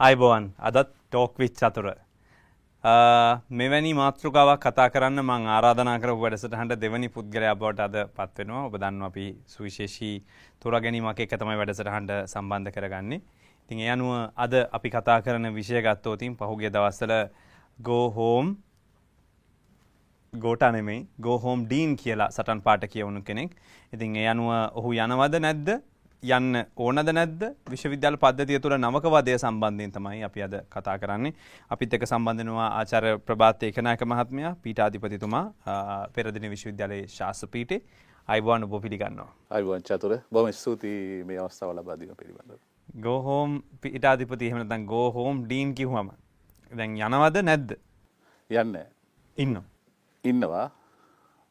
[0.00, 1.86] අයිබෝවන් අදත් ටෝක්විච් අතුර
[3.50, 9.02] මෙවැනි මාතෘකාවක් කතා කරන්න මං ආරාධනා කර වැඩසටහට දෙවනි පුද්ගලයා බවට අද පත්වෙනවා ඔබ දන්න
[9.02, 10.12] අපි සුවිශේෂී
[10.62, 13.20] තුර ගැනීමක් එක තමයි වැඩසටහන්ට සම්බන්ධ කරගන්නේ.
[13.62, 17.14] ඉතින් ඒ අනුව අද අපි කතා කරන විෂය ගත්තෝතින් පහුගේ දවස්සල
[17.78, 18.54] ගෝහෝම්
[20.32, 23.50] ගෝට නෙමෙයි ගෝහෝම් ඩීන් කියලා සටන් පාට කියවුණු කෙනෙක්.
[23.92, 25.68] ඉතින් ඒ අනුව ඔහු යනවද නැද්ද?
[26.22, 27.42] යන්න ඕනද නැද්ද?
[27.70, 31.34] විශ්වවිද්‍යාල පද්ධතිය තුළ නවකවාදය සම්බන්ධයෙන් තමයි අපි අද කතා කරන්නේ.
[31.70, 35.44] අපිත් එක සම්බන්ධනවා ආචාර්ය ප්‍රභාත් ඒකනායක මහත්මයා පීඨාධිපතිතුමා
[36.14, 37.82] පෙරදින විශ්වවිද්‍යාලයේ ශාස්ත්‍ර පීඨේ
[38.28, 39.30] අයිබෝන් ඔබ පිළිගන්නවා.
[39.50, 40.18] අයිබෝන් චතුර.
[40.32, 42.58] බොහොම ස්තුතියි මේ අවස්ථාව ලබා දීම පිළිබඳව.
[43.00, 46.10] ගෝ හෝම් පීඨාධිපති එහෙම නැත්නම් ගෝ හෝම් ඩීන් කිව්වම.
[46.72, 47.78] දැන් යනවද නැද්ද?
[48.50, 48.76] යන්න.
[49.36, 49.58] ඉන්න
[50.24, 50.70] ඉන්නවා.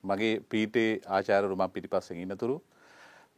[0.03, 2.61] මගේ පීටේ ආචාර්යවරු මම පිටිපස්සෙන් ඉන්නතුරු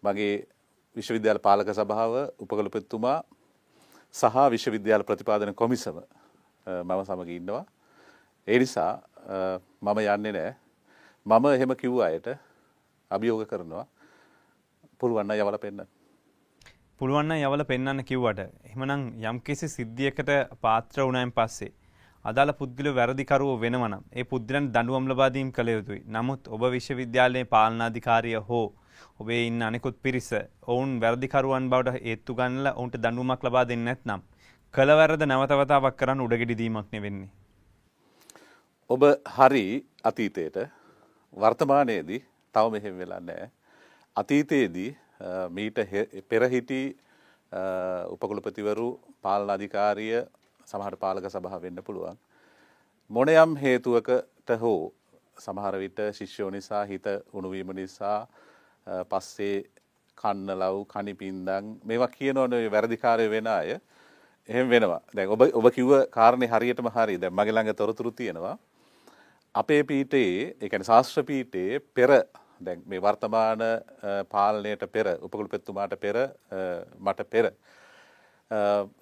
[0.03, 0.47] මගේ
[0.95, 3.17] විශ්වවිද්‍යාල පාලක සභාව උපකළපතිතුමා
[4.15, 5.99] සහ විශ්වවිද්‍යාල ප්‍රතිපාදන කොමිසම
[6.67, 7.65] මම සමග ඉන්නවා.
[8.47, 8.91] ඒ නිසා
[9.81, 10.51] මම යන්නේ නෑ.
[11.25, 12.27] මම එහෙම කිව්ව අයට
[13.11, 13.85] අභියෝග කරනවා
[14.99, 15.87] පුළුවන් යවල පෙන්න්න.
[17.01, 21.71] පුළුවන් යවල පෙන්වන්න කිව්වට එහෙමනම් යම්කිසි සිද්ධියකට පාත්‍ර වුණායින් පස්සේ
[22.25, 26.01] අදාළ පුද්ගල වැරදිකරුව වෙනවනම් ඒ පුද්ගලයන් දඬුවම් ලබා දීම කළ යුතුයි.
[26.07, 28.67] නමුත් ඔබ විශ්වවිද්‍යාලයේ පාලනාධිකාරිය හෝ
[29.19, 30.29] ඔබේ ඉන්න අනෙකුත් පිරිස
[30.67, 34.21] ඔවුන් වැරදිකරුවන් බවට ඒත්තු ගන්නලා ඔවුන්ට දඬුවමක් ලබා දෙන්නේ නැත්නම්
[34.73, 37.29] කළ වැරද නැවතවතාවක් කරන්න උඩගෙඩි දීමක් වෙන්නේ.
[38.89, 39.01] ඔබ
[39.35, 39.65] හරි
[40.03, 40.57] අතීතයට
[41.33, 42.21] වර්තමානයේදී
[42.55, 43.51] තව මෙහෙම වෙලා නැහැ.
[44.15, 44.89] අතීතයේදී
[45.49, 45.79] මීට
[46.29, 46.81] පෙරහිටි
[48.09, 48.89] උපකුලපතිවරු
[49.21, 50.23] පාලන අධිකාරිය
[50.65, 52.17] සමහර පාලක සභාව වෙන්න පුළුවන්.
[53.09, 54.93] මොනයම් හේතුවකට හෝ
[55.37, 58.27] සමහර විට ශිෂ්‍යෝ නිසා හිත උණුවීම නිසා
[59.11, 59.57] පස්සේ
[60.17, 63.79] කන්න ලව් කනිපින්දන් මේවා කියනවන වැරදිකාරය වෙන අය.
[64.49, 65.01] එහෙම වෙනවා.
[65.15, 68.57] දැන් ඔබ ඔබ කිව්ව කාරණේ හරියටම හරි දැන් මගේ ළඟ තොරතුරු තියෙනවා.
[69.55, 72.11] අපේ පීඨයේ ඒ කියන්නේ ශාස්ත්‍ර පීඨයේ පෙර
[72.65, 73.61] දැන් මේ වර්තමාන
[74.29, 76.17] පාලනයට පෙර උපකුලපතිතුමාට පෙර
[76.99, 77.51] මට පෙර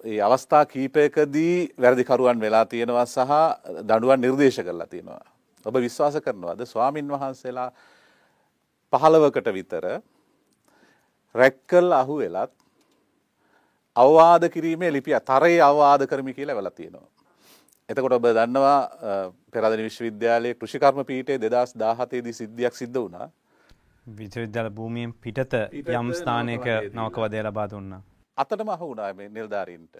[0.04, 3.32] ඒ අවස්ථා කීපයකදී වැරදිකරුවන් වෙලා තියෙනවා සහ
[3.88, 5.22] දඬුවම් නිර්දේශ කරලා තියෙනවා.
[5.64, 6.60] ඔබ විශ්වාස කරනවාද?
[6.66, 7.70] ස්වාමින් වහන්සේලා
[8.92, 9.84] පහළවකට විතර
[11.34, 12.52] රැක්කල් අහු වෙලත්
[13.96, 17.08] අවවාද කිරීමේ ලිපිය තරයේ අවවාද කරමි කියලා වෙලා තියෙනවා.
[17.88, 18.78] එතකොට ඔබ දන්නවා
[19.52, 23.28] පෙරදනි විශ්වවිද්‍යාලයේ කෘෂිකර්ම පීඨයේ 2017 දී සිද්ධියක් සිද්ධ වුණා.
[24.06, 25.54] විශ්වවිද්‍යාල භූමියෙන් පිටත
[26.00, 28.02] යම් ස්ථානයක නවකවදය ලබා දුන්නා.
[28.38, 29.96] අතටම අහු වුණා මේ නිලධාරීන්ට.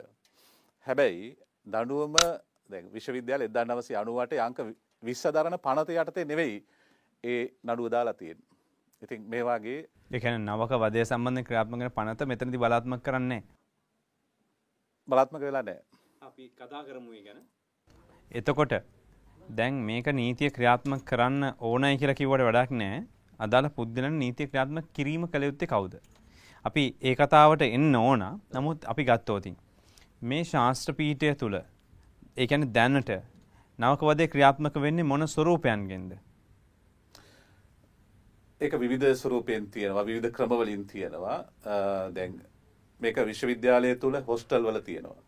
[0.87, 2.17] හැබැයි දඬුවම
[2.71, 4.59] දැන් විශ්වවිද්‍යාල 1998 අංක
[5.03, 6.57] 20 දරන පනත යටතේ නෙවෙයි
[7.25, 8.49] ඒ නඩුව දාලා තියෙන්නේ.
[9.03, 9.79] ඉතින් මේ වගේ
[10.11, 13.43] එකන නවක වදය සම්බන්ධ ක්‍රාත්මක පනත මෙතනති බලාත්මක කරන්නේ
[15.09, 15.79] බලාත්මක වෙලා නෑ
[16.23, 17.39] අපි කතා කරමු ගැන.
[18.31, 18.75] එතකොට
[19.53, 22.99] දැන් මේක නීතිය ක්‍රියාත්මක කරන්න ඕනයි කියලා කිව්වට වැඩක් නෑ
[23.41, 25.95] අදාළ පුද්ගලන් නීතිය ක්‍රියාත්මක කිරීම කළ යුත්තේ කවුද?
[26.65, 28.23] අපි ඒ කතාවට එන්න ඕන.
[28.55, 29.57] නමුත් අපි ගත්තෝතින්
[30.23, 31.57] මේ ශාස්ත්‍ර පීඨය තුළ
[32.37, 33.11] ඒ කියන්නේ දැනට
[33.79, 36.13] නවක වදේ ක්‍රියාත්මක වෙන්නේ මොන ස්වරූපයන්ගෙන්ද
[38.61, 41.39] ඒක විවිධ ස්වරූපයෙන් තියෙනවා විවිධ ක්‍රමවලින් තියෙනවා.
[42.15, 42.41] දැන්
[43.01, 45.23] මේක විශ්වවිද්‍යාලය තුළ හොස්ටල් වල තියෙනවා.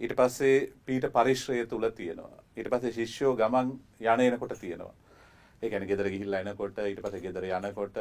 [0.00, 2.42] ඊට පස්සේ පීට පරිශ්‍රය තුළ තියෙනවා.
[2.56, 4.94] ඊට පස්සේ ශිෂ්‍යෝ ගමන් යන එනකොට තියෙනවා.
[5.62, 7.98] ඒ කියන්නේ ගෙදර ගිහිල්ලා එනකොට ඊට පස්සේ ගෙදර යනකොට.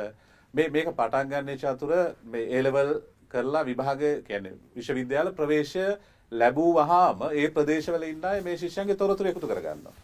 [0.53, 5.88] මේ මේක පටන් ගන්න චතුර මේ A level කරලා විභාග කියන්නේ විශ්වවිද්‍යාල ප්‍රවේශය
[6.31, 9.95] ලැබූ වහාම ඒ ප්‍රදේශවල ඉන්න අය මේ ශිෂ්‍යයන්ගේ තොරතුරු එකතු කරගන්නවා.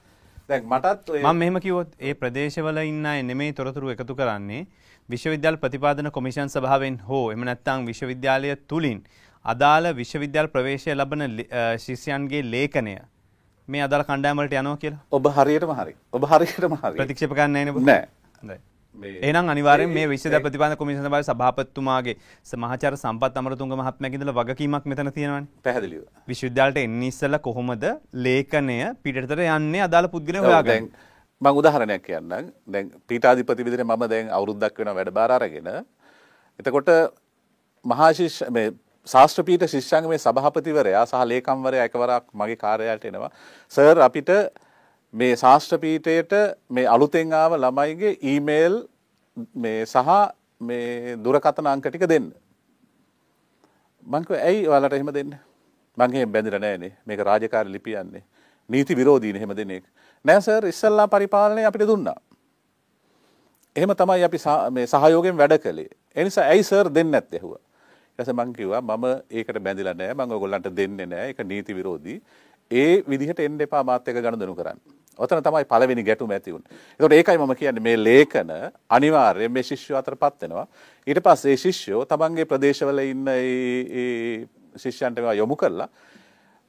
[0.49, 4.63] දැන් මටත් මම මෙහෙම කිව්වොත් ඒ ප්‍රදේශවල ඉන්න අය නෙමෙයි තොරතුරු එකතු කරන්නේ
[5.09, 8.99] විශ්වවිද්‍යාල ප්‍රතිපාදන කොමිෂන් සභාවෙන් හෝ එහෙම නැත්නම් විශ්වවිද්‍යාලය තුලින්
[9.45, 11.25] අදාළ විශ්වවිද්‍යාල ප්‍රවේශය ලබන
[11.85, 12.97] ශිෂ්‍යයන්ගේ ලේඛනය
[13.67, 15.01] මේ අදාළ කණ්ඩායම් වලට යනවා කියලා.
[15.11, 15.95] ඔබ හරියටම හරි.
[16.11, 16.97] ඔබ හරියටම හරි.
[16.99, 17.81] ප්‍රතික්ෂේප කරන්නේ නේද?
[17.83, 18.59] නෑ.
[18.95, 22.15] එහෙනම් අනිවාර්යෙන් මේ විශ්වවිද්‍යාල ප්‍රතිපාදන කොමිෂන් සභාවේ සභාපතිතුමාගේ
[22.63, 25.49] මහාචාර්ය සම්පත් අමරතුංග මහත්මයාගේ ඉඳලා වගකීමක් මෙතන තියෙනවානේ.
[25.67, 26.03] පැහැදිලිව.
[26.31, 27.85] විශ්වවිද්‍යාලයට එන්නේ ඉස්සෙල්ලා කොහොමද
[28.27, 30.87] ලේඛනය පිටතට යන්නේ අදාළ පුද්ගලයන් හොයාගන්න.
[31.41, 32.53] මම උදාහරණයක් කියන්නම්.
[32.73, 35.69] දැන් පීඨාධිපති විදිහට මම දැන් අවුරුද්දක් වෙනවා වැඩබාර අරගෙන.
[36.59, 36.89] එතකොට
[37.85, 38.67] මහා ශිෂ්‍ය මේ
[39.07, 43.31] ශාස්ත්‍ර පීඨ ශිෂ්‍යාංගමේ සභාපතිවරයා සහ ලේකම්වරයා එකවරක් මගේ කාර්යාලයට එනවා.
[43.71, 44.29] සර් අපිට
[45.13, 46.33] මේ ශාස්ත්‍ර පීඨයට
[46.69, 48.75] මේ අලුතෙන් ආව ළමයිගේ ඊමේල්
[49.55, 50.09] මේ සහ
[50.61, 52.27] මේ දුරකථන අංක ටික දෙන්න.
[54.05, 55.33] මං කිව්වා ඇයි ඔයාලට එහෙම දෙන්න?
[55.97, 56.93] මං එහෙම බැඳිලා නැහනේ.
[57.05, 58.23] මේක රාජකාරී ලිපියන්නේ.
[58.69, 59.85] නීති විරෝධීනේ එහෙම දෙන එක.
[60.25, 62.17] නෑ සර් ඉස්සල්ලා පරිපාලනය අපිට දුන්නා.
[63.75, 64.39] එහෙම තමයි අපි
[64.71, 65.93] මේ සහයෝගයෙන් වැඩ කළේ.
[66.15, 67.61] ඒ නිසා ඇයි සර් දෙන්නේ නැත්තේ ඇහුවා.
[68.09, 72.19] ඊට පස්සේ මං කිව්වා මම ඒකට බැඳිලා නැහැ මම ඔයගොල්ලන්ට දෙන්නේ නැහැ ඒක නීති විරෝධී
[72.71, 74.81] ඒ විදිහට එන්න එපා මාත් එක්ක ගනුදෙනු කරන්න.
[75.19, 76.69] ඔතන තමයි පළවෙනි ගැටුම ඇති වුනේ.
[76.99, 78.51] ඒකට ඒකයි මම කියන්නේ මේ ලේඛන
[78.89, 80.67] අනිවාර්යයෙන් මේ ශිෂ්‍යයෝ අතරපත් වෙනවා.
[81.07, 85.89] ඊට පස්සේ මේ ශිෂ්‍යයෝ තමන්ගේ ප්‍රදේශවල ඉන්න ඒ ශිෂ්‍යයන්ට මේවා යොමු කරලා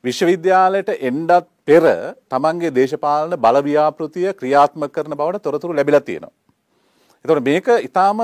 [0.04, 1.84] විශ්වවිද්‍යාලයට එන්නත් පෙර
[2.28, 6.32] තමන්ගේ දේශපාලන බලව්‍යාපෘතිය ක්‍රියාත්මක කරන බවට තොරතුරු ලැබිලා තියෙනවා.
[7.24, 8.20] එතකොට මේක ඊටාම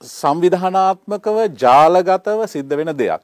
[0.00, 3.22] සංවිධානාත්මකව ජාලගතව සිද්ධ වෙන දෙයක්.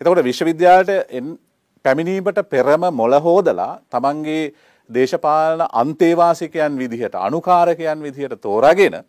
[0.00, 1.38] එතකොට විශ්වවිද්‍යාලයට
[1.84, 4.52] පැමිණීමට පෙරම මොළ හෝදලා තමන්ගේ
[4.90, 9.04] දේශපාලන අන්තේවාසිකයන් විදිහට අනුකාරකයන් විදිහට තෝරාගෙන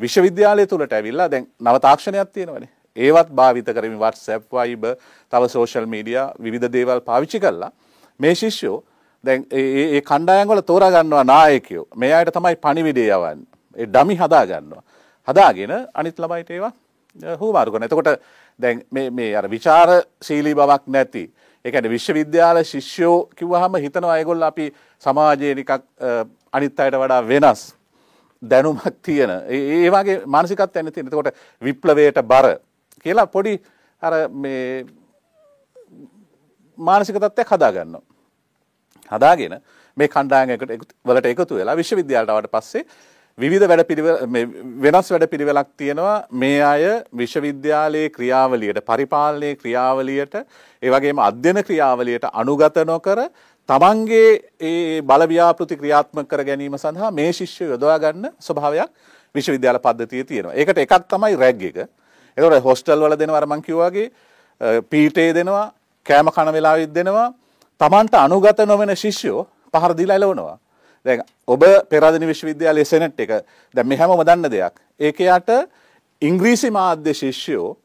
[0.00, 2.68] විශ්වවිද්‍යාලය තුළට ඇවිල්ලා දැන් නව තාක්ෂණයක් තියෙනවනේ.
[2.96, 4.96] ඒවත් භාවිත කරමින් WhatsApp, Viber,
[5.30, 7.70] තව social media විවිධ දේවල් පාවිච්චි කරලා
[8.20, 8.84] මේ ශිෂ්‍යෝ
[9.24, 11.86] දැන් ඒ කණ්ඩායම් වල තෝරා ගන්නවා නායකයෝ.
[11.96, 13.46] මේ අයට තමයි පණිවිඩය යවන්නේ.
[13.76, 14.82] ඒ ඩමි හදා ගන්නවා.
[15.28, 16.72] හදාගෙන අනිත් ළමයිට ඒවා
[17.40, 17.86] හුවමාරු කරනවා.
[17.86, 18.20] එතකොට
[18.58, 21.24] දැන් මේ මේ අර ਵਿਚාරශීලී බවක් නැති
[21.64, 24.66] ඒ කියන්නේ විශ්වවිද්‍යාල ශිෂ්‍යෝ කිව්වහම හිතනවා ඒගොල්ලෝ අපි
[25.04, 25.70] සමාජයේ නිකක්
[26.52, 27.62] අනිත් අයට වඩා වෙනස්
[28.42, 31.00] දැනුමක් තියෙන ඒ වගේ මානසිකත්වයක් නැති.
[31.02, 32.50] එතකොට විප්ලවයට බර
[33.04, 33.54] කියලා පොඩි
[34.02, 34.84] අර මේ
[36.78, 38.04] මානසික තත්ත්වයක් හදා ගන්නවා.
[39.10, 39.58] හදාගෙන
[39.96, 42.84] මේ කණ්ඩායමකට වලට එකතු වෙලා විශ්වවිද්‍යාලයට ආවට පස්සේ
[43.38, 44.16] විවිධ වැඩ පිළිවෙල
[44.84, 46.84] වෙනස් වැඩ පිළිවෙලක් තියෙනවා මේ අය
[47.16, 50.34] විශ්වවිද්‍යාලයේ ක්‍රියාවලියට පරිපාලනයේ ක්‍රියාවලියට
[50.82, 53.24] ඒ වගේම අධ්‍යයන ක්‍රියාවලියට අනුගත නොකර
[53.68, 54.30] තමන්ගේ
[54.60, 58.90] ඒ බලව්‍යාපෘති ක්‍රියාත්මක කර ගැනීම සඳහා මේ ශිෂ්‍ය යොදවා ගන්න ස්වභාවයක්
[59.34, 60.54] විශ්වවිද්‍යාල පද්ධතියේ තියෙනවා.
[60.54, 61.78] ඒකට එකක් තමයි රැග් එක.
[62.36, 64.10] ඒතකොට හොස්ටල් වල දෙනවා අර මං කිව්වා වගේ
[64.90, 65.72] පීටේ දෙනවා,
[66.06, 67.32] කෑම කන වෙලාවෙත් දෙනවා.
[67.80, 70.58] තමන්ට අනුගත නොවන ශිෂ්‍යෝ පහර දීලා එලවනවා.
[71.06, 73.32] දැන් ඔබ පෙරාදෙණි විශ්වවිද්‍යාලයේ සෙනෙට් එක
[73.74, 74.76] දැන් මේ හැමෝම දන්න දෙයක්.
[75.00, 75.50] ඒක යට
[76.22, 77.76] ඉංග්‍රීසි මාධ්‍ය ශිෂ්‍යෝ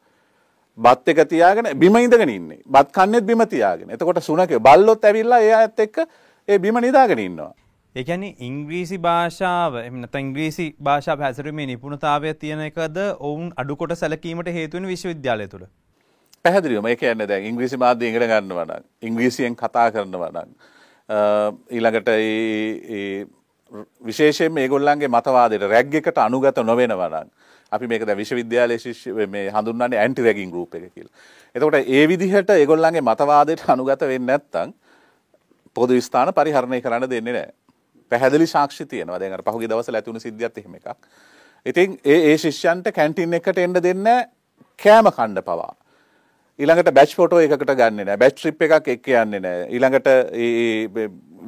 [0.80, 2.60] බත් එක තියාගෙන බිම ඉඳගෙන ඉන්නේ.
[2.66, 3.90] බත් කන්නේත් බිම තියාගෙන.
[3.90, 5.98] එතකොට සුනකේ බල්ලොත් ඇවිල්ලා ඒ අයත් එක්ක
[6.48, 7.52] ඒ බිම නිදාගෙන ඉන්නවා.
[7.94, 13.94] ඒ කියන්නේ ඉංග්‍රීසි භාෂාව එහෙම නැත්නම් ඉංග්‍රීසි භාෂාව හැසිරීමේ නිපුණතාවය තියෙන එකද ඔවුන් අඩු කොට
[14.02, 15.64] සැලකීමට හේතු වෙන විශ්වවිද්‍යාලය තුල.
[16.44, 20.54] පැහැදිලිවම ඒ කියන්නේ දැන් ඉංග්‍රීසි මාධ්‍ය ඉගෙන ගන්නවා නම් ඉංග්‍රීසියෙන් කතා කරනවා නම්
[21.70, 22.08] ඊළඟට
[24.02, 27.28] විශේෂයෙන් මේගොල්ලන්ගේ මතවාදයට රැග් එකට අනුගත නොවෙනවා නම්
[27.72, 31.12] අපි මේක දැන් විශ්වවිද්‍යාලයේ ශිෂ්‍ය මේ හඳුන්වන්නේ ඇන්ටි රැගින් ගෲප් එක කියලා.
[31.54, 34.74] එතකොට ඒ විදිහට ඒගොල්ලන්ගේ මතවාදයට අනුගත වෙන්නේ නැත්නම්
[35.76, 37.52] පොදු ස්ථාන පරිහරණය කරන්න දෙන්නේ නැහැ.
[38.12, 39.18] පැහැදිලි සාක්ෂි තියෙනවා.
[39.18, 40.88] දැන් අර පහුගිය දවස්වල ඇති වුණු සිද්ධියත් එහෙම එකක්.
[41.66, 44.18] ඉතින් ඒ ඒ ශිෂ්‍යයන්ට කැන්ටින් එකට එන්න දෙන්නේ
[44.78, 45.74] කෑම කන්න පවා.
[46.58, 50.08] ඊළඟට බැච් ෆොටෝ එකකට ගන්න නෑ බැච් ට්‍රිප් එකක් එක්ක යන්නේ නෑ ඊළඟට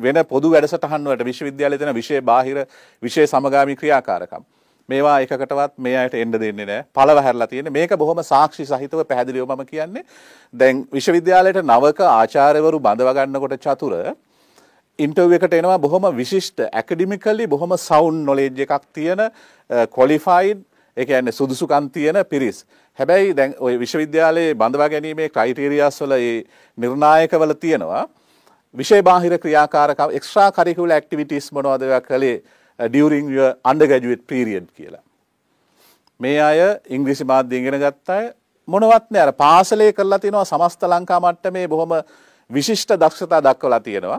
[0.05, 2.63] වෙන පොදු වැඩසටහන් වලට විශ්වවිද්‍යාලයේ තියෙන විෂය බාහිර
[3.03, 4.47] විෂය සමගාමී ක්‍රියාකාරකම්
[4.89, 6.83] මේවා එකකටවත් මේ අයට එන්න දෙන්නේ නෑ.
[6.95, 7.73] පළව හැරලා තියෙන්නේ.
[7.79, 10.05] මේක බොහොම සාක්ෂි සහිතව පැහැදිලිව මම කියන්නේ.
[10.55, 14.15] දැන් විශ්වවිද්‍යාලයට නවක ආචාර්යවරු බඳව ගන්නකොට චතුර
[14.99, 19.21] ඉන්ටර්වයු එකට එනවා බොහොම විශිෂ්ට ඇකඩමිකලි බොහොම සවුන්ඩ් නොලෙජ් එකක් තියෙන
[19.97, 20.65] ක්වොලිෆයිඩ්
[20.97, 22.65] ඒ කියන්නේ සුදුසුකම් තියෙන පිරිස්.
[22.99, 26.45] හැබැයි දැන් ওই විශ්වවිද්‍යාලයේ බඳවා ගැනීමේ ක්‍රයිටීරියාස් වල ඒ
[26.79, 28.05] නිර්ණායකවල තියෙනවා.
[28.75, 32.43] විෂය බාහිර ක්‍රියාකාරකම් එක්ස්ට්‍රා කරිකුලර් ඇක්ටිවිටීස් මොනවද ඒවා කළේ?
[32.83, 35.01] Uh, during your undergraduate period කියලා.
[36.21, 36.61] මේ අය
[36.97, 38.25] ඉංග්‍රීසි මාධ්‍ය ඉගෙන ගත්ත අය
[38.69, 41.93] මොනවත් නෑ අර පාසලේ කරලා තියෙනවා සමස්ත ලංකා මට්ටමේ බොහොම
[42.51, 44.19] විශිෂ්ට දක්ෂතා දක්වලා තියෙනවා.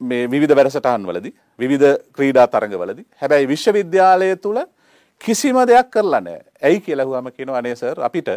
[0.00, 3.06] මේ විවිධ වැඩසටහන් වලදී විවිධ ක්‍රීඩා තරඟවලදී.
[3.20, 4.62] හැබැයි විශ්වවිද්‍යාලය තුල
[5.20, 6.40] කිසිම දෙයක් කරලා නෑ.
[6.62, 8.34] ඇයි කියලා හුවම කියනවා අනේ සර් අපිට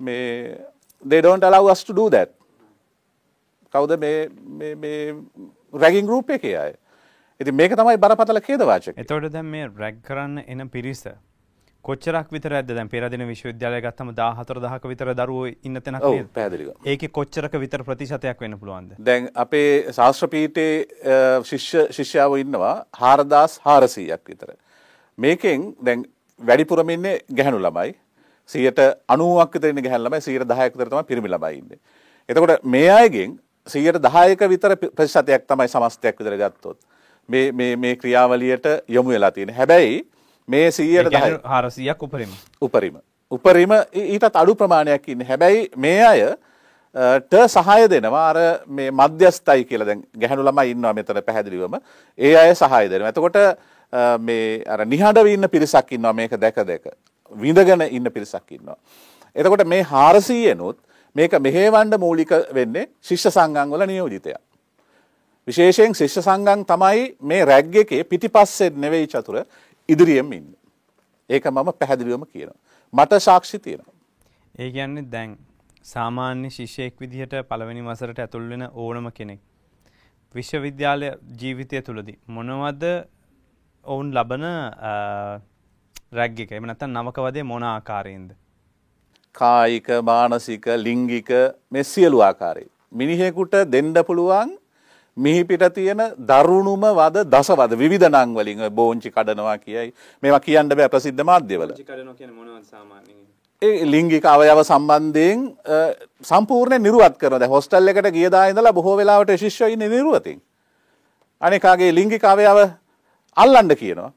[0.00, 0.24] මේ
[1.02, 2.30] they don't allow us to do that.
[3.74, 4.18] කවුද මේ
[4.58, 4.98] මේ මේ
[5.74, 6.58] රැගින් ගෲප් එකේ
[7.40, 8.92] ඉතින් මේක තමයි බරපතල ඛේදවාචක.
[8.96, 11.02] එතකොට දැන් මේ රැග් කරන්න එන පිරිස
[11.84, 16.30] කොච්චරක් විතර ඇද්ද දැන් පෙරදින විශ්වවිද්‍යාලය ගත්තම 14000ක විතර දරුවෝ ඉන්න තැනක් නේද?
[16.38, 16.72] පැහැදිලිව.
[16.92, 18.96] ඒකේ කොච්චරක විතර ප්‍රතිශතයක් වෙන්න පුළුවන්ද?
[19.10, 24.56] දැන් අපේ ශාස්ත්‍රපීඨයේ ශිෂ්‍ය ශිෂ්‍යාවෝ ඉන්නවා 4400ක් විතර.
[25.18, 26.08] මේකෙන් දැන්
[26.40, 27.94] වැඩිපුරම ඉන්නේ ගැහැණු ළමයි.
[28.48, 31.80] 90ක් විතර ඉන්නේ ගැහැණු ළමයි 10ක් විතර තමයි පිරිමි ළමයි ඉන්නේ.
[32.28, 33.38] එතකොට මේ අයගෙන්
[33.68, 36.78] 10%ක විතර ප්‍රතිශතයක් තමයි සමස්තයක් විතර ගත්තොත්
[37.28, 39.56] මේ මේ මේ ක්‍රියාවලියට යොමු වෙලා තියෙන්නේ.
[39.56, 40.06] හැබැයි
[40.48, 42.32] මේ 110 400ක් උපරිම.
[42.60, 42.98] උපරිම.
[43.30, 45.28] උපරිම ඊටත් අඩු ප්‍රමාණයක් ඉන්නේ.
[45.28, 46.20] හැබැයි මේ අය
[47.30, 51.74] ට සහය දෙනවා අර මේ මධ්‍යස්ථයි කියලා දැන් ගැහණු ළමයි ඉන්නවා මෙතන පැහැදිලිවම.
[52.18, 53.10] ඒ අය සහය දෙනවා.
[53.14, 53.38] එතකොට
[54.28, 56.86] මේ අර නිහඬව ඉන්න පිරිසක් ඉන්නවා මේක දැක දැක.
[57.32, 58.78] විඳගෙන ඉන්න පිරිසක් ඉන්නවා.
[59.36, 60.74] එතකොට මේ 400
[61.16, 64.40] මේක මෙහෙවන්න මූලික වෙන්නේ ශිෂ්‍ය සංගම් වල නියෝජිතයා.
[65.48, 69.42] විශේෂයෙන් ශිෂ්‍ය සංගම් තමයි මේ රැග් එකේ පිටිපස්සෙන් නෙවෙයි චතුර
[69.88, 70.60] ඉදිරියෙන් ඉන්නේ.
[71.30, 72.58] ඒක මම පැහැදිලිවම කියනවා.
[72.92, 73.94] මට සාක්ෂි තියෙනවා.
[74.58, 75.36] ඒ කියන්නේ දැන්
[75.84, 79.40] සාමාන්‍ය ශිෂ්‍යයෙක් විදිහට පළවෙනි වසරට ඇතුල් වෙන ඕනම කෙනෙක්
[80.34, 81.10] විශ්වවිද්‍යාලය
[81.40, 82.84] ජීවිතය තුළදී මොනවද
[83.84, 84.46] ඔවුන් ලබන
[86.12, 88.30] රැග් එක එම නැත්තම් නවකවදේ මොන ආකාරයෙන්ද
[89.34, 91.30] කායික මානසික ලිංගික
[91.70, 94.52] මේ සියලු ආකාරයේ මිනිහෙකුට දෙන්න පුළුවන්
[95.16, 99.92] මිහිපිට තියෙන දරුණුම වද දසවද විධ නං වලින් බෝංචි කඩනවා කියයි.
[100.22, 101.70] මේවා කියන්න බෑ ප්‍රසිද්ධ මාධ්‍යවල.
[103.62, 105.46] ඒ ලිංගික අවයව සම්බන්ධයෙන්
[106.30, 110.38] සම්පූර්ණ නිරුවත් කරන හොස්ටල් එකට ගියදා ඉඳලා බොහෝ වෙලාවට ශිෂ්‍යය ඉන්නේ නිරුවතින්.
[111.40, 112.58] අනිකාගේ ලිංගික අවයව
[113.36, 114.12] අල්ලන්න කියනවා.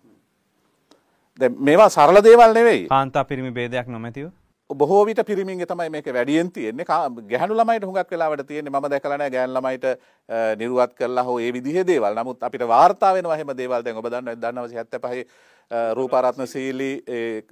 [1.40, 2.84] දැන් මේවා සරල දේවල් නෙවෙයි.
[2.92, 4.28] කාන්තා පිරිමි ભેදයක් නොමැතිව
[4.70, 9.32] බොහෝ විට පිරිමින්ගේ තමයි මේක වැඩියෙන් තියෙන්නේ ගැහණු ළමයිට හුඟක් වෙලාවට තියෙන්නේ මම දැකලා නැහැ
[9.32, 9.86] ගැහණු ළමයිට
[10.58, 12.14] නිරුවත් කරලා හෝ ඒ විදිහේ දේවල්.
[12.14, 15.26] නමුත් අපිට වාර්තා වෙනවා එහෙම දේවල් දැන් ඔබ දන්නවා 1975
[15.96, 16.94] රූපාරත්න සීලී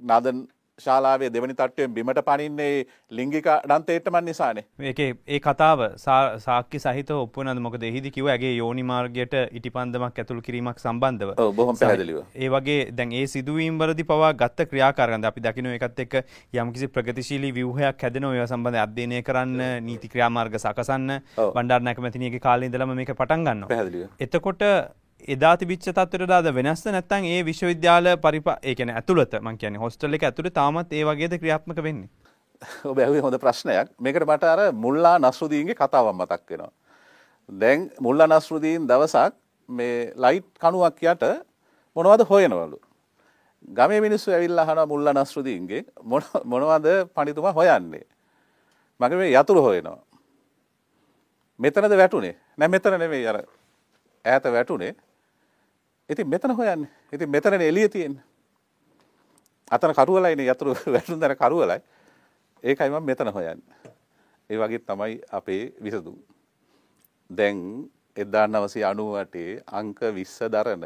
[0.00, 0.46] නාදන්
[0.78, 4.64] ශාලාවේ දෙවනි තට්ටුවෙන් බිමට පනින්නේ ලිංගික ඩන්තේට්ටමන් නිසානේ.
[4.82, 7.62] ඒකේ ඒ කතාව සාක්ෂි සහිතව ඔප්පු වෙනවද?
[7.66, 11.34] මොකද එහිදී කිව්වා ඇගේ යෝනි මාර්ගයට ඉටිපන්දමක් ඇතුළු කිරීමක් සම්බන්ධව.
[11.54, 12.20] බොහොම පැහැදිලිව.
[12.36, 16.14] ඒ වගේ දැන් ඒ සිදුවීම් වලදී පවා ගත්ත ක්‍රියාකාරකම් අපි දකින්න ඒකත් එක්ක
[16.54, 22.96] යම්කිසි ප්‍රගතිශීලී ව්‍යුහයක් හැදෙනවා ඒවා සම්බන්ධව අධ්‍යයනය කරන්න නීති ක්‍රියාමාර්ග සකසන්න බණ්ඩාරනායක මැතිනියගේ කාලේ ඉඳලම
[23.00, 24.08] මේක පටන් ගන්නවා.
[24.20, 24.64] එතකොට
[25.26, 26.86] එදා තිබිච්ච තත්ත්වයට දාද වෙනස්ද?
[26.94, 31.34] නැත්නම් ඒ විශ්වවිද්‍යාල පරිපා ඒ කියන්නේ ඇතුළත මං කියන්නේ හොස්ටල් එක ඇතුළේ තාමත් ඒ වගේද
[31.38, 32.08] ක්‍රියාත්මක වෙන්නේ?
[32.84, 33.90] ඔබ ඇහුවේ හොඳ ප්‍රශ්නයක්.
[34.00, 36.70] මේකට මට අර මුල්ලා නස්රුදීන්ගේ කතාවක් මතක් වෙනවා.
[37.48, 39.34] දැන් මුල්ලා නස්රුදීන් දවසක්
[39.68, 41.24] මේ ලයිට් කණුවක් යට
[41.96, 42.78] මොනවද හොයනවලු?
[43.74, 45.82] ගමේ මිනිස්සු ඇවිල්ලා අහනවා මුල්ලා නස්රුදීන්ගේ
[46.44, 48.06] මොනවද පඬිතුමා හොයන්නේ?
[49.00, 49.98] මගේ මේ යතුරු හොයනවා.
[51.60, 52.34] මෙතනද වැටුනේ?
[52.56, 53.42] නෑ මෙතන නෙමෙයි අර
[54.24, 54.94] ඈත වැටුනේ.
[56.08, 56.90] ඉතින් මෙතන හොයන්නේ.
[57.12, 58.24] ඉතින් මෙතනනේ එළිය තියෙන්නේ.
[59.70, 61.80] අතන කරුවලයිනේ යතුරු වැටුන දර කරුවලයි.
[62.64, 63.94] ඒකයි මම මෙතන හොයන්නේ.
[64.50, 66.16] ඒ වගේ තමයි අපේ විසඳුම්.
[67.30, 70.84] දැන් 1998 අංක 20 දරන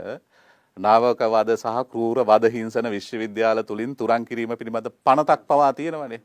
[0.76, 6.20] නාවක වද සහ කෲර වද හිංසන විශ්වවිද්‍යාල තුලින් තුරන් කිරීම පිළිබඳ පනතක් පවා තියෙනවනේ.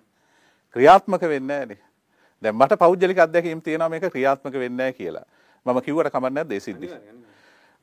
[0.75, 1.79] ක්‍රියාත්මක වෙන්නේ නැහනේ.
[2.41, 5.25] දැන් මට පෞද්ගලික අත්දැකීම් තියෙනවා මේක ක්‍රියාත්මක වෙන්නේ නැහැ කියලා.
[5.65, 6.89] මම කිව්වට කමක් නැද්ද ඒ සිද්ධි?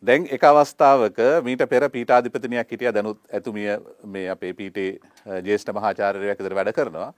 [0.07, 3.69] දැන් එක අවස්ථාවක මීට පෙර පීඨාධිපතිනියක් හිටියා දැනුත් ඇතුමිය
[4.05, 4.99] මේ අපේ පීඨේ
[5.45, 7.13] ජ්‍යෙෂ්ඨ මහාචාර්යවරයෙක් විතර වැඩ කරනවා.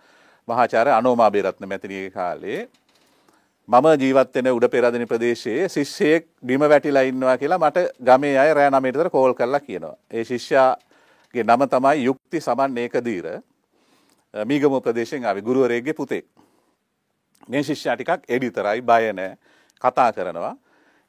[0.49, 2.69] මහාචාර්ය අනෝමා බේරත්න මැතිණියගේ කාලේ
[3.69, 8.71] මම ජීවත් වෙන උඩ පෙරදින ප්‍රදේශයේ ශිෂ්‍යයෙක් බිම වැටිලා ඉන්නවා කියලා මට ගමේ අය රෑ
[8.71, 9.97] 9ට විතර කෝල් කරලා කියනවා.
[10.11, 13.26] ඒ ශිෂ්‍යයාගේ නම තමයි යුක්ති සමන් ඒකදීර.
[14.35, 16.26] මීගම ප්‍රදේශයෙන් ආවේ ගුරුවරයෙක්ගේ පුතෙක්.
[17.49, 19.37] මේ ශිෂ්‍යයා ටිකක් එඩිතරයි බය නැහැ.
[19.83, 20.55] කතා කරනවා.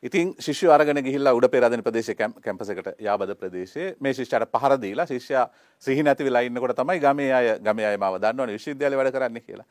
[0.03, 5.07] ඉතින් ශිෂ්‍ය අරගෙන ගිහිල්ලා උඩ පෙරදින ප්‍රදේශ කැම්පස් එකට යාබද ප්‍රදේශයේ මේ ශිෂ්‍යයාට පහර දීලා
[5.09, 5.47] ශිෂ්‍යයා
[5.83, 9.65] සිහි නැති වෙලා ඉන්නකොට තමයි ගමේ අය ගමේ අය මාව දන්නවනේ විශ්වවිද්‍යාලේ වැඩ කරන්නේ කියලා.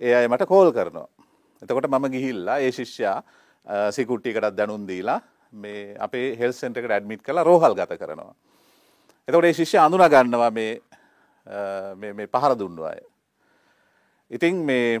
[0.00, 1.08] ඒ අය මට කෝල් කරනවා.
[1.62, 3.18] එතකොට මම ගිහිල්ලා ඒ ශිෂ්‍යයා
[3.90, 5.20] සිකුට්ටි එකටත් දැනුම් දීලා
[5.52, 8.34] මේ අපේ හෙල්ත් සෙන්ටර් එකට ඇඩ්මිට් කරලා රෝහල් ගත කරනවා.
[9.28, 10.80] එතකොට ඒ ශිෂ්‍යයා අඳුනා ගන්නවා මේ
[11.96, 13.00] මේ මේ පහර දුන්නු අය.
[14.30, 15.00] ඉතින් මේ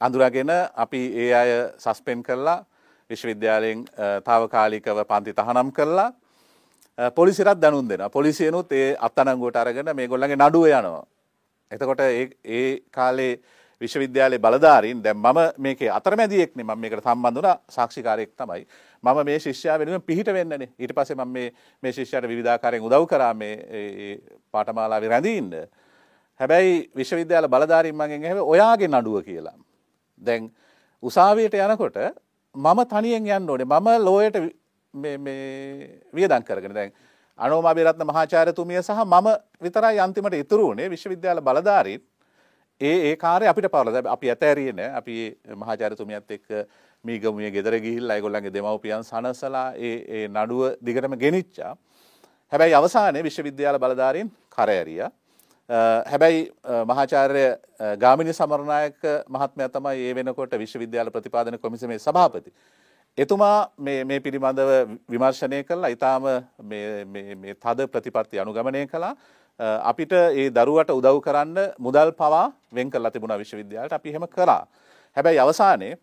[0.00, 2.64] අඳුරගෙන අපි ඒ අය සස්පෙන් කරලා
[3.10, 3.84] විශ්වවිද්‍යාලයෙන්
[4.24, 6.12] තාවකාලිකව පන්ති තහනම් කරලා
[7.14, 8.10] පොලිසිරත් දැනුම් දෙනවා.
[8.10, 11.04] පොලිසියනුත් ඒ අත්අඩංගුවට අරගෙන මේගොල්ලන්ගේ නඩුව යනවා.
[11.70, 13.40] එතකොට ඒ කාලේ
[13.80, 18.66] විශ්වවිද්‍යාලයේ බලධාරීන් දැන් මම මේකේ අතරමැදියෙක්නේ මම මේකට සම්බන්ධ වුණා සාක්ෂිකාරයෙක් තමයි.
[19.02, 20.68] මම මේ ශිෂ්‍යයා වෙනුවෙන් පිහිට වෙන්නනේ.
[20.78, 24.20] ඊට පස්සේ මම මේ මේ ශිෂ්‍යයාට විවිධාකාරයෙන් උදව් කරා මේ
[24.52, 25.52] පාඨමාලාවේ රැඳී ඉන්න.
[26.40, 29.56] හැබැයි විශ්වවිද්‍යාල බලධාරීන් මගෙන් ඇහුවේ ඔයාගේ නඩුව කියලා.
[30.22, 30.50] දැන්
[31.02, 31.98] උසාවියට යනකොට
[32.54, 33.66] මම තනියෙන් යන්න ඕනේ.
[33.66, 34.36] මම ලෝයට
[36.14, 36.74] වියදං කරගෙන.
[36.74, 36.92] දැන්
[37.38, 39.28] අනෝමා බේරත්න මහාචාර්යතුමිය සහ මම
[39.62, 42.02] විතරයි අන්තිමට ඉතුරු වුණේ විශ්වවිද්‍යාල බලධාරීන්.
[42.80, 44.90] ඒ ඒ කාර්ය අපිට පවරලා අපි ඇතෑරියේ නෑ.
[44.92, 46.48] අපි මහාචාර්යතුමියත් එක්ක
[47.04, 51.76] මීගමුවේ ගෙදර ගිහිල්ලා ඒගොල්ලන්ගේ දෙමව්පියන් සනසලා ඒ ඒ නඩුව දිගටම ගෙනිච්චා.
[52.52, 55.10] හැබැයි අවසානයේ විශ්වවිද්‍යාල බලධාරීන් කරෑරියා
[55.68, 56.52] හැබැයි
[56.86, 57.44] මහාචාර්ය
[57.98, 62.52] ගාමිණි සමරනායක මහත්මයා තමයි ඒ වෙනකොට විශ්වවිද්‍යාල ප්‍රතිපාදන කොමිසමේ සභාපති.
[63.18, 66.22] එතුමා මේ පිළිබඳව විමර්ශනය කළා ඊටාම
[66.60, 69.16] මේ තද ප්‍රතිපත්ති අනුගමනය කළා.
[69.60, 73.92] අපිට ඒ දරුවට උදව් කරන්න මුදල් පවා වෙන් කරලා තිබුණා විශ්වවිද්‍යාලයට.
[73.92, 74.66] අපි එහෙම කරා.
[75.16, 75.96] හැබැයි අවසානයේ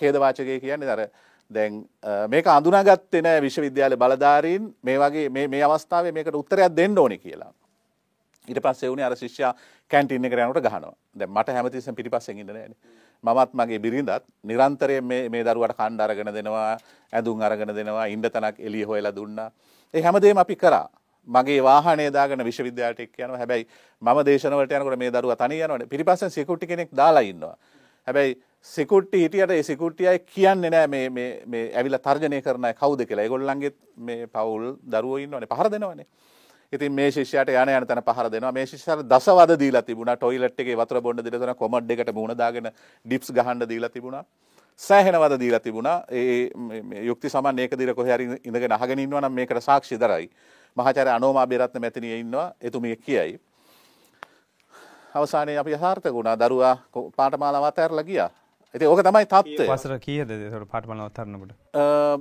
[0.00, 1.10] ඛේදවාචකය කියන්නේ අර
[1.50, 1.84] දැන්
[2.28, 7.52] මේක අඳුනාගත්තේ නැහැ විශ්වවිද්‍යාල බලධාරීන් මේ වගේ මේ අවස්ථාවේ මේකට උත්තරයක් දෙන්න ඕනේ කියලා.
[8.48, 9.54] ඊට පස්සේ වුණේ අර ශිෂ්‍යයා
[9.90, 10.94] කැන්ටින් එකට යනකොට ගහනවා.
[11.14, 12.76] දැන් මට හැමතිස්සෙම පිටිපස්සෙන් ඉන්න නෑනේ.
[13.24, 16.76] මමත් මගේ බිරිඳත් නිරන්තරයෙන් මේ මේ දරුවට කණ්ඩ අරගෙන දෙනවා,
[17.12, 19.50] ඇඳුම් අරගෙන දෙනවා, ඉන්න තැනක් එළිය හොයලා දුන්නා.
[19.94, 20.88] ඒ හැමදේම අපි කරා.
[21.28, 23.38] මගේ වාහනේ දාගෙන විශ්වවිද්‍යාලයට එක්ක යනවා.
[23.38, 23.66] හැබැයි
[24.02, 25.86] මම දේශන වලට යනකොට මේ දරුවා තනිය යනවනේ.
[25.86, 27.56] පිටිපස්සෙන් සිකියුරිටි කෙනෙක් දාලා ඉන්නවා.
[28.06, 33.02] හැබැයි සිකුට්ටි හිටියට ඒ සිකුට්ටියයි කියන්නේ නෑ මේ මේ මේ ඇවිල්ලා තර්ජනය කරන අය කවුද
[33.06, 33.24] කියලා.
[33.24, 36.06] ඒගොල්ලන්ගේ මේ පවුල් දරුවෝ ඉන්නවනේ පහර දෙනවනේ.
[36.72, 38.52] ඉතින් මේ ශිෂ්‍යයට යන යන තැන පහර දෙනවා.
[38.52, 40.16] මේ ශිෂ්‍යයාට දසවද දීලා තිබුණා.
[40.16, 41.54] ටොයිලට් එකේ වතුර බොන්න දීලා තිබුණා.
[41.54, 42.70] කොමඩ් එකට මුහුණ දාගෙන
[43.06, 44.24] ඩිප්ස් ගහන්න දීලා තිබුණා.
[44.80, 46.04] සෑහෙන වද දීලා තිබුණා.
[46.10, 46.50] ඒ
[47.04, 50.30] යුක්ති සමාන ඒක දීලා කොහේ හරි ඉඳගෙන අහගෙන ඉන්නවා නම් මේකට සාක්ෂි දරයි.
[50.76, 52.52] මහාචාර්ය අනෝමා බේරත්න මැතිණිය ඉන්නවා.
[52.60, 53.38] එතුමිය කියයි.
[55.14, 56.36] අවසානයේ අපි යථාර්ථක වුණා.
[56.38, 56.76] දරුවා
[57.16, 58.30] පාඨමාලාව අතහැරලා ගියා.
[58.74, 59.66] ඉතින් ඕක තමයි තත්ත්වය.
[59.68, 62.18] වසර කීයද ඒතකොට පාඨමාලාව තරනකොට අ,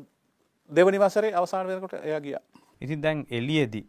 [0.70, 2.42] දෙවනි වසරේ අවසාන වෙනකොට එයා ගියා.
[2.82, 3.84] ඉතින් දැන් එළියේදී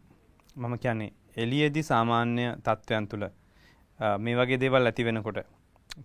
[0.57, 3.25] මම කියන්නේ එළියේදී සාමාන්‍ය තත්ත්වයන් තුළ
[4.25, 5.39] මේ වගේ දේවල් ඇති වෙනකොට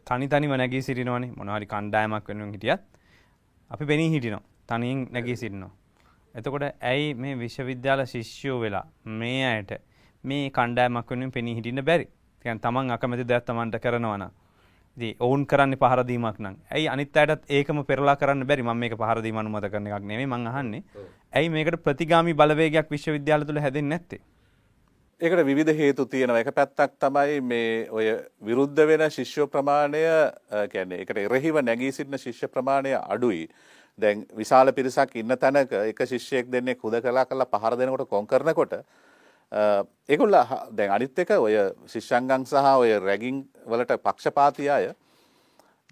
[0.08, 1.30] තනි තනිව නැගී සිටිනවනේ.
[1.36, 2.82] මොනවා හරි කණ්ඩායමක් වෙනුවෙන් හිටියත්
[3.70, 4.42] අපි පෙනී හිටිනවා.
[4.68, 5.70] තනියෙන් නැගී සිටිනවා.
[6.34, 8.84] එතකොට ඇයි මේ විශ්වවිද්‍යාල ශිෂ්‍යයෝ වෙලා
[9.20, 9.72] මේ අයට
[10.24, 12.06] මේ කණ්ඩායමක් වෙනුවෙන් පෙනී හිටින්න බැරි?
[12.44, 14.32] කියන්නේ තමන් අකමැති දෙයක් තමන්ට කරනවා නම්
[14.96, 16.56] ඉතින් ඔවුන් කරන්නේ පහර දීමක් නම්.
[16.74, 18.62] ඇයි අනිත් අයටත් ඒකම පෙරලා කරන්න බැරි?
[18.62, 20.82] මම මේක පහර දීම අනුමත කරන එකක් නෙමෙයි මං අහන්නේ.
[21.36, 24.22] ඇයි මේකට ප්‍රතිගාමී බලවේගයක් විශ්වවිද්‍යාල තුළ හැදෙන්නේ නැත්තේ
[25.22, 26.40] ඒකට විවිධ හේතු තියෙනවා.
[26.40, 28.06] එක පැත්තක් තමයි මේ ඔය
[28.40, 33.46] විරුද්ධ වෙන ශිෂ්‍ය ප්‍රමාණය අ, කියන්නේ ඒකට එරෙහිව නැගී සිටින ශිෂ්‍ය ප්‍රමාණය අඩුයි.
[33.98, 38.72] දැන් විශාල පිරිසක් ඉන්න තැනක එක ශිෂ්‍යයෙක් දෙන්නේ හුදකලා කරලා පහර දෙනකොට කොන් කරනකොට
[40.44, 41.54] හ- දැන් අනිත් එක ඔය
[41.86, 44.90] ශිෂ්‍යංගම් සහ ඔය රැගින් වලට පක්ෂපාතී අය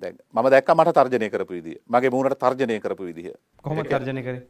[0.03, 1.77] දැන් මම දැක්කා මට තර්ජනය කරපු විදිය.
[1.87, 3.33] මගේ මූණට තර්ජනය කරපු විදිය.
[3.63, 4.43] කොහොමද තර්ජනය කරේ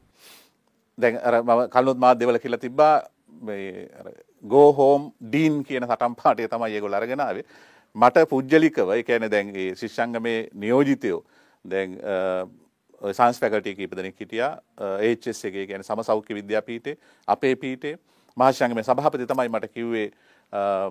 [0.99, 3.03] දැන් මම කලුත් මාධ්‍යවල කියලා තිබ්බා
[3.43, 4.13] මේ අර
[4.45, 7.45] go home dean කියන සටන් පාඨය තමයි ඒගොල්ලෝ අරගෙන ආවේ.
[7.95, 11.21] මට පුජ්‍යලිකව ඒ කියන්නේ දැන් ඒ ශිෂ්‍යාංගමේ නියෝජිතයෝ
[11.65, 12.47] දැන් අ,
[13.01, 14.53] ඔය සයන්ස් ෆැකල්ටි කීප දෙනෙක් හිටියා
[15.11, 16.97] HS එකේ කියන්නේ සම සෞඛ්‍ය විද්‍යාපීඨේ
[17.29, 17.97] අපේ පීඨේ
[18.37, 20.11] මහාශාංගමේ සභාපති තමයි මට කිව්වේ
[20.53, 20.91] අ,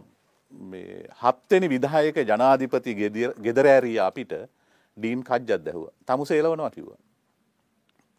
[0.51, 4.33] මේ හත්වෙනි විධායක ජනාධිපති ගෙදර- ගෙදර ඇරියා අපිට
[4.97, 5.93] ඩීන් කජ්ජක් දැහුවා.
[6.07, 6.97] තමුසේ එලවනවා කිව්වා.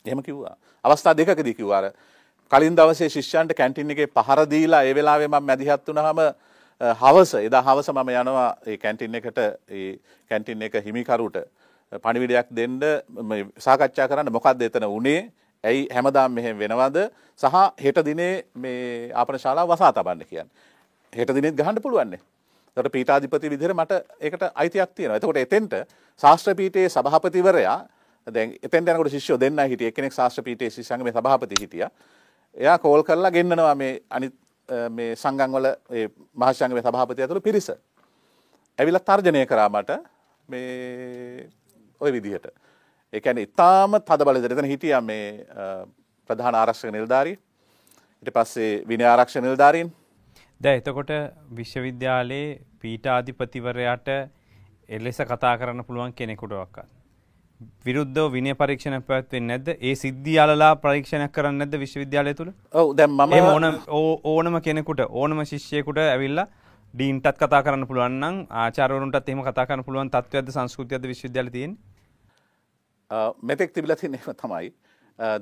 [0.06, 0.56] එහෙම කිව්වා.
[0.84, 1.92] අවස්ථා දෙකකදී කිව්වා අර
[2.50, 6.30] කලින් දවසේ ශිෂ්‍යයන්ට කැන්ටින් එකේ පහර දීලා ඒ වෙලාවේ මම මැදිහත් වුණාම අ,
[7.02, 9.98] හවස එදා හවස මම යනවා ඒ කැන්ටින් එකට ඒ
[10.30, 11.36] කැන්ටින් එක හිමිකරුට
[12.02, 12.80] පණිවිඩයක් දෙන්න
[13.24, 15.20] මේ සාකච්ඡා කරන්න මොකක්ද එතන උනේ
[15.64, 16.98] ඇයි හැමදාම මෙහෙම වෙනවද
[17.40, 20.50] සහ හෙට දිනේ මේ ආපන ශාලාව වසා තබන්න කියන්නේ.
[21.12, 22.20] හෙට දිනෙත් ගහන්න පුළුවන් නේ.
[22.76, 25.16] එතකොට පීඨාධිපති විදිහට මට ඒකට අයිතියක් තියෙනවා.
[25.16, 25.74] එතකොට එතෙන්ට
[26.22, 27.78] ශාස්ත්‍ර පීඨයේ සභාපතිවරයා
[28.26, 29.88] දැන් එතෙන්ට යනකොට ශිෂ්‍යෝ දෙන්නයි හිටියේ.
[29.88, 31.90] එක්කෙනෙක් ශාස්ත්‍ර පීඨයේ ශිෂ්‍යාංගමේ සභාපති හිටියා.
[32.56, 34.34] එයා කෝල් කරලා ගෙන්නනවා මේ අනිත්
[34.68, 37.70] අ, මේ සංගම් වල ඒ මහාශාංගමේ සභාපති ඇතුළු පිරිස.
[38.78, 39.90] ඇවිල්ලා තර්ජනය කරා මට
[40.48, 41.48] මේ
[42.00, 42.46] ওই විදිහට.
[43.12, 45.86] ඒ කියන්නේ ඊටාම තද බල දෙතන හිටියා මේ අ,
[46.30, 47.36] ප්‍රධාන ආරක්ෂක නිලධාරී.
[48.22, 49.92] ඊට පස්සේ විනය ආරක්ෂක නිලධාරීන්
[50.60, 51.10] දැන් එතකොට
[51.56, 52.48] විශ්වවිද්‍යාලයේ
[52.80, 54.08] පීඨාධිපතිවරයාට
[54.88, 56.99] එලෙස කතා කරන්න පුළුවන් කෙනෙකුටවත්
[57.86, 59.68] විරුද්ධව විනය පරීක්ෂණයක් පැවැත්වෙන්නේ නැද්ද?
[59.88, 62.50] ඒ සිද්ධිය අලලා පරීක්ෂණයක් කරන්නේ නැද්ද විශ්වවිද්‍යාලය තුල?
[62.72, 66.46] ඔව් දැන් මම එහෙම ඕන ඕනම කෙනෙකුට ඕනම ශිෂ්‍යයෙකුට ඇවිල්ලා
[66.94, 71.78] ඩීන්ටත් කතා කරන්න පුළුවන් නම් ආචාර්යවරුන්ටත් එහෙම කතා කරන්න පුළුවන් තත්ත්වයක්ද සංස්කෘතියක්ද විශ්වවිද්‍යාලේ තියෙන්නේ?
[73.42, 74.72] මෙතෙක් තිබිලා තියෙන ඒවා තමයි.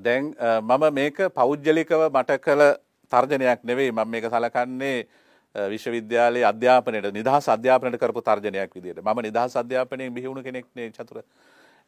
[0.05, 2.63] දැන් මම මේක පෞද්ගලිකව මට කළ
[3.13, 4.99] තර්ජනයක් නෙවෙයි මම මේක සලකන්නේ
[5.55, 9.05] විශ්වවිද්‍යාලයේ අධ්‍යාපනයට නිදහස් අධ්‍යාපනයට කරපු තර්ජනයක් විදිහට.
[9.05, 11.23] මම නිදහස් අධ්‍යාපනයෙන් බිහි වුණු කෙනෙක් නේ චතුර.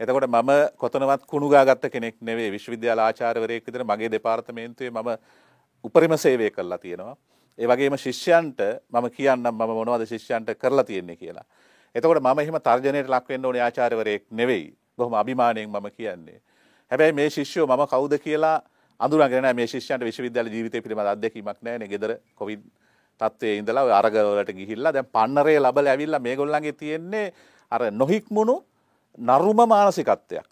[0.00, 5.10] එතකොට මම කොතනවත් කුණු ගාගත්ත කෙනෙක් නෙවෙයි විශ්වවිද්‍යාල ආචාර්යවරයෙක් විදිහට මගේ දෙපාර්තමේන්තුවේ මම
[5.84, 7.16] උපරිම සේවය කළා තියෙනවා.
[7.58, 11.44] ඒ වගේම ශිෂ්‍යයන්ට මම කියන්නම් මම මොනවද ශිෂ්‍යයන්ට කරලා තියෙන්නේ කියලා.
[11.94, 14.72] එතකොට මම එහෙම තර්ජනයට ලක් වෙන්න ඕනේ ආචාර්යවරයෙක් නෙවෙයි.
[14.98, 16.40] බොහොම අභිමාණයෙන් මම කියන්නේ.
[16.90, 18.62] හැබැයි මේ ශිෂ්‍යෝ මම කවුද කියලා
[19.00, 21.88] අඳුරගෙන නැහැ මේ ශිෂ්‍යයන්ට විශ්වවිද්‍යාල ජීවිතය පිළිබඳ අත්දැකීමක් නැහැ නේ.
[21.88, 22.64] ගෙදර කොවිඩ්
[23.20, 27.26] තත්ත්වයේ ඉඳලා ඔය අරගල වලට ගිහිල්ලා දැන් පන්නරේ ලබලා ඇවිල්ලා මේගොල්ලන්ගේ තියෙන්නේ
[27.72, 28.56] අර නොහික්මුණු
[29.18, 30.46] නරුම මානසිකත්වයක්.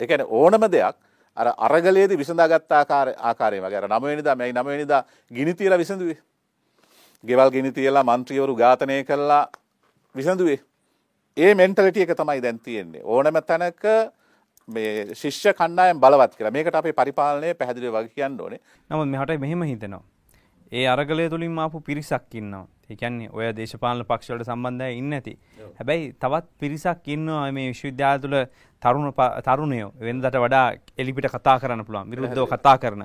[0.00, 0.96] එකන ඕනම දෙයක්
[1.36, 2.84] අර අරගලේද විසඳාගත්තා
[3.20, 4.92] ආකාරයම ගැර නමවෙනිදා මෙයි නමවෙනිද
[5.30, 6.18] ගිනිතීර විසඳුවේ.
[7.24, 9.46] ගෙවල් ගිනිතියලා මන්ත්‍රියවරු ඝාතනය කරලා
[10.14, 10.60] විසඳුවේ.
[11.36, 13.02] ඒ මෙන්ටලටිය එක තමයි දැන්තියෙන්නේ.
[13.04, 13.84] ඕනම තැනක
[14.68, 19.62] මේ ශිෂ්‍ය කණ්ඩායම් බලවත් කියලා මේකට අපේ පරිපාලනය පැහැදිලි වගේ කියන්න ඕනේ නමුත් මෙහට මෙහෙම
[19.62, 20.02] හිතෙනවා.
[20.72, 22.66] ඒ අරගලය තුළින් ආපු පිරිසක්කින්නවා.
[22.96, 25.38] කියන්නේ ඔය දේශපාලන පක්ෂ වලට සම්බන්ධ අය ඉන්නේ නැති.
[25.78, 28.36] හැබැයි තවත් පිරිසක් ඉන්නවා මේ විශ්වවිද්‍යාල තුල
[28.82, 29.12] තරුණ
[29.44, 30.66] තරුණයෝ වෙනදට වඩා
[30.98, 32.10] එලිපිට කතා කරන්න පුළුවන්.
[32.10, 33.02] විරුද්ධව කතා කරන.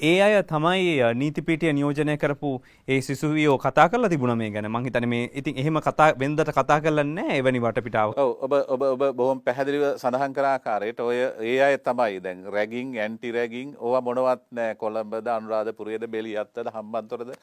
[0.00, 2.50] ඒ අය තමයි අ, නීති පීඨය නියෝජනය කරපු
[2.88, 4.70] ඒ සිසුවියෝ කතා කරලා තිබුණා මේ ගැන.
[4.70, 8.14] මං හිතන්නේ මේ ඉතින් එහෙම කතා වෙනදට කතා කරලා නැහැ එවැනි වටපිටාව.
[8.16, 12.94] ඔව් ඔබ ඔබ ඔබ බොහොම පැහැදිලිව සඳහන් කර ආකාරයට ඔය ඒ අය තමයි දැන් රැගින්
[12.96, 17.34] ඇන්ටි රැගින් ඕවා මොනවත් නැහැ කොළඹද අනුරාධපුරයේද බෙලියත්තද හම්බන්තොටද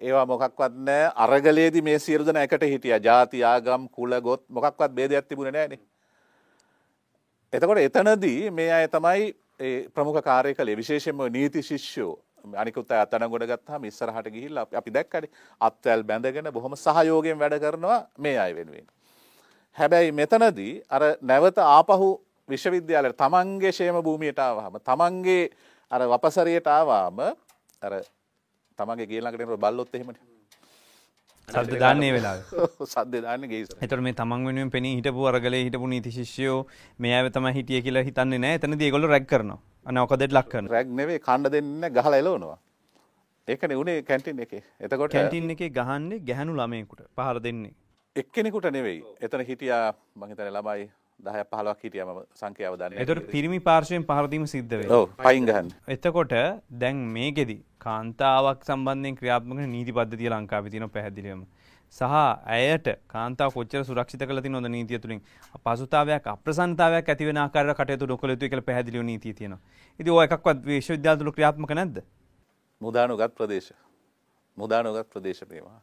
[0.00, 2.98] ඒවා මොකක්වත් නැහැ අරගලයේදී මේ සියලු දෙනා එකට හිටියා.
[2.98, 5.80] ಜಾති ආගම් කුල ගොත් මොකක්වත් ભેදයක් තිබුණේ නැහනේ
[7.52, 12.12] එතකොට එතනදී මේ අය තමයි ඒ ප්‍රමුඛ කාර්ය කළේ විශේෂයෙන්ම නීති ශිෂ්‍යෝ.
[12.56, 15.30] අනිකුත් අය අතන ගොඩ ගත්තාම ඉස්සරහට ගිහිල්ලා අපි- අපි දැක්කනේ.
[15.60, 18.86] අත්වැල් බැඳගෙන බොහොම සහයෝගයෙන් වැඩ කරනවා මේ අය වෙනුවෙන්.
[19.76, 22.08] හැබැයි මෙතනදී අර නැවත ආපහු
[22.48, 25.50] විශ්වවිද්‍යාලයට තමන්ගේ ශේම භූමියට ආවහම තමන්ගේ
[25.90, 27.20] අර වපසරියට ආවාම
[27.82, 27.92] අර
[28.80, 30.22] තමන්ගේ ගේලඟට එනකොට බල්ලොත් එහෙමනේ.
[31.48, 32.68] සද්ද දාන්නේ වෙලාවේ.
[32.92, 33.76] සද්ද දාන්නේ ගේසර.
[33.78, 36.58] එතකොට මේ තමන් වෙනුවෙන් පෙනී හිටපු අරගලේ හිටපු නීති ශිෂ්‍යයෝ
[36.98, 38.60] මේ අය තමයි හිටියේ කියලා හිතන්නේ නැහැ.
[38.60, 39.58] එතනදී ඒගොල්ලෝ රැග් කරනවා.
[39.86, 40.74] අනේ ඔකදෙට ලක් කරනවා.
[40.76, 42.58] රැග් නෙවෙයි කණ්ඩ දෙන්න ගහලා එලවනවා.
[43.48, 44.62] ඒකනේ උනේ කැන්ටින් එකේ.
[44.80, 47.74] එතකොට කැන්ටින් එකේ ගහන්නේ ගැහණු ළමයෙකුට පහර දෙන්නේ.
[48.16, 49.04] එක්කෙනෙකුට නෙවෙයි.
[49.20, 49.84] එතන හිටියා
[50.16, 50.88] මං හිතන්නේ ළමයි
[51.24, 53.04] 10ක් 15ක් හිටියා මම සංඛ්‍යාව දන්නේ නැහැ.
[53.04, 54.98] එතකොට පිරිමි පාර්ශවයෙන් පහර දීම සිද්ධ වෙනවා.
[54.98, 55.72] ඔව් පයින් ගහන්න.
[55.88, 56.34] එතකොට
[56.82, 61.42] දැන් මේකෙදි කාන්තාවක් සම්බන්ධයෙන් ක්‍රියාත්මක නීති පද්ධතිය ලංකාවේ තියෙනවා පැහැදිලිවම.
[61.92, 62.02] සහ
[62.56, 65.20] ඇයට කාන්තාව කොච්චර සුරක්ෂිත කරලා තියෙනවද නීතිය තුලින්
[65.64, 69.60] පසුතාවයක් අප්‍රසන්නතාවයක් ඇති වෙන ආකාරයට කටයුතු නොකළ යුතුයි කියලා පැහැදිලිව නීතිය තියෙනවා.
[70.00, 72.02] ඉතින් ඔය එකක්වත් විශ්වවිද්‍යාල තුල ක්‍රියාත්මක නැද්ද?
[72.80, 73.72] මුදානුගත් ප්‍රදේශ.
[74.58, 75.80] මුදානුගත් ප්‍රදේශ මේවා.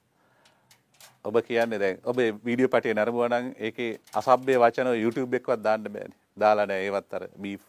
[1.27, 6.15] ඔබ කියන්නේ දැන් ඔබේ වීඩියෝ පටිය නරඹුවා නම් ඒකේ අසභ්‍ය වචන YouTube එකවත් දාන්න බෑනේ.
[6.39, 7.61] දාලා නැහැ ඒවත් අර බීෆ්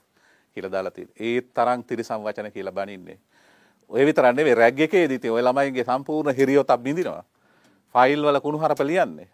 [0.54, 1.10] කියලා දාලා තියෙන.
[1.20, 3.18] ඒ තරම් තිරසම් වචන කියලා බනින්නේ.
[3.90, 7.24] ඔය විතරක් නෙවෙයි රැග් එකේදී ඉතින් ඔය ළමයින්ගේ සම්පූර්ණ හිරියොතක් බින්දිනවා.
[7.94, 9.28] ෆයිල් වල කුණුහරුප ලියන්නේ.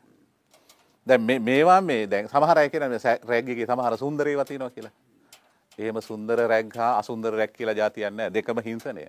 [1.07, 4.95] දැන් මේ මේවා මේ දැන් සමහර අය කියන රැග් එකේ සමහර සුන්දර ඒවා තියෙනවා කියලා.
[5.79, 8.35] එහෙම සුන්දර රැග් හා අසුන්දර රැග් කියලා જાතියක් නැහැ.
[8.35, 9.07] දෙකම හිංසනය.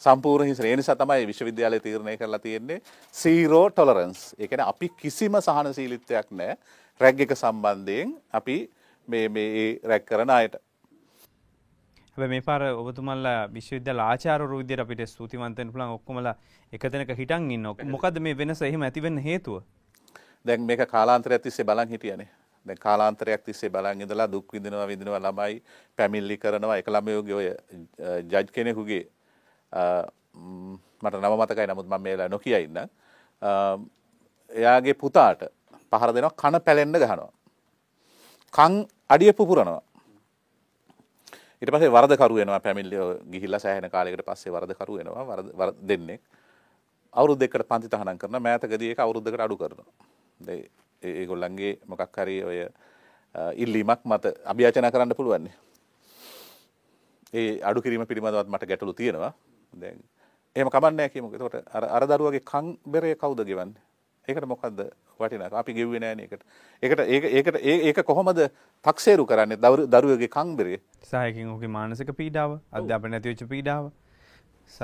[0.00, 0.54] සම්පූර්ණ.
[0.66, 2.80] ඒ නිසා තමයි විශ්වවිද්‍යාලය තීරණය කරලා තියෙන්නේ
[3.74, 4.34] tolerance.
[4.38, 6.56] ඒ කියන්නේ අපි කිසිම සහනශීලීත්වයක් නැහැ
[7.00, 8.56] රැග් එක සම්බන්ධයෙන් අපි
[9.08, 10.56] මේ රැග් කරන අයට.
[12.16, 16.34] හැබැයි මේ පාර ඔබතුමල්ලා විශ්වවිද්‍යාල ආචාර්යවරු විදියට අපිට ස්තුතිවන්ත වෙන්න පුළුවන් ඔක්කොමලා
[16.72, 17.86] එක තැනක හිටන් ඉන්නවා.
[17.94, 19.62] මොකද්ද මේ වෙනස එහෙම ඇති වෙන්න හේතුව?
[20.46, 22.28] දැන් මේක කාලාන්තරයක් තිස්සේ බලන් හිටියනේ.
[22.66, 25.62] දැන් කාලාන්තරයක් තිස්සේ බලන් ඉඳලා දුක් විඳිනවා විඳිනවා ළමයි
[25.96, 27.48] පැමිණිලි කරනවා එක ළමයෝගේ ඔය
[28.32, 29.02] ජජ් කෙනෙකුගේ
[31.02, 32.88] මට නම මතකයි නමුත් මම මේලා නොකිය ඉන්නම්.
[33.42, 33.78] අ,
[34.50, 35.42] එයාගේ පුතාට
[35.90, 37.30] පහර දෙනවා කන පැලෙන්න ගහනවා.
[38.54, 38.72] කන්
[39.08, 39.82] අඩිය පුපුරනවා.
[41.62, 42.96] ඊට පස්සේ වරදකරු වෙනවා පැමිණිලි
[43.32, 46.20] ගිහිල්ලා සෑහෙන කාලයකට පස්සේ වරදකරු වෙනවා වරද වර දෙන්නෙක්.
[47.14, 49.86] අවුරුදු දෙකකට පන්ති තහනම් කරනවා මෑතකදී ඒක අවුරුද්දකට අඩු කරනවා.
[50.40, 50.64] දැන්
[51.02, 52.58] ඒ- ඒගොල්ලන්ගේ මොකක් හරි ඔය
[53.34, 55.48] අ, ඉල්ලීමක් මත අභියාචනා කරන්න පුළුවන්.
[57.34, 59.32] ඒ අඩු කිරීම පිළිබඳවත් මට ගැටලු තියෙනවා.
[59.74, 60.00] දැන්
[60.56, 61.36] එහෙම කමන්නේ කියමුකෝ.
[61.36, 63.82] එතකොට අර දරුවගේ කන් බෙරේ කවුද ගෙවන්නේ?
[64.28, 65.56] ඒකට මොකද්ද වටිනාකම?
[65.56, 66.42] අපි ගෙව්වේ නෑනේ ඒකට.
[66.82, 68.50] ඒකට ඒක ඒකට ඒ- ඒක කොහොමද
[68.84, 70.80] තක්සේරු කරන්නේ දරු- දරුවගේ කන් බෙරේ?
[71.10, 73.92] සහයකින් ඔහුගේ මානසික පීඩාව, අධ්‍යාපන නැති වෙච්ච පීඩාව
[74.78, 74.82] සහ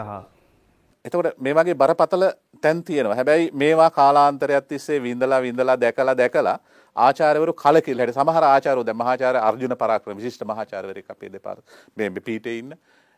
[1.05, 2.31] එතකොට මේ වගේ බරපතල
[2.62, 3.14] තැන් තියෙනවා.
[3.14, 6.59] හැබැයි මේවා කාලාන්තරයක් තිස්සේ විඳලා විඳලා දැකලා දැකලා
[6.96, 11.57] ආචාර්යවරු කලකිරලා හැටි සමහර ආචාර්යවරු දැන් මහාචාර්ය අර්ජුන පරාක්‍රම විශිෂ්ට මහාචාර්යවරයෙක් අපේ දෙපාර
[11.99, 12.72] මේ පීඨේ ඉන්න.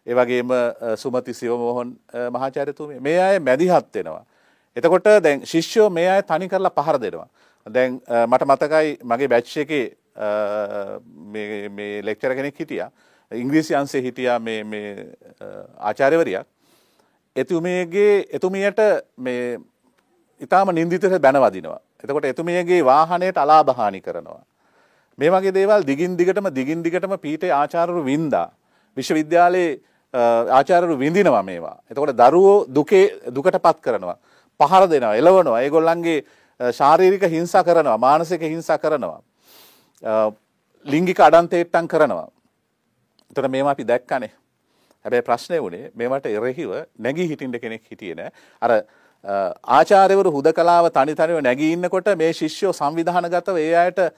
[0.09, 4.25] ඒ වගේම අ, සුමති සිවමෝහන් අ, මහාචාර්යතුමිය මේ අය මැදිහත් වෙනවා.
[4.77, 7.29] එතකොට දැන් ශිෂ්‍යෝ මේ අය තනි කරලා පහර දෙනවා.
[7.67, 10.29] දැන් අ, මට මතකයි මගේ බැච් එකේ අ,
[11.33, 12.91] මේ මේ ලෙක්චර් කෙනෙක් හිටියා.
[13.33, 14.93] ඉංග්‍රීසි අංශයේ හිටියා මේ මේ
[15.41, 15.47] අ,
[15.91, 16.47] ආචාර්යවරියක්.
[17.37, 18.81] එතුමියගේ එතුමියට
[19.19, 19.59] මේ
[20.41, 21.81] ඉතාම නින්දිතට බැනවදිනවා.
[22.05, 24.41] එතකොට එතුමියගේ වාහනයට අලාභහානි කරනවා.
[25.19, 28.49] මේ වගේ දේවල් දිගින් දිගටම දිගින් දිගටම පීඨේ ආචාර්යවරු වින්දා.
[28.97, 29.81] විශ්වවිද්‍යාලයේ
[30.15, 30.21] අ,
[30.59, 31.77] ආචාර්යවරු විඳිනවා මේවා.
[31.91, 34.17] එතකොට දරුවෝ දුකේ දුකටපත් කරනවා.
[34.61, 35.61] පහර දෙනවා, එලවනවා.
[35.63, 36.25] ඒගොල්ලන්ගේ
[36.61, 39.21] අ, ශාරීරික හිංසා කරනවා, මානසික හිංසා කරනවා.
[40.03, 40.31] අ,
[40.87, 42.29] ලිංගික අඩන්තේට්ටම් කරනවා.
[43.31, 44.33] එතකොට මේවා අපි දැක්කනේ.
[45.05, 48.31] හැබැයි ප්‍රශ්නය වුණේ මේවට එරෙහිව නැගී හිටින්න කෙනෙක් හිටියේ නෑ.
[48.63, 48.79] අර අ,
[49.79, 54.11] ආචාර්යවරු හුදකලාව තනි තනිව නැගී ඉන්නකොට මේ ශිෂ්‍යෝ සංවිධානගතව ඒ අයට අ,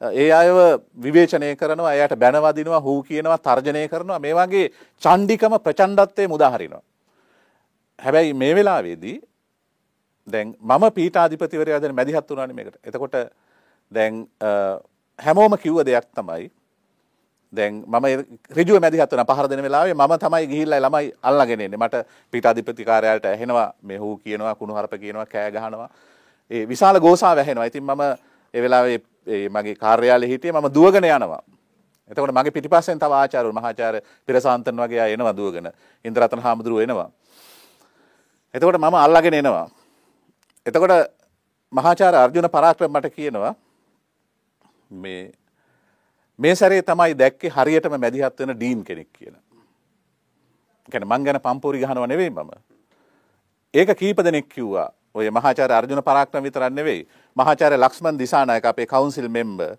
[0.00, 0.56] ඒ අයව
[1.02, 4.18] විවේචනය කරනවා, එයාට බැනවදිනවා, හූ කියනවා, තර්ජනය කරනවා.
[4.18, 4.68] මේ වගේ
[5.02, 6.82] චණ්ඩිකම ප්‍රචණ්ඩත්වයේ මුදාහරිනවා.
[7.98, 9.16] හැබැයි මේ වෙලාවේදී
[10.28, 12.76] දැන් මම පීඨාධිපතිවරයා දැන් මැදිහත් වුණානේ මේකට.
[12.84, 13.16] එතකොට
[13.92, 14.78] දැන් අ,
[15.18, 16.50] හැමෝම කිව්ව දෙයක් තමයි
[17.52, 18.06] දැන් මම
[18.52, 21.78] ඍජුව මැදිහත් වුණා පහර දෙන වෙලාවේ මම තමයි ගිහිල්ලා ළමයි අල්ලගෙන එන්නේ.
[21.78, 25.88] මට පීඨාධිපති කාර්යාලයට ඇහෙනවා මේ හූ කියනවා කුණුහරුප කියනවා කෑ ගහනවා.
[26.50, 27.64] ඒ විශාල ගෝසාව ඇහෙනවා.
[27.64, 28.00] ඉතින් මම
[28.54, 31.42] ඒ වෙලාවේ ඒ මගේ කාර්යාලයේ හිටියේ මම දුවගෙන යනවා.
[32.10, 35.72] එතකොට මගේ පිටිපස්සෙන් තව ආචාර්යවරු මහාචාර්ය පිරසාන්තන් වගේ අය එනවා දුවගෙන.
[36.04, 37.10] ඉන්ද්‍රරතන හාමුදුරුවෝ එනවා.
[38.54, 39.68] එතකොට මම අල්ලගෙන එනවා.
[40.66, 41.10] එතකොට
[41.72, 43.54] මහාචාර්ය අර්ජුන පරාක්‍රම මට කියනවා
[44.90, 45.32] මේ
[46.38, 49.42] මේ සැරේ තමයි දැක්කේ හරියටම මැදිහත් වෙන ඩීන් කෙනෙක් කියලා.
[50.88, 52.50] කියන්නේ මං ගැන පම්පෝරි ගහනව නෙවෙයි මම.
[53.74, 54.90] ඒක කීප දෙනෙක් කිව්වා.
[55.16, 57.02] ඔය මහාචාර්ය අර්ජුන පරාක්‍රම විතරක් නෙවෙයි.
[57.36, 59.76] මහාචාර්ය ලක්ෂ්මන් දිසානායක අපේ කවුන්සිල් මෙම්බර්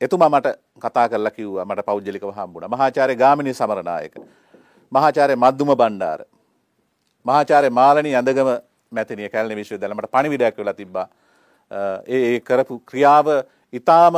[0.00, 2.68] එතුමා මට කතා කරලා කිව්වා මට පෞද්ගලිකව හම්බුණා.
[2.68, 4.14] මහාචාර්ය ගාමිණී සමරනායක.
[4.92, 6.20] මහාචාර්ය මද්දුම බණ්ඩාර.
[7.26, 8.50] මහාචාර්ය මාලනී අඳගම
[8.92, 11.08] මැතිනිය කැලණි විශ්වවිද්‍යාලය මට පණිවිඩයක් වෙලා තිබ්බා.
[12.06, 13.26] ඒ ඒ කරපු ක්‍රියාව
[13.72, 14.14] ඊටාම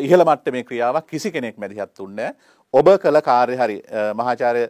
[0.00, 2.30] ඉහළ මට්ටමේ ක්‍රියාවක් කිසි කෙනෙක් මැදිහත් උන්නේ
[2.74, 3.82] ඔබ කළ කාර්ය හරි
[4.14, 4.64] මහාචාර්ය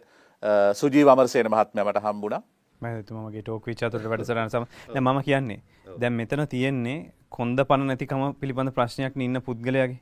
[0.73, 2.41] සුජීව අමරසේන මහත්මයා මට හම්බුණා.
[2.81, 4.65] මතුමගේ ටෝක් විචාතුරට වැඩසරන සම
[5.01, 5.59] මම කියන්නේ
[5.99, 6.97] දැන් මෙතන තියෙන්නේ
[7.29, 9.99] කොන්ද පණ නැතිකම පිළිබඳ ප්‍රශ්නයක් ඉන්න පුද්ගලයාගේ.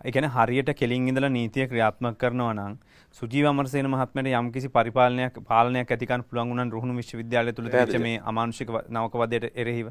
[0.00, 2.74] එකන හරියට කෙලින් ඉඳලා නීතිය ක්‍රියාත්මක කරනවා නම්
[3.16, 8.74] සුජීව අමරසේන මහත්මයට යම්කිසි පරිපාලනයක් පාලනයක් ඇතිකන් පුළුවන් වුණා රුහුණු විශ්වවිද්‍යාලය තුල තිබෙච්ච මේ අමානුෂික
[8.90, 9.88] නවක වදයට එරෙහිව.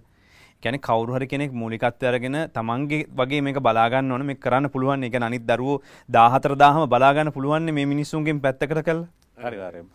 [0.64, 5.10] කියන්නේ කවුරු හරි කෙනෙක් මූලිකත්වය අරගෙන තමන්ගේ වගේ මේක බලා ගන්න ඕන මේක කරන්න පුළුවන්.
[5.10, 9.10] කියන්නේ අනිත් දරුවෝ 14000ම බලා ගන්න පුළුවන් මේ මිනිස්සුන්ගෙන් පැත්තකට කළා.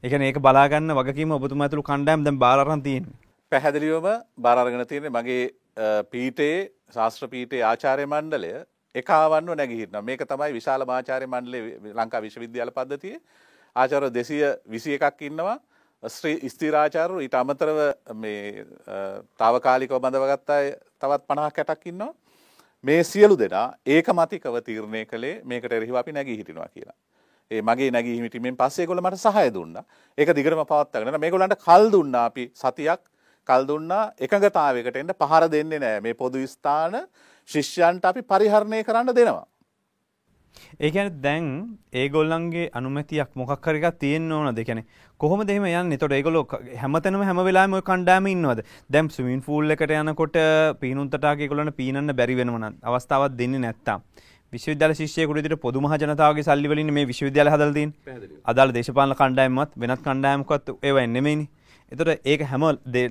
[0.03, 3.15] ඒ කියන්නේ ඒක බලා ගන්න වගකීම ඔබතුමා ඇතුළු කණ්ඩායම් දැන් බාර අරන් තියෙන්නේ.
[3.53, 4.09] පැහැදිලිවම
[4.47, 5.45] බාර අරගෙන තියෙන්නේ මගේ
[6.13, 6.59] පීඨයේ
[6.97, 8.53] ශාස්ත්‍ර පීඨයේ ආචාර්ය මණ්ඩලය
[8.95, 10.05] එකවන්ව නැගිහිටිනවා.
[10.11, 13.19] මේක තමයි විශාල ආචාර්ය මණ්ඩලයේ ලංකා විශ්වවිද්‍යාල පද්ධතියේ
[13.77, 15.59] ආචාර්ය 221ක් ඉන්නවා.
[16.03, 17.79] ශ්‍රී ස්තිරාචාරු ඊට අමතරව
[18.15, 18.65] මේ
[19.43, 20.51] තාවකාලිකව බඳවගත්ත
[21.01, 22.13] තවත් 50 60ක් ඉන්නවා.
[22.85, 26.99] මේ සියලු දෙනා ඒකමතිකව තීරණය කළේ මේකට එරෙහිව අපි නැගී හිටිනවා කියලා.
[27.51, 29.85] ඒ මගේ නැගී හිටීමෙන් පස්සේ ඒගොල්ලෝ මට සහාය දුන්නා.
[30.19, 33.01] ඒක දිගටම පවත්වාගෙන මේගොල්ලන්ට කල් දුන්නා අපි සතියක්
[33.49, 36.03] කල් දුන්නා එකඟතාවයකට එන්න පහර දෙන්නේ නැහැ.
[36.07, 36.99] මේ පොදු ස්ථාන
[37.49, 39.47] ශිෂ්‍යයන්ට අපි පරිහරණය කරන්න දෙනවා.
[40.85, 41.49] ඒකැන දැන්
[42.03, 44.61] ඒගොල්ලන්ගේ අනුමැතියක් මොකක් හරි එකක් තියෙන්න ඕනද?
[44.69, 44.87] කියන්නේ
[45.21, 45.97] කොහොමද එහෙම යන්නේ?
[45.97, 46.45] එතකොට ඒගොල්ලෝ
[46.83, 48.61] හැමතැනම හැම වෙලාවෙම ওই කණ්ඩායම ඉන්නවද?
[48.93, 50.37] දැන් ස්විමින් පූල් එකට යනකොට
[50.83, 54.05] පීනුම් තටාක ඒගොල්ලන්ට පීනන්න බැරි වෙනව නම් අවස්ථාවක් දෙන්නේ නැත්තම්
[54.53, 58.29] විශ්වවිද්‍යාල ශිෂ්‍යයෙකුට විදිහට පොදු මහ ජනතාවගේ සල්ලි වලින් මේ විශ්වවිද්‍යාල හදලා තියෙන්නේ.
[58.45, 61.49] අදාළ දේශපාලන කණ්ඩායම්වත් වෙනත් කණ්ඩායමකවත් ඒවා නෙමෙයිනේ.
[61.93, 62.65] එතකොට ඒක හැම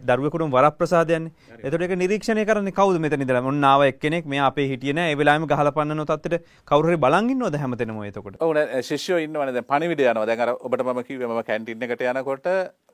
[0.08, 1.32] දරුවෙකුටම වරප්‍රසාදයන්නේ.
[1.60, 3.44] එතකොට ඒක නිරීක්ෂණය කරන්නේ කවුද මෙතන ඉඳලා?
[3.44, 5.12] ඔන්න ආව එක්කෙනෙක් මෙයා අපේ හිටියේ නෑ.
[5.12, 8.38] ඒ වෙලාවෙම ගහලා පන්නන තත්ත්වෙට කවුරු හරි බලන් ඉන්නවද හැමතැනම එතකොට?
[8.40, 10.26] ඔව් නෑ ශිෂ්‍යයෝ ඉන්නවනේ දැන් පණිවිඩ යනවා.
[10.26, 12.50] දැන් අර ඔබට මම කිව්වේ මම කැන්ටින් එකට යනකොට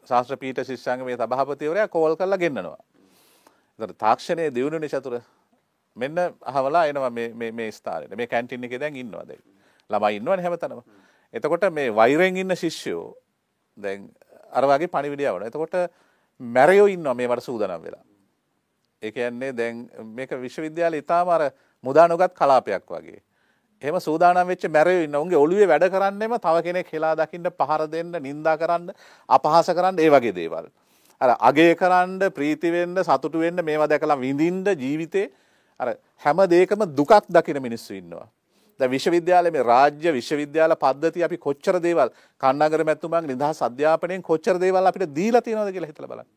[0.07, 2.79] ශාස්ත්‍ර පීඨ ශිෂ්‍යාංගමේ සභාපතිවරයා කෝල් කරලා ගෙන්නනවා.
[3.79, 5.19] එතකොට තාක්ෂණයේ දියුණුනේ චතුර.
[5.95, 8.15] මෙන්න අහවලා එනවා මේ මේ මේ ස්ථානෙට.
[8.15, 9.41] මේ කැන්ටින් එකේ දැන් ඉන්නවා දැන්.
[9.89, 10.81] ළමයි ඉන්නවනේ හැමතැනම.
[11.33, 13.17] එතකොට මේ වෛරෙන් ඉන්න ශිෂ්‍යයෝ
[13.77, 14.09] දැන්
[14.51, 15.47] අර වගේ පණිවිඩය වුණා.
[15.47, 15.75] එතකොට
[16.39, 18.03] මැරයෝ ඉන්නවා මේවට සූදානම් වෙලා.
[19.01, 21.51] ඒ කියන්නේ දැන් මේක විශ්වවිද්‍යාලේ ඊටාම අර
[21.83, 23.21] මුදා නොගත් කලාපයක් වගේ.
[23.81, 25.15] එහෙම සූදානම් වෙච්ච මැරයෝ ඉන්න.
[25.15, 28.89] උන්ගේ ඔළුවේ වැඩ කරන්නෙම තව කෙනෙක් හෙලා දකින්න පහර දෙන්න, නිඳා කරන්න,
[29.29, 30.69] අපහාස කරන්න ඒ වගේ දේවල්.
[31.21, 35.29] අර අගය කරන්න, ප්‍රීති වෙන්න, සතුටු වෙන්න මේවා දැකලා විඳින්න ජීවිතේ
[35.79, 38.27] අර හැම දෙයකම දුකක් දකින මිනිස්සු ඉන්නවා.
[38.79, 42.09] දැන් විශ්වවිද්‍යාලයේ මේ රාජ්‍ය විශ්වවිද්‍යාල පද්ධතිය අපි කොච්චර දේවල්
[42.43, 46.29] කන්නගර මැතිතුමාගේ නිදහස් අධ්‍යාපනයෙන් කොච්චර දේවල් අපිට දීලා තියෙනවද කියලා හිතලා බලන්න.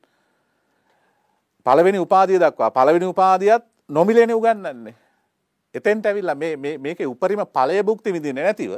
[1.67, 4.95] පළවෙනි උපාධිය දක්වා පළවෙනි උපාධියත් නොමිලේනේ උගන්වන්නේ.
[5.75, 8.77] එතෙන්ට ඇවිල්ලා මේ මේ මේකේ උපරිම ඵලය භුක්ති විඳින්නේ නැතිව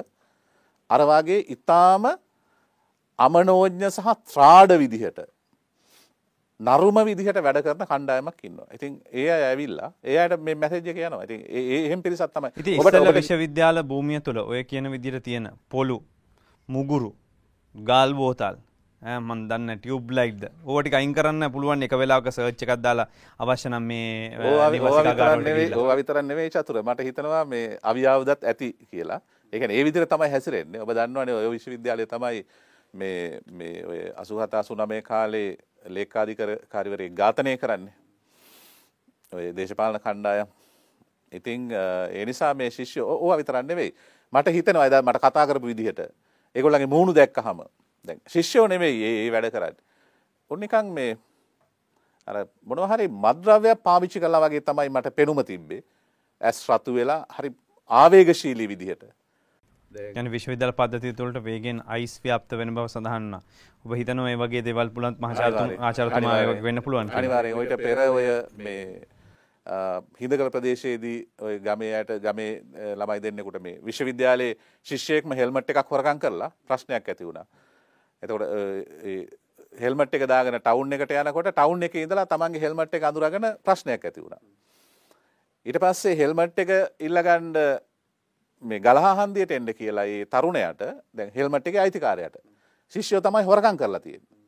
[0.90, 2.06] අර වාගේ ඊටාම
[3.18, 5.18] අමනෝඥ සහ ත්‍රාඩ විදිහට
[6.60, 8.66] නරුම විදිහට වැඩ කරන කණ්ඩායමක් ඉන්නවා.
[8.74, 11.24] ඉතින් ඒ ඇවිල්ලා ඒ අයට මේ මැසේජ් එක යනවා.
[11.24, 12.50] ඉතින් ඒ එහෙම පිරිසක් තමයි.
[12.56, 16.02] ඉතින් ඔබට විශ්වවිද්‍යාල භූමිය තුළ ඔය කියන විදිහට තියෙන පොළු
[16.68, 17.12] මුගුරු
[17.74, 18.58] ගාල් බෝතල්
[19.02, 23.06] මන් දන්න ටියුබ් ලයිට්ද ඕ ටික අයින් කරන්න පුළුවන් එක වෙලාවක සර්ච් එකක් දාලා
[23.38, 24.70] අවශ්‍ය නම් මේ ඕවා
[25.96, 29.20] විතරක් නෙවෙයි චතුර මට හිතනවා මේ අවියාවදත් ඇති කියලා.
[29.52, 30.82] ඒ කියන්නේ ඒ විදිහට තමයි හැසිරෙන්නේ.
[30.82, 32.42] ඔබ දන්නවනේ ඔය විශ්වවිද්‍යාලය තමයි
[32.94, 37.94] මේ මේ ඔය 87 89 කාලේ ලේකාධිකර කාර්යවරයෙක් ඝාතනය කරන්නේ.
[39.32, 40.48] ඔය දේශපාලන කණ්ඩායම්.
[41.32, 43.94] ඉතින් ඒ නිසා මේ ශිෂ්‍ය ඕවා විතරක් නෙවෙයි.
[44.32, 46.00] මට හිතෙනවා එදා මට කතා කරපු විදිහට
[46.54, 47.62] ඒගොල්ලන්ගේ මූණු දැක්කහම
[48.04, 49.76] දැන් ශිෂ්‍යෝ නෙවෙයි ඒ වැඩ කරන්නේ.
[50.50, 51.16] උන් නිකන් මේ
[52.26, 55.82] අර මොනවා හරි මද්ද්‍රව්‍යයක් පාවිච්චි කළා වගේ තමයි මට පෙනුම තිබ්බේ.
[56.40, 57.50] ඇස් රතු වෙලා හරි
[57.90, 59.04] ආවේගශීලී විදිහට.
[59.96, 63.42] ගැන විශ්වවිද්‍යාල පද්ධතිය තුළට වේගෙන් අයිස් ව්‍යාප්ත වෙන බව සඳහන් වුණා.
[63.84, 67.22] ඔබ හිතනවා මේ වගේ දේවල් පුලත් මහාචාර්යතුමා ආචාර්යතුමා වෙන්න පුළුවන් කියලා.
[67.22, 68.26] අනිවාර්යෙන් ඔයිට පෙර ඔය
[68.66, 68.82] මේ
[70.20, 72.52] හිදකල ප්‍රදේශයේදී ඔය ගමේයට ගමේ
[73.00, 77.46] ළමයි දෙන්නෙකුට මේ විශ්වවිද්‍යාලයේ ශිෂ්‍යයෙක්ම හෙල්මට් එකක් හොරකම් කරලා ප්‍රශ්නයක් ඇති වුණා.
[78.22, 78.44] එතකොට
[79.80, 84.24] හෙල්මට් එක දාගෙන ටවුන් එකට යනකොට ටවුන් එකේ ඉඳලා තමන්ගේ හෙල්මට් එක අඳුරගෙන ප්‍රශ්නයක් ඇති
[84.24, 84.40] වුණා.
[85.66, 86.70] ඊට පස්සේ හෙල්මට් එක
[87.08, 87.54] ඉල්ලගන්න
[88.62, 90.82] මේ ගලහා හන්දියට එන්න කියලා ඒ තරුණයාට
[91.14, 92.36] දැන් හෙල්මට් එකේ අයිතිකාරයාට
[92.92, 94.38] ශිෂ්‍යයෝ තමයි හොරකම් කරලා තියෙන්නේ.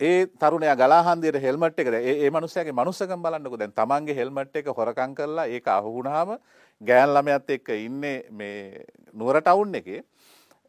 [0.00, 4.66] ඒ තරුණයා ගලා හන්දියට හෙල්මට් එක ඒ ඒ මනුස්සයාගේ මනුස්සකම් බලන්නකෝ දැන් තමන්ගේ හෙල්මට් එක
[4.68, 6.36] හොරකම් කරලා ඒක අහු වුණාම
[6.80, 10.02] ගෑන් ළමයාත් එක්ක ඉන්නේ මේ නුවර ටවුන් එකේ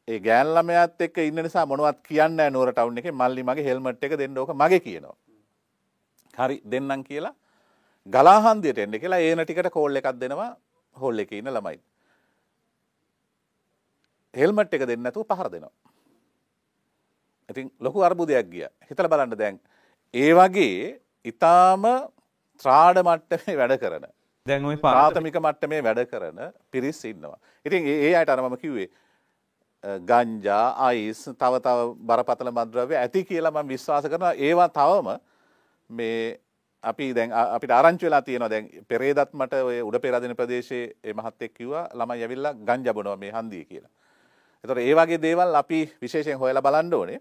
[0.08, 4.04] ඒ ගෑන් ළමයාත් එක්ක ඉන්න නිසා මොනවත් කියන්නේ නැහැ නුවර ටවුන් එකේ මල්ලි මගේ හෙල්මට්
[4.04, 5.16] එක දෙන්න ඕක මගේ කියනවා.
[6.34, 7.36] හරි දෙන්නම් කියලා
[8.08, 10.50] ගලා හන්දියට එන්න කියලා ඒන ටිකට කෝල් එකක් දෙනවා
[10.96, 11.78] හෝල් එකේ ඉන්න ළමයි.
[14.34, 15.74] හෙල්මට් එක දෙන්න නැතුව පහර දෙනවා.
[17.50, 19.60] ඉතින් ලොකු අර්බුදයක් ගිය හිතල බලන්න දැන්
[20.14, 21.84] ඒ වගේ ඉතාම
[22.62, 24.08] ත්‍රාඩ මට්ටමේ වැඩ කරන
[24.46, 26.40] දැන් ඔය පාත ප්‍රාථමික මට්ටමේ වැඩ කරන
[26.72, 27.38] පිරිස් ඉන්නවා.
[27.66, 28.90] ඉතින් ඒ අයට අරමම කිව්වේ
[29.84, 35.10] ගංජා අයිස් තව තව බරපතල මද්‍රව්‍ය ඇති කියලා මම විශ්වාස කරනවා ඒවා තවම
[35.90, 36.40] මේ
[36.84, 41.88] අපි දැන් අපිට ආරංචි වෙලා තියෙනවා දැන් පෙරේදත් මට ඔය උඩ පෙරදින ප්‍රදේශයේ මහත්තයෙක් කිව්වා
[41.94, 43.92] ළමයි ඇවිල්ලා ගංජා බොනවා මේ හන්දියේ කියලා.
[44.64, 47.20] එතකොට ඒ වගේ දේවල් අපි විශේෂයෙන් හොයලා බලන්න ඕනේ.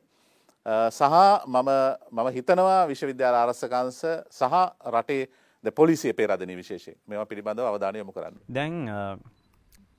[0.90, 1.02] සහ
[1.46, 1.68] මම
[2.12, 4.54] මම හිතනවා විශ්වවිද්‍යාල ආරක්ෂකංශ සහ
[4.90, 5.28] රටේ
[5.64, 8.40] ද පොලිසිය පෙරදින විශේෂයෙන් මේවා පිළිබඳව අවධානය යොමු කරන්න.
[8.48, 8.74] දැන්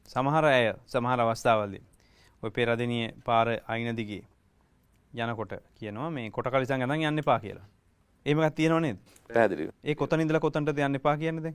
[0.05, 1.83] සමහර ඇය සමහර අවස්ථාවල්දී
[2.43, 4.23] ඔය පෙරදිනිය පාර අයින දිගේ
[5.13, 7.65] යනකොට කියනවා මේ කොට කලිසන් ගඳන් යන්න එපා කියලා.
[8.25, 8.97] ඒමකත් තියෙනව නේද?
[9.29, 9.71] පැහැදිලිව.
[9.83, 11.53] ඒ කොතන ඉඳලා කොතනටද යන්න එපා කියන්නේ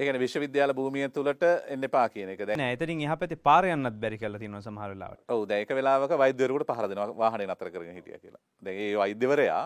[0.00, 0.06] දැන්?
[0.06, 2.46] ඒ කියන්නේ විශ්වවිද්‍යාල භූමිය තුලට එන්න එපා කියන එක.
[2.46, 5.22] දැන් නෑ එතනින් එහා පැත්තේ පාර යන්නත් බැරි කියලා තියෙනවා සමහර වෙලාවට.
[5.28, 8.42] ඔව් දැන් එක වෙලාවක වෛද්‍යවරයෙකුට පහර දෙනවා වාහනේ නතර කරගෙන හිටියා කියලා.
[8.62, 9.62] දැන් ඒ වෛද්‍යවරයා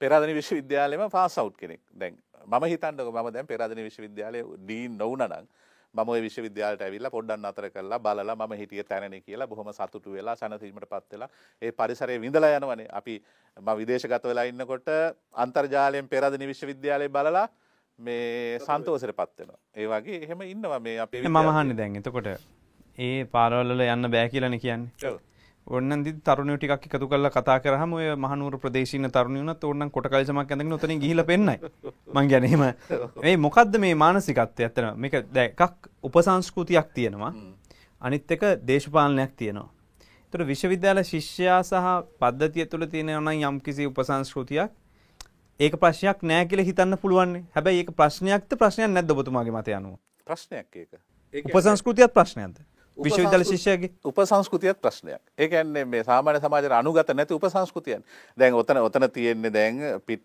[0.00, 1.80] පෙරාදෙණි විශ්වවිද්‍යාලෙම පාස් කෙනෙක්.
[1.94, 5.46] දැන් මම හිතන්නකෝ මම දැන් පෙරාදෙණි විශ්වවිද්‍යාලයේ නොවුණා නම්
[5.94, 10.36] මම ওই විශ්වවිද්‍යාලයට ඇවිල්ලා පොඩ්ඩක් නතර කරලා බලලා මම හිටියේ තැනනේ කියලා බොහොම සතුටු වෙලා
[10.36, 11.28] සැනසීමටපත් වෙලා
[11.62, 12.88] ඒ පරිසරයේ විඳලා යනවනේ.
[12.92, 13.22] අපි
[13.56, 14.88] මම විදේශගත වෙලා ඉන්නකොට
[15.34, 17.48] අන්තර්ජාලයෙන් පෙරාදෙණි විශ්වවිද්‍යාලය බලලා
[17.98, 19.58] මේ සන්තෝෂයටපත් වෙනවා.
[19.76, 22.26] ඒ වගේ එහෙම ඉන්නවා මේ අපේ මම අහන්නේ දැන් එතකොට
[22.98, 25.10] ඒ පාරවල් වල යන්න බෑ කියලානේ කියන්නේ.
[25.10, 25.18] ඔව්.
[25.66, 29.90] ඕන්නම් දි තරුණයෝ ටිකක් එකතු කරලා කතා කරාම ඔය මහනුවර ප්‍රදේශයේ ඉන්න තරුණියෝ උනත් ඕන්නම්
[29.90, 31.56] කොට කලිසමක් ඇඳගෙන උතනින් ගිහිල්ලා පෙන්නයි.
[32.14, 32.64] මං කියන්නේ එහෙම
[33.22, 37.32] මේ මොකද්ද මේ මානසිකත්වය ඇත්තටම මේක දැන් එකක් උපසංස්කෘතියක් තියෙනවා.
[38.02, 39.68] අනිත් එක දේශපාලනයක් තියෙනවා.
[40.24, 41.88] ඒතර විශ්වවිද්‍යාල ශිෂ්‍යයා සහ
[42.20, 44.81] පද්ධතිය තුළ තියෙනවා නම් යම්කිසි උපසංස්කෘතියක්
[45.60, 47.38] ඒක ප්‍රශ්නයක් නෑ කියලා හිතන්න පුළුවන්.
[47.54, 49.96] හැබැයි ඒක ප්‍රශ්නයක්ද ප්‍රශ්නයක් නැද්ද ඔබතුමාගේ මතය අනුව?
[50.24, 51.00] ප්‍රශ්නයක් ඒක.
[51.34, 52.62] ඒක උපසංස්කෘතියත් ප්‍රශ්නයක්ද?
[52.96, 55.20] විශ්වවිද්‍යාල ශිෂ්‍යයාගේ උපසංස්කෘතියත් ප්‍රශ්නයක්.
[55.38, 58.04] ඒ කියන්නේ මේ සාමාන්‍ය සමාජයට අනුගත නැති උපසංස්කෘතියන්.
[58.38, 60.24] දැන් ඔතන ඔතන තියෙන්නේ දැන් පිට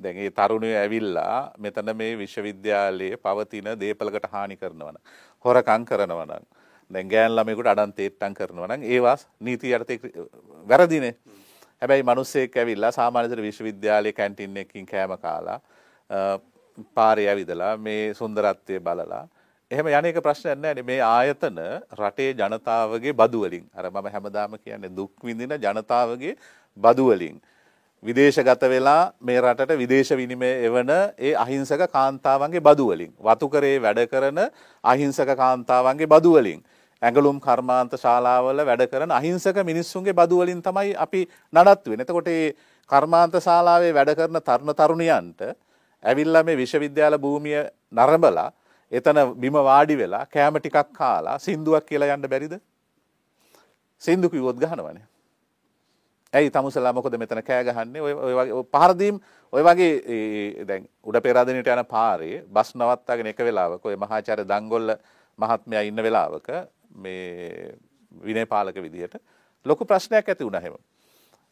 [0.00, 5.02] දැන් ඒ තරුණයෝ ඇවිල්ලා මෙතන මේ විශ්වවිද්‍යාලයේ පවතින දේපලකට හානි කරනවා නම්
[5.44, 6.46] හොරකම් කරනවා නම්
[6.90, 9.98] දැන් ගෑන් ළමයෙකුට අඩන් තේට්ටම් කරනවා නම් ඒවා නීති යටතේ
[10.68, 11.14] වැරදිනේ.
[11.82, 15.58] හැබැයි මිනිස්සෙක් ඇවිල්ලා සාමාන්‍යතර විශ්වවිද්‍යාලයේ කැන්ටින් එකකින් කෑම කාලා
[16.10, 16.38] අ,
[16.94, 19.24] පාරේ ඇවිදලා මේ සුන්දරත්වය බලලා.
[19.70, 21.58] එහෙම යන්නේක ප්‍රශ්නයක් නැහැ මේ ආයතන
[21.94, 26.34] රටේ ජනතාවගේ බදු වලින් අර මම හැමදාම කියන්නේ දුක් විඳින ජනතාවගේ
[26.76, 27.36] බදු වලින්
[28.02, 34.38] විදේශගත වෙලා මේ රටට විදේශ විනිමය එවන ඒ අහිංසක කාන්තාවන්ගේ බදු වලින් වතුකරේ වැඩ කරන
[34.84, 36.60] අහිංසක කාන්තාවන්ගේ බදු වලින්
[37.02, 41.20] ඇඟලුම් කර්මාන්ත ශාලාවල වැඩ කරන අහිංසක මිනිස්සුන්ගේ බදු වලින් තමයි අපි
[41.52, 42.04] නඩත්තු වෙන්නේ.
[42.04, 42.54] එතකොට මේ
[42.90, 45.40] කර්මාන්ත ශාලාවේ වැඩ කරන තරුණ තරුණියන්ට
[46.04, 47.60] ඇවිල්ලා මේ විශ්වවිද්‍යාල භූමිය
[47.92, 48.50] නරඹලා
[48.92, 52.58] එතන බිම වාඩි වෙලා කෑම ටිකක් කාලා සින්දුවක් කියලා යන්න බැරිද?
[54.02, 55.04] සින්දු කිව්වොත් ගහනවනේ.
[56.32, 58.00] ඇයි තමුසලා මොකද මෙතන කෑ ගහන්නේ?
[58.00, 59.20] ඔය ඔය වගේ ඔය පහර දීම්
[59.52, 64.96] ඔය වගේ ඒ දැන් උඩ පෙරාදෙනියට යන පාරේ බස් නවත්තාගෙන එක වෙලාවක ඔය මහාචාර්ය දංගොල්ල
[65.38, 66.50] මහත්මයා ඉන්න වෙලාවක
[66.98, 67.74] මේ
[68.24, 69.18] විනය පාලක විදිහට
[69.66, 70.76] ලොකු ප්‍රශ්නයක් ඇති වුණා හැම.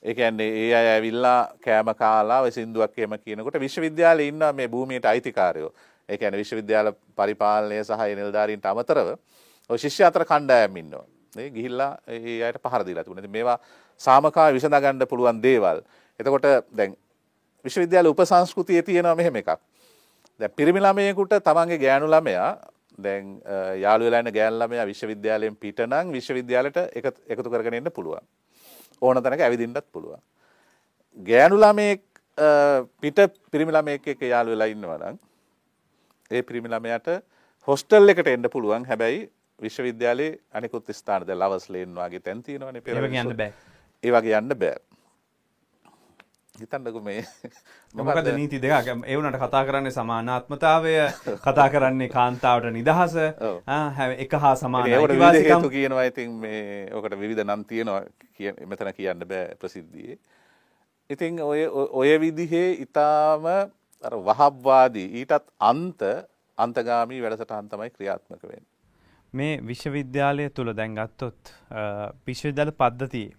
[0.02, 5.04] ඒ කියන්නේ ඒ අය ඇවිල්ලා කෑම කාලා ඔය සින්දුවක් එහෙම කියනකොට විශ්වවිද්‍යාලේ ඉන්න මේ භූමියට
[5.04, 5.72] අයිතිකාරයෝ.
[6.08, 9.08] ඒ කියන්නේ විශ්වවිද්‍යාල පරිපාලනය සහ ඒ නිලධාරීන්ට අමතරව
[9.70, 11.04] ඔය ශිෂ්‍ය අතර කණ්ඩායම් ඉන්නවා.
[11.36, 13.24] ඒ ගිහිල්ලා ඒ අයට පහර දීලා තිබුණා.
[13.24, 13.58] ඉතින් මේවා
[14.00, 15.82] සාමකාමී විසඳ ගන්න පුළුවන් දේවල්.
[16.20, 16.96] එතකොට දැන්
[17.64, 19.50] විශ්වවිද්‍යාල උපසංස්කෘතියේ තියෙනවා මෙහෙම එකක්.
[20.40, 22.50] දැන් පිරිමි ළමයෙකුට තමන්ගේ ගෑනු ළමයා
[22.98, 27.90] දැන් අ, යාළු වෙලා ඉන්න ගෑනු ළමයා විශ්වවිද්‍යාලයෙන් පිට නම් විශ්වවිද්‍යාලයට එක- එකතු කරගෙන එන්න
[27.90, 28.24] පුළුවන්.
[29.00, 30.20] ඕන තැනක ඇවිදින්නත් පුළුවන්.
[31.16, 32.02] ගෑනු ළමයෙක්
[32.38, 33.18] අ, පිට
[33.50, 35.18] පිරිමි ළමයෙක් එක්ක යාළු වෙලා ඉන්නවා නම්
[36.30, 37.08] ඒ පිරිමි ළමයාට
[37.68, 38.84] හොස්ටල් එකට එන්න පුළුවන්.
[38.84, 43.52] හැබැයි විශ්වවිද්‍යාලයේ අනිකුත් ස්ථාන දැන් ලවස් ලේන් වගේ තැන් තියෙනවානේ ඒ වගේ යන්න බෑ.
[44.02, 44.76] ඒ වගේ යන්න බෑ.
[46.60, 47.24] හිතන්නකෝ මේ.
[47.94, 48.88] මොකද නීති දෙකක්?
[49.06, 50.92] ඒ වුණාට කතා කරන්නේ සමානාත්මතාවය
[51.42, 53.16] කතා කරන්නේ කාන්තාවට නිදහස.
[54.18, 58.02] එක හා සමාන ඒකට විවිධ හේතු අයිතිවාසිකම් කියනවා ඉතින් මේ ඔකට විවිධ නම් තියෙනවා
[58.34, 60.18] කිය- මෙතන කියන්න බෑ ප්‍රසිද්ධියේ.
[61.10, 61.90] ඉතින් ඔය ඔය-
[62.20, 62.70] විදිහේ
[64.02, 66.00] අර වහබ්වාදී ඊටත් අන්ත
[66.58, 68.66] අන්තගාමී වැඩසටහන් තමයි ක්‍රියාත්මක වෙන්නේ.
[69.34, 73.34] මේ විශ්වවිද්‍යාලය තුළ දැන් ගත්තොත් අ, විශ්වවිද්‍යාල පද්ධතියේ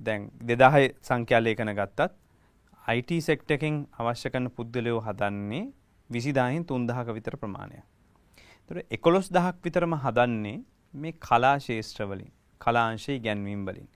[0.00, 2.12] දැන් දෙදාහය සංඛ්‍යාලේඛන ගත්තත්
[2.88, 5.62] IT සෙක්ටර් එකෙන් අවශ්‍ය කරන පුද්ගලයෝ හදන්නේ
[6.10, 7.84] 20000න් 3000ක විතර ප්‍රමාණයක්.
[8.70, 10.56] ඒතර 11000ක් විතරම හදන්නේ
[10.94, 12.30] මේ කලා ශාස්ත්‍ර වලින්,
[12.60, 13.88] කලාංශය ඉගැන්වීම් වලින්.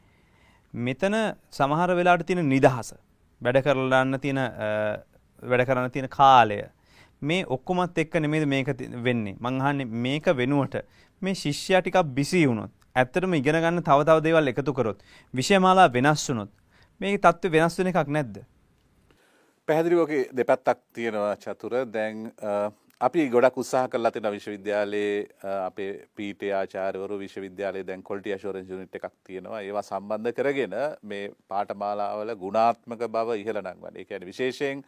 [0.74, 1.14] මෙතන
[1.50, 2.92] සමහර වෙලාවට තියෙන නිදහස,
[3.42, 4.46] වැඩ කරන්න තියෙන අ,
[5.42, 6.60] වැඩ කරන්න තියෙන කාලය
[7.22, 9.36] මේ ඔක්කොමත් එක්ක නෙමෙයිද මේක ති- වෙන්නේ.
[9.40, 10.76] මං අහන්නේ මේක වෙනුවට
[11.22, 14.98] මේ ශිෂ්‍යයා ටිකක් බිසි වුණොත් ඇත්තටම ඉගෙන ගන්න තව තව දේවල් එකතු කරොත්
[15.34, 16.50] විෂයමාලා වෙනස් වුණොත්
[17.00, 18.36] මේ තත්ත්ව වෙනස් වෙන එකක් නැද්ද?
[19.68, 22.16] පැහැදිලිවගේ දෙපැත්තක් තියෙනවා චතුර දැන්
[23.00, 25.28] අපි ගොඩක් උත්සාහ කරලා තියෙන විශ්වවිද්‍යාලයේ
[25.66, 29.60] අපේ පීටේ ආචාර්යවරු විශ්වවිද්‍යාලයේ දැන් quality assurance unit එකක් තියෙනවා.
[29.60, 33.96] ඒවා සම්බන්ධ කරගෙන මේ පාඨමාලාවල ගුණාත්මක බව ඉහළ නංවන.
[33.96, 34.82] ඒ කියන්නේ විශේෂයෙන්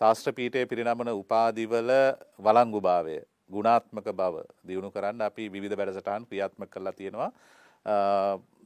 [0.00, 1.92] ශාස්ත්‍ර පීඨයේ පිරිනමන උපාධිවල
[2.40, 3.16] වළංගුභාවය
[3.50, 7.30] ගුණාත්මක බව දියුණු කරන්න අපි විවිධ වැඩසටහන් ක්‍රියාත්මක කරලා තියෙනවා.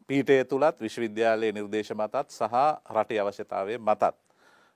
[0.09, 4.30] පීඨය තුලත් විශ්වවිද්‍යාලයේ නිර්දේශ මතත් සහ රටේ අවශ්‍යතාවය මතත්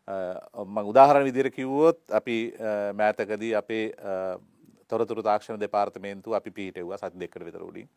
[0.09, 2.55] ම උදාහරණ විදිර කිව්වොත් අපි
[2.95, 3.85] මෑතකදී අපේ
[4.89, 7.89] තොරතුර තාක්ෂණ දෙපාර්තමේන්තු අපි පිහිටෙව්ව සති දෙකට විතර උඩින්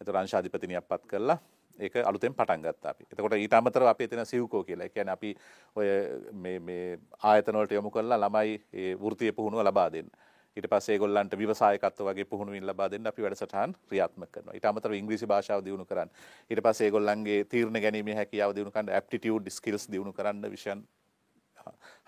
[0.00, 1.38] එතකොට අංශාධිපතිනියක් පත් කරලා
[1.78, 3.04] ඒක අලුතෙන් පටන් ගත්තා අපි.
[3.12, 4.86] එතකොට ඊට අමතරව අපි එතන සිව්කෝ කියලා.
[4.86, 5.34] ඒ කියන්නේ අපි
[5.76, 5.86] ඔය
[6.32, 10.08] මේ මේ ආයතන වලට යොමු කරලා ළමයි ඒ වෘත්තීය පුහුණුව ලබා දෙන්න.
[10.56, 14.54] ඊට පස්සේ ඒගොල්ලන්ට ව්‍යවසායකත්ව වගේ පුහුණුවින් ලබා දෙන්න අපි වැඩසටහන් ක්‍රියාත්මක කරනවා.
[14.54, 16.10] ඊට අමතරව ඉංග්‍රීසි භාෂාව දියුණු කරන්න.
[16.50, 20.84] ඊට පස්සේ ඒගොල්ලන්ගේ තීරණ ගැනීමේ හැකියාව දියුණු කරන්න, aptitude skills දියුණු කරන්න විෂයන්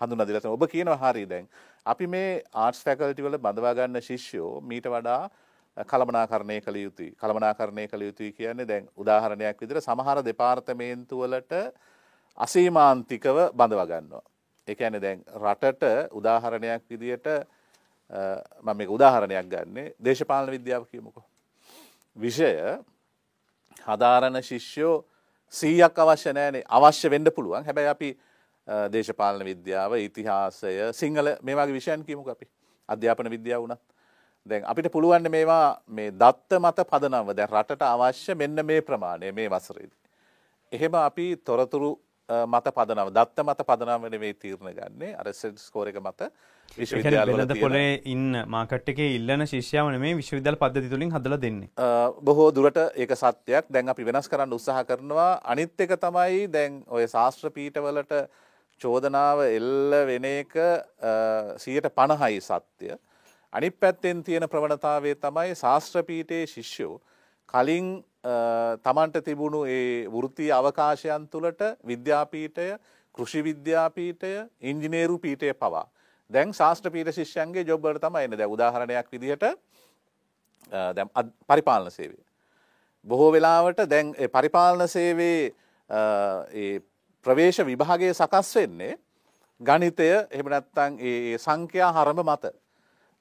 [0.01, 1.49] හඳුනා දීලා ඔබ කියනවා හරි දැන්
[1.85, 5.29] අපි මේ ආර්ට්ස් ෆැකල්ටි වල බඳවා ගන්න ශිෂ්‍යෝ මීට වඩා
[5.77, 7.11] කළමනාකරණය කළ යුතුයි.
[7.19, 11.53] කළමනාකරණය කළ යුතුයි කියන්නේ දැන් උදාහරණයක් විදිහට සමහර දෙපාර්තමේන්තු වලට
[12.37, 14.23] අසීමාන්තිකව බඳවා ගන්නවා.
[14.67, 17.27] ඒ කියන්නේ දැන් රටට උදාහරණයක් විදිහට
[18.63, 21.25] මම මේක උදාහරණයක් ගන්නේ දේශපාලන විද්‍යාව කියමුකෝ.
[22.15, 22.51] විෂය
[23.87, 25.05] හදාරණ ශිෂ්‍යෝ
[25.53, 26.63] 100ක් අවශ්‍ය නැහැනේ.
[26.69, 27.65] අවශ්‍ය වෙන්න පුළුවන්.
[27.65, 28.09] හැබැයි අපි
[28.91, 32.47] දේශපාලන විද්‍යාව ඉතිහාසය සිංහල මේ වගේ විෂයන් කියමුක අපි
[32.89, 33.83] අධ්‍යාපන විද්‍යාව වුණත්
[34.45, 39.49] දැන් අපිට පුළුවන් මේවා මේ දත්ත මත පදනම්ව දැන් රටට අවශ්‍ය මෙන්න මේ ප්‍රමාණය මේ
[39.49, 39.97] වසරේදී.
[40.71, 41.91] එහෙම අපි තොරතුරු
[42.29, 46.29] මත පදනව දත්ත මත පදනම නෙවෙයි තීරණ ගන්නේ අර සෙට් ස්කෝර් එක මත
[46.77, 51.69] විශ්වවිද්‍යාල පොලේ ඉන්න මාකට් එකේ ඉල්ලන ශිෂ්‍යාව නෙමේ විශ්වවිද්‍යාල පද්ධති තුලින් හදලා දෙන්නේ.
[52.23, 53.69] බොහෝ දුරට ඒක සත්‍යයක්.
[53.69, 55.31] දැන් අපි වෙනස් කරන්න උත්සාහ කරනවා.
[55.43, 58.13] අනිත් එක තමයි දැන් ඔය ශාස්ත්‍ර පීඨවලට
[58.81, 60.53] චෝදනාව එල්ල වෙන එක
[61.57, 62.95] සියයට පණහයි සත්‍යය.
[63.53, 66.99] අනි පැත්තෙන් තියෙන ප්‍රවණතාවේ තමයි ශාස්ත්‍රපීටයේ ශිෂ්‍යෝ
[67.49, 68.03] කලින්
[68.83, 72.67] තමන්ට තිබුණු ඒ වෘතිය අවකාශයන් තුළට විද්‍යාපීටය
[73.15, 75.85] කෘෂි විද්‍යාපීටය ඉංජිනේරු පීටය පවා.
[76.29, 79.45] දැන් ශාස්ත්‍රපීට ශිෂ්‍යන්ගේ ජොබ්බට තමයි එන්න දැ උදාහරණයක් විදිහට
[80.95, 81.09] දැම්
[81.47, 82.23] පරිපාලන සේවේ.
[83.07, 85.53] බොහෝ වෙලාවට දැන් පරිපාලන සේවේ
[87.25, 88.97] ප්‍රවේශ විභාගය සකස් වෙන්නේ
[89.61, 92.51] ගණිතය එහෙම නැත්තං ඒ සංඛ්‍යා හරම මත.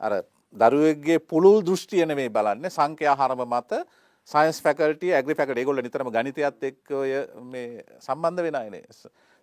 [0.01, 0.13] අර
[0.55, 3.85] දරුවෙක්ගේ පුළුල් දෘෂ්ටියන මේ බලන්න සංඛ්‍යා හරම මත.
[4.29, 7.13] සයින්ස් ෆැකල්ටිය ඇග්‍රි ෆැකට ඒගොල්ල නිතරම ගණිතයත් එක්ක ඔය
[7.45, 8.85] මේ සම්බන්ධ වෙනයිනේ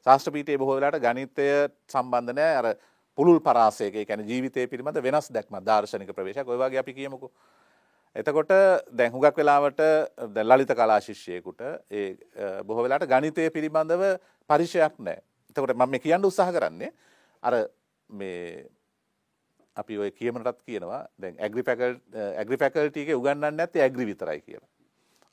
[0.05, 1.47] ශාස්ත්‍රපීඨයේ බොහෝ වෙලාට ගණිතය
[1.89, 2.57] සම්බන්ධ නැහැ.
[2.61, 2.67] අර
[3.17, 6.47] පුළුල් පරාසයක කියන්නේ ජීවිතය පිළිබඳ වෙනස් දැක්ම දාර්ශනික ප්‍රවේශයක්.
[6.47, 7.31] ඔය වගේ අපි කියමුකෝ.
[8.15, 8.51] එතකොට
[8.91, 9.81] දැන් හුඟක් වෙලාවට
[10.35, 12.17] දැන් ලලිත කලා ශිෂ්‍යයෙකුට ඒ
[12.63, 14.03] බොහෝ වෙලාවට ගණිතය පිළිබඳව
[14.49, 15.23] පරිචයක් නැහැ.
[15.49, 16.91] එතකොට මම මේ කියන්න උත්සාහ කරන්නේ
[17.43, 17.53] අර
[18.09, 18.67] මේ
[19.75, 24.67] අපි ඔය කියමනටත් කියනවා දැන් ඇග්‍රි ෆැකල්ටි ඇග්‍රි ෆැකල්ටි එකේ උගන්වන්නේ නැත්තේ ඇග්‍රි විතරයි කියලා.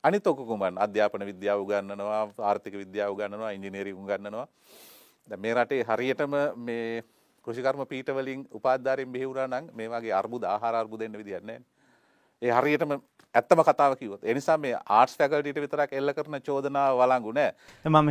[0.03, 4.47] අනිත් ඔක්කොම අධ්‍යාපන විද්‍යාව උගන්වනවා, ආර්ථික විද්‍යාව උගන්වනවා, ඉංජිනේරිං උගන්වනවා.
[5.27, 7.03] දැන් මේ රටේ හරියටම මේ
[7.43, 11.63] කෘෂිකර්ම පීඨ වලින් උපාධිධාරීන් බිහි වුණා නම් මේ වගේ අර්බුද ආහාර අර්බුද එන්න විදියක් නැහැ.
[12.41, 12.91] ඒ හරියටම
[13.35, 14.21] ඇත්තම කතාව කිව්වොත්.
[14.23, 17.51] ඒ නිසා මේ ආර්ට්ස් ෆැකල්ටිට විතරක් එල්ල කරන චෝදනාව වළංගු නෑ.
[17.85, 18.07] මම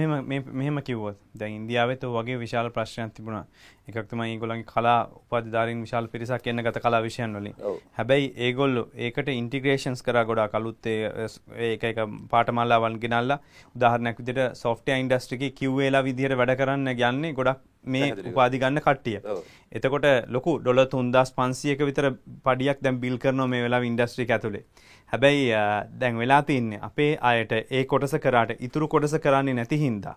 [0.58, 3.46] මෙහෙම කිව්වොත් දැන් ඉන්දියාවෙත් වගේ විශාල ප්‍රශ්නයක් තිබුණා.
[3.88, 7.56] එකක් තමයි ඒගොල්ලන්ගේ කලා උපාධිධාරීන් විශාල පිරිසක් එන්න ගත කලා විෂයන් වලින්.
[7.98, 11.98] හැබැයි ඒගොල්ලෝ ඒකට ඉන්ටිග්‍රේෂන්ස් කරා ගොඩාක් අලුත් ඒක එක
[12.34, 13.40] පාඨමාලාවන් ගෙනල්ලා
[13.74, 17.64] උදාහරණයක් විදිහට සොෆ්ට්වෙයාර් ඉන්ඩස්ට්‍රි එකේ QA ලා විදිහට වැඩ කරන්න යන්නේ ගොඩක්
[17.94, 19.18] මේ උපාධි ගන්න කට්ටිය.
[19.72, 22.08] එතකොට ලොකු ඩොලර් 3500ක විතර
[22.46, 24.64] පඩියක් දැන් බිල් කරනවා මේ වෙලාවේ ඉන්ඩස්ට්‍රි ඇතුලේ.
[25.12, 25.44] හැබැයි
[26.00, 30.16] දැන් වෙලා තින්නේ අපේ අයට ඒ කොටස කරාට ඉතුරු කොටස කරන්නේ නැති හින්දා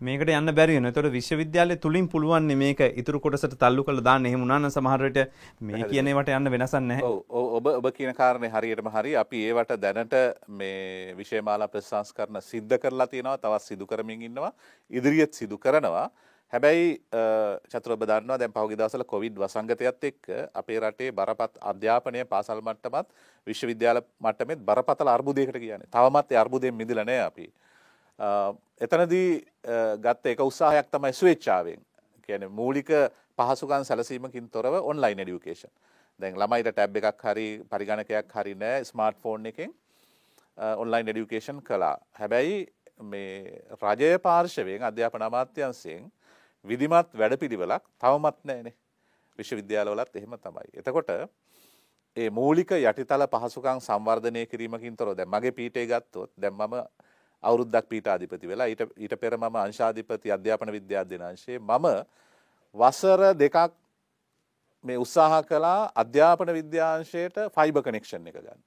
[0.00, 0.90] මේකට යන්න බැරි වෙනවා.
[0.90, 4.26] ඒතකොට විශ්වවිද්‍යාලය තුලින් පුළුවන් මේක ඉතුරු කොටසට තල්ලු කරලා දාන්න.
[4.26, 5.20] එහෙම වුණා නම් සමහර විට
[5.60, 6.92] මේ කියන ඒවාට යන්න.
[7.00, 9.14] ඔව් ඔබ ඔබ කියන කාරණේ හරියටම හරි.
[9.16, 10.14] අපි ඒවට දැනට
[10.48, 13.38] මේ විෂයමාලා ප්‍රතිසංස්කරණ සිද්ධ කරලා තියෙනවා.
[13.38, 14.52] තවත් සිදු කරමින් ඉන්නවා.
[14.90, 16.10] ඉදිරියත් සිදු කරනවා.
[16.54, 16.90] හැබැයි
[17.68, 23.08] චතුර ඔබ දන්නවා දැන් පහුගිය දවස්වල කොවිඩ් වසංගතයත් එක්ක අපේ රටේ බරපත් අධ්‍යාපනය පාසල් මට්ටමත්
[23.46, 25.90] විශ්වවිද්‍යාල මට්ටමෙත් බරපතල අර්බුදයකට කියන්නේ.
[25.90, 27.46] තවමත් ඒ අර්බුදයෙන් මිදලා නැහැ අපි.
[28.80, 29.28] එතනදී
[29.98, 31.80] ගත්ත එක උත්සාහයක් තමයි ස්වේච්ඡාවෙන්.
[32.22, 32.90] කියන්නේ මූලික
[33.38, 35.72] පහසුකම් සැලසීමකින් තොරව ඔන්ලයින් එඩියුකේෂන්.
[36.20, 39.74] දැන් ළමයිට ටැබ් එකක් හරි පරිගණකයක් හරි නැහැ ස්මාර්ට් ෆෝන් එකෙන්
[40.76, 41.96] ඔන්ලයින් එඩියුකේෂන් කළා.
[42.12, 42.66] හැබැයි
[43.02, 46.12] මේ රජය පාර්ශවයෙන් අධ්‍යාපන අමාත්‍යංශයෙන්
[46.64, 48.74] විධිමත් වැඩපිළිවෙලක් තවමත් නෑනේ
[49.38, 50.68] විශ්වවිද්‍යාලවලත් එහෙම තමයි.
[50.74, 51.10] එතකොට
[52.16, 56.74] ඒ මූලික යටිතල පහසුකම් සංවර්ධනය කිරීමකින් තොරව දැන් මගේ පීඨය ගත්තොත් දැන් මම
[57.42, 61.88] අවුරුද්දක් පීඨාධිපති වෙලා ඊට ඊට පෙර මම අංශාධිපති අධ්‍යාපන විද්‍යාධ්‍යයන අංශයේ මම
[62.74, 63.74] වසර දෙකක්
[64.84, 68.60] මේ උත්සාහ කළා අධ්‍යාපන විද්‍යාංශයට ෆයිබර් කනෙක්ෂන් එක ගන්න.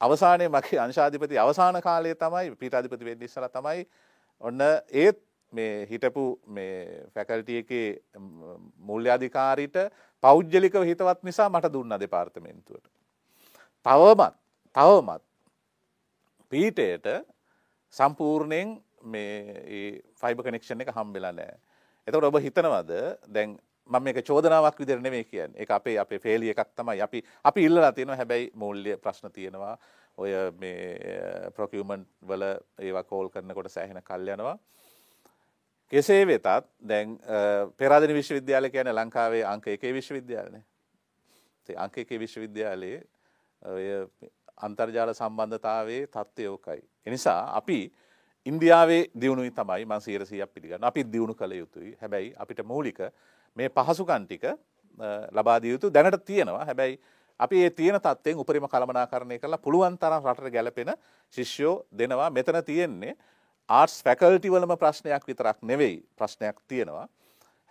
[0.00, 3.86] අවසානයේ මගේ අංශාධිපති අවසාන කාලයේ තමයි පීඨාධිපති වෙන්න ඉස්සලා තමයි
[4.40, 4.60] ඔන්න
[4.94, 5.22] ඒත්
[5.56, 6.24] මේ හිටපු
[6.56, 6.76] මේ
[7.14, 7.86] ෆැකල්ටි එකේ
[8.88, 9.76] මුල්්‍යාධිකාරීට
[10.22, 12.88] පෞද්ගලිකව හිතවත් නිසා මට දුන්න දෙපාර්තමේන්තුවට.
[13.86, 14.34] තවමත්
[14.74, 15.22] තවමත්
[16.52, 17.06] පීටයට
[17.94, 18.74] සම්පූර්ණයෙන්
[19.04, 21.54] මේ ෆයිබ කනෙක්ෂන් එක හම්බෙලා නෑ.
[22.08, 22.92] එතකට ඔබ හිතනවද
[23.36, 23.58] දැන්
[23.90, 25.60] මම මේක චෝදනාවක් විදිහට නෙමෙයි කියන්නේ.
[25.60, 27.00] ඒක අපේ අපේ ෆේලිය එකක් තමයි.
[27.06, 29.76] අපි අපි ඉල්ලලා තියෙනවා හැබැයි මූල්‍ය ප්‍රශ්න තියෙනවා.
[30.18, 30.30] ඔය
[30.60, 32.44] මේ ප්‍රොකියුමන්ට් වල
[32.78, 34.56] ඒවා කෝල් කරනකොට සෑහෙන කල් යනවා.
[35.92, 36.46] කෙසේ වෙතත්
[36.88, 37.18] දැන්
[37.76, 40.62] පෙරාදෙන විශ්වවිද්‍යාලය කියන්නේ ලංකාවේ අංක 1 විශ්වවිද්‍යාලනේ.
[41.68, 43.02] ඒ අංක 1 විශ්වවිද්‍යාලයේ
[43.62, 44.08] ඔය
[44.56, 46.82] අන්තර්ජාල සම්බන්ධතාවයේ තත්ත්වය ඕකයි.
[47.06, 47.92] එනිසා අපි
[48.46, 50.88] ඉන්දියාවේ දියුණුයි තමයි මං 100%ක් පිළිගන්නවා.
[50.88, 51.96] අපි දියුණු කළ යුතුයි.
[52.00, 52.98] හැබැයි අපිට මූලික
[53.56, 54.44] මේ පහසුකම් ටික
[55.32, 56.64] ලබා දිය යුතු දැනට තියෙනවා.
[56.64, 57.00] හැබැයි
[57.40, 60.92] අපි ඒ තියෙන තත්ත්වයෙන් උපරිම කළමනාකරණය කරලා පුළුවන් තරම් රටට ගැලපෙන
[61.34, 62.30] ශිෂ්‍යෝ දෙනවා.
[62.30, 63.16] මෙතන තියෙන්නේ
[63.68, 67.08] ආර්ටස් ෆැකල්ටි වලම ප්‍රශ්නයක් විතරක් නෙවෙයි ප්‍රශ්නයක් තියෙනවා.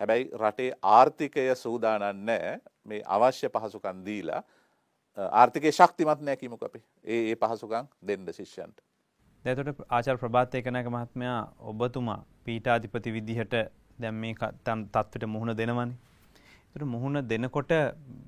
[0.00, 4.42] හැබැයි රටේ ආර්ථිකය සූදානම් නැහැ මේ අවශ්‍ය පහසුකම් දීලා
[5.18, 6.82] ආර්ථිකය ශක්තිමත් නැහැ කිමුකෝ අපි.
[7.04, 8.80] ඒ ඒ පහසුකම් දෙන්න ශිෂ්‍යයන්ට.
[9.44, 13.54] දැතට ආචාර ප්‍රභාත් ඒකනක මහත්මයා ඔබතුමා පීටාධිපති විදිහට
[13.98, 15.94] දැම් මේ තත්වට මුහුණ දෙනවනි.
[16.72, 17.72] තුට මුහුණ දෙනකොට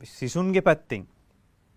[0.04, 1.06] සිසුන්ගේ පැත්තිෙන්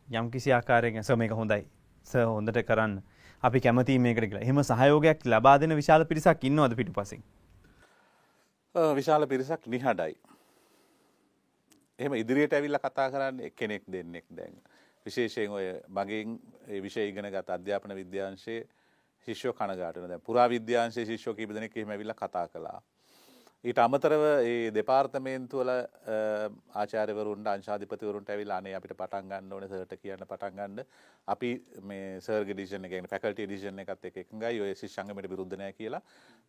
[0.08, 1.64] යම් කිසි ආකාරයෙන් ඇස මේක හොඳයි
[2.06, 3.02] ස හොඳට කරන්න
[3.44, 4.42] අපි කැමති මේකට කියලා.
[4.42, 7.24] එහම සහයෝගයක් ලබා දෙන විශාල පිරිසක් ඉන්නවද පිටු පසින්
[8.96, 10.16] විශාල පිරිසක් නිහඩයි
[12.00, 14.54] එහෙම ඉදිරියට ඇවිල්ල කතා කරන්න එක්කෙනෙක් දෙන්නෙක් දැන්.
[15.06, 16.38] විශේෂයෙන් ඔය මගින්
[16.84, 18.62] විෂය ඉගෙන ගත අධ්‍යාපන විද්‍යාංශයේ
[19.28, 20.08] ශිෂ්‍යෝ කනගාටන.
[20.08, 22.80] දැන් පුරා විද්‍යාංශයේ ශිෂ්‍යෝ කීප දෙනෙක් එහෙම ඇවිල්ලා කතා කළා.
[23.64, 25.70] ඊට අමතරව ඒ දෙපාර්තමේන්තුවල
[26.82, 30.86] ආචාර්යවරුන්ට අංශාධිපතිවරුන්ට ඇවිල්ලා අනේ අපිට පටන් ගන්න ඕනේ සර්ට කියන්න පටන් ගන්න.
[31.28, 31.50] අපි
[31.92, 34.62] මේ සර්ග ඩිවිෂන් එක කියන්නේ ෆැකල්ටි ඩිවිෂන් එකත් එක්ක එකඟයි.
[34.64, 36.02] ඔය ශිෂ්‍යාංගමයට විරුද්ධ නැහැ කියලා.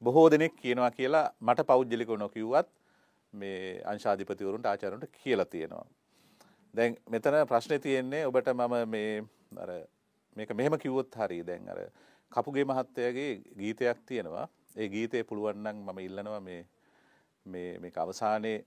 [0.03, 2.71] බොහෝ දෙනෙක් කියනවා කියලා මට පෞද්ගලිකව නොකියුවත්
[3.35, 5.85] මේ අංශාධිපතිවරුන්ට ආචාර්යවරුන්ට කියලා තියෙනවා.
[6.75, 9.23] දැන් මෙතන ප්‍රශ්නේ තියෙන්නේ ඔබට මම මේ
[9.59, 9.79] අර
[10.37, 11.89] මේක මෙහෙම කිව්වොත් හරිය දැන් අර
[12.33, 14.47] කපුගේ මහත්තයාගේ ගීතයක් තියෙනවා.
[14.77, 16.67] ඒ ගීතේ පුළුවන් නම් මම ඉල්ලනවා මේ
[17.47, 18.65] මේ මේ අවසානයේ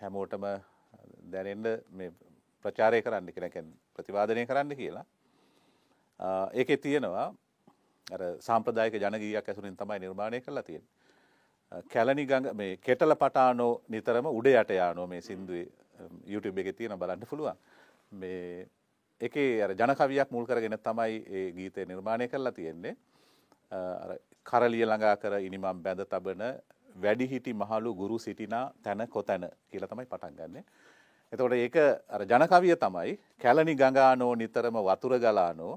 [0.00, 0.44] හැමෝටම
[1.32, 2.10] දැනෙන්ඩ මේ
[2.64, 5.06] ප්‍රචාරය කරන්න කෙනකැන් ප්‍රතිවාදනය කරන්න කියලා.
[6.54, 7.28] ඒක තියෙනවා
[8.06, 10.84] අර සාම්ප්‍රදායක ජනගීයක් ඇසුරින් තමයි නිර්මාණය කරලා තියෙන
[11.92, 15.66] කැලනි ගඟ මේ කෙටල පටානෝ නිතරම උඩ යට යානෝ මේ සින්දුවේ
[16.26, 17.56] YouTube එක තියෙන බලන්න පුළුවන්.
[18.12, 18.68] මේ
[19.20, 22.96] එකේ අර ජනකවියක් මුල් කරගෙන තමයි ඒ ගීතය නිර්මාණය කරලා තියෙන්නේ.
[24.44, 26.42] කරලිය ළඟා කර ඉනිමම් බැඳ තබන
[26.96, 30.64] වැඩිහිටි මහලු ගුරු සිටිනා තැන කොතැන කියලා තමයි පටන් ගන්න.
[31.32, 31.76] එතකොට ඒක
[32.08, 35.74] අර ජනකවිය තමයි කැලණි ගඟානෝ නිතරම වතුර ගලානෝ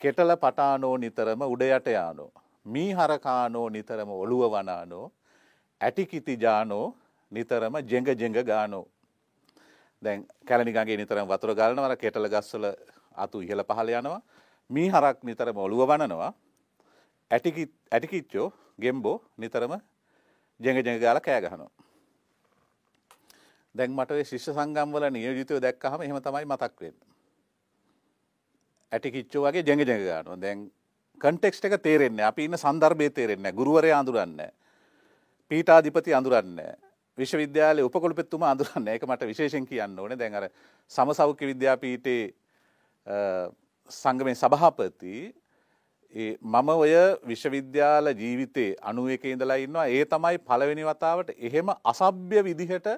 [0.00, 2.30] කෙටල පටානෝ නිතරම උඩ යට යානෝ
[2.66, 5.06] මී හරකානෝ නිතරම ඔළුව වනානෝ
[5.80, 6.86] ඇටිකිති ජානෝ
[7.32, 8.84] නිතරම ජෙඟ ජෙඟ ගානෝ
[10.02, 12.66] දැන් කැලණි ගඟේ නිතරම වතුර ගලනවා කෙටල ගස්වල
[13.16, 14.20] අතු ඉහළ පහළ යනවා
[14.70, 16.32] මී හරක් නිතරම ඔළුව වනනවා
[17.30, 19.74] ඇටිකිච්චෝ ගෙම්බෝ නිතරම
[20.64, 21.70] ජෙඟ ජෙඟ ගාලා කෑ ගහනවා.
[23.74, 27.08] දැන් මට ඔය ශිෂ්‍ය සංගම් වල නියෝජිතයෝ දැක්කහම එහෙම තමයි මතක් වෙන්නේ.
[28.92, 30.36] ඇටි කිච්චෝ වගේ ජෙඟ ජෙඟ ගන්නවා.
[30.36, 30.70] දැන්
[31.20, 33.58] කන්ටෙක්ස්ට් එක තේරෙන්නේ අපි ඉන්න සන්දර්භය තේරෙන්නේ නැහැ.
[33.58, 34.52] ගුරුවරයා අඳුරන්නේ නැහැ.
[35.50, 36.78] පීඨාධිපති අඳුරන්නේ නැහැ.
[37.18, 39.00] විශ්වවිද්‍යාලයේ උපකුලපතිතුමා අඳුරන්නේ නැහැ.
[39.00, 40.18] ඒක මට විශේෂයෙන් කියන්න ඕනේ.
[40.18, 40.48] දැන් අර
[40.90, 42.34] සමසෞඛ්‍ය විද්‍යාපීඨයේ
[43.90, 45.14] සංගමේ සභාපති
[46.12, 46.92] මම ඔය
[47.24, 52.88] විශ්වවිද්‍යාල ජීවිතේ අනුව එක ඉඳලා ඉන්නවා ඒ තමයි පළවෙනි වතාවට එහෙම අසභ්‍ය විදිහට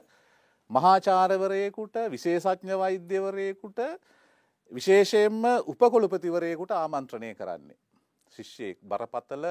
[0.71, 3.79] මහාචාරවරයෙකුට විශේෂඥ වෛද්‍යවරයෙකුට
[4.73, 7.79] විශේෂයෙන්ම උපකොළපතිවරයෙකුට ආමන්ත්‍රණය කරන්නේ.
[8.33, 9.45] ශිෂ්‍යයෙක් බරපතල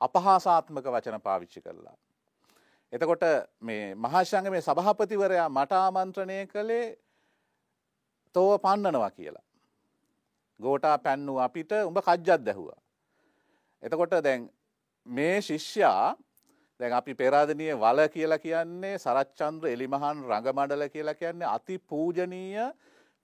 [0.00, 1.96] අපහාසාත්මක වචන පාවිච්චි කරලා.
[2.92, 3.24] එතකොට
[3.60, 6.96] මේ මහාශංග මේ සභහපතිවරයා මට ආමන්ත්‍රණය කළේ
[8.34, 9.46] තෝව පන්නනවා කියලා.
[10.60, 12.80] ගෝටා පැන්නු අපිට උඹ කජ්ජත් දැහවා.
[13.82, 14.48] එතකොට දැන්
[15.06, 16.16] මේ ශිෂ්‍යයා
[16.80, 22.66] දැන් අපි පෙරාදනය වල කියලා කියන්නේ සරච්චන්ද්‍ර එලිමහන් රඟමඩල කියලා කියන්නේ අති පූජනීය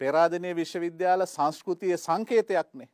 [0.01, 2.89] පෙරාදනය විශ්වවිද්‍යාල සංස්කෘතිය සංකේතයක්නේ.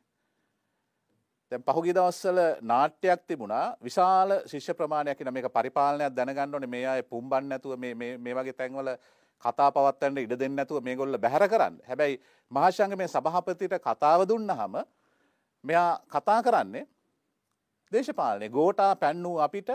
[1.51, 3.75] දැන් පහුගිය දවස්වල නාට්‍යයක් තිබුණා.
[3.83, 6.67] විශාල ශිෂ්‍ය ප්‍රමාණයක් ඉන්න මේක පරිපාලනයක් දැනගන්න ඕනේ.
[6.67, 8.93] මේ අය පුම්බන් නැතුව මේ මේ මේ වගේ තැන්වල
[9.43, 11.81] කතා පවත්තන්න ඉඩ දෙන්න ඇතුව මේ ගොල්ල බැහැර කරන්න.
[11.87, 14.75] හැබැයි මහාශංග මේ සභහපතිට කතාව දුන්න හම
[15.63, 16.87] මෙයා කතා කරන්නේ
[17.91, 19.69] දේශපාලනය ගෝටා පැන්නූ අපිට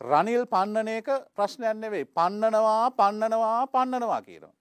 [0.00, 4.54] රනිල් පන්නන එක ප්‍රශ්නයන්න වෙයි පන්නනවා පන්නනවා පන්නනවා කියනවා.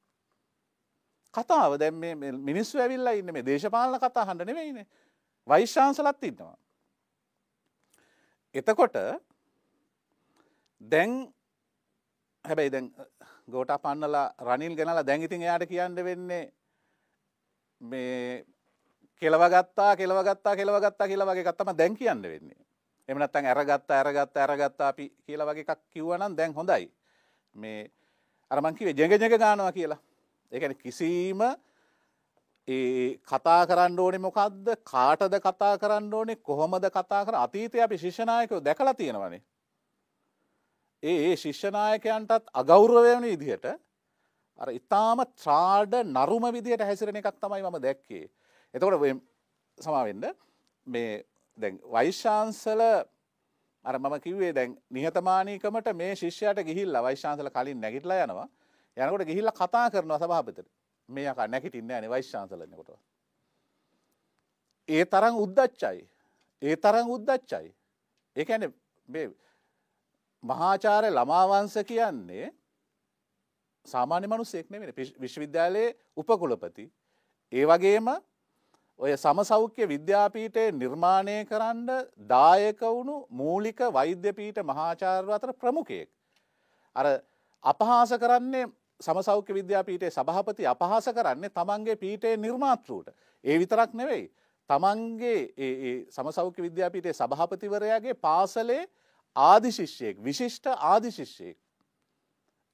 [1.34, 1.96] කතාව දැම්
[2.42, 4.88] මිනිස්සු ඇවිල්ලා ඉන්න මේ දේශපාලන කතා හඬ නෙවෙයිනේ
[5.48, 6.58] වෛශ්‍යාන්සලත් ඉන්නවා.
[8.56, 8.96] එතකොට
[10.82, 11.12] දැන්
[12.46, 12.92] හැබැයි දැන්
[13.48, 16.44] ගෝට පන්නලා රනිල් ගැනලා දැංගිතින් එයාට කියන්න වෙන්නේ
[17.82, 18.46] මේ
[19.22, 22.65] කෙලවගත්තා කෙලවගත්තා කෙලවගත්තා කියලා වගේ කත්තම දැන් කියන්න වෙන්නේ.
[23.10, 26.92] එමනත්තන් ඇරගත්තා ඇරගත්ත ඇරගත්තා අපි කියලා වගේ එකක් කිව්වනම් දැන් හොඳයි.
[27.56, 27.92] මේ
[28.52, 30.00] අරමංකිවේ ජෙග ජෙග ගානවා කියලා.
[30.52, 31.42] ඒකැන කිසිීම
[32.68, 38.64] ඒ කතා කරන්න ඕනෙ මොකක්ද කාටද කතා කරන්න ඕනේ කොහොමද කතා කර අතීතය අපි ශිෂ්‍යනායකෝ
[38.66, 39.42] දැකලා තියෙනවනේ.
[41.04, 43.66] ඒ ඒ ශිෂ්‍යනායකයන්ටත් අගෞරවයන විදිහට
[44.60, 48.26] අර ඉතාම ත්‍රාඩ නරුම විදිහට හැසිරෙන එකක් තමයි මම දැක්කේ.
[48.74, 49.22] එතකොට
[49.78, 50.26] සමාවෙන්ඩ
[50.88, 51.24] මේ
[51.58, 52.82] දැන් වෛශ්‍යාන්සල
[53.86, 58.48] අර මම කිව්වේ දැන් නිහතමානීකමට මේ ශිෂ්‍යයට ගිහිල්ලා වෛශ්‍යාන්සල කලින් නැගිටලා යනවා.
[58.98, 60.68] යනකොට ගිහිල්ලා කතා කරනවා සභාපතිට.
[61.10, 63.00] මේ යකා නැගිටින්නේ නැහැ නේ වෛශ්‍යාන්සල එනකොට.
[64.90, 65.98] ඒ තරම් උද්දච්චයි.
[66.62, 67.66] ඒ තරම් උද්දච්චයි.
[68.36, 68.74] ඒ කියන්නේ
[69.08, 69.28] මේ
[70.44, 72.54] මහාචාර්ය ළමාවංශ කියන්නේ
[73.86, 76.86] සාමාන්‍ය මිනිස්සෙක් නෙවෙයි විශ්වවිද්‍යාලයේ උපකුලපති
[77.52, 78.08] ඒ වගේම
[79.00, 81.90] ඔය සමසෞඛ්‍ය විද්‍යාපීඨය නිර්මාණය කරන්න
[82.26, 86.10] දායක වුණු මූලික වෛද්‍ය පීඨ මහාචාර්ය අතර ප්‍රමුඛයෙක්.
[86.96, 87.06] අර
[87.64, 88.66] අපහාස කරන්නේ
[89.00, 93.12] සමසෞඛ්‍ය විද්‍යාපීඨයේ සභාපති අපහාස කරන්නේ තමන්ගේ පීඨයේ නිර්මාතෘට.
[93.44, 94.32] ඒ විතරක් නෙවෙයි.
[94.70, 95.40] තමන්ගේ
[96.10, 98.88] සමසෞඛ්‍ය විද්‍යාපීඨයේ සභාපතිවරයාගේ පාසලේ
[99.36, 101.58] ආදිශිෂ්‍යයෙක් විශිෂ්ට ආදිශිෂ්‍යයෙක්.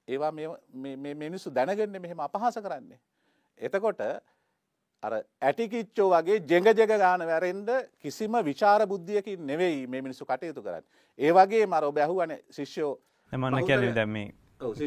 [0.07, 0.31] ඒවා
[1.15, 2.99] මිනිස්සු දැනගන්න මෙහෙම අපහාස කරන්නේ.
[3.59, 4.05] එතකොට
[5.03, 10.83] අර ඇටිකිච්චෝ වගේ ජෙග ජෙග ගාන වැරෙන්ඩ කිසිම විචාර බුද්ධියකින් නෙවෙයි මේ මිනිස්සු කටයුතු කරන්න.
[11.19, 12.91] ඒ වගේ මර ඔබැහුවන ශිෂ්‍යෝ
[13.31, 14.27] එමන්න කියල දැම්මේ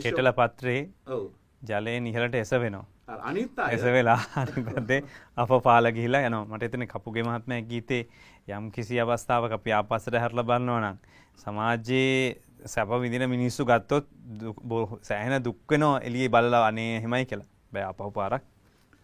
[0.04, 1.18] කෙටල පත්‍රයේ
[1.62, 2.86] ජලය නිහලට එස වෙනවා.
[3.22, 5.00] අනිත් එස වෙලා අනිපදේ
[5.36, 6.44] අප පාල ගිහිලා යනවා.
[6.46, 8.02] මට එතන කපුගේ මහත්මය ගීතේ
[8.48, 11.04] යම් කිසි අවස්ථාවක අපි ආපස්සට හැරල බලන්නවා නම්
[11.38, 14.06] සමාජයේ සැප විදින මිනිස්සු ගත්තොත්
[15.02, 17.50] සෑහෙන දුක්වෙනෝ එලිය බලලා අනේ හෙමයි කියලා.
[17.72, 18.53] බෑ අපහු පාරක්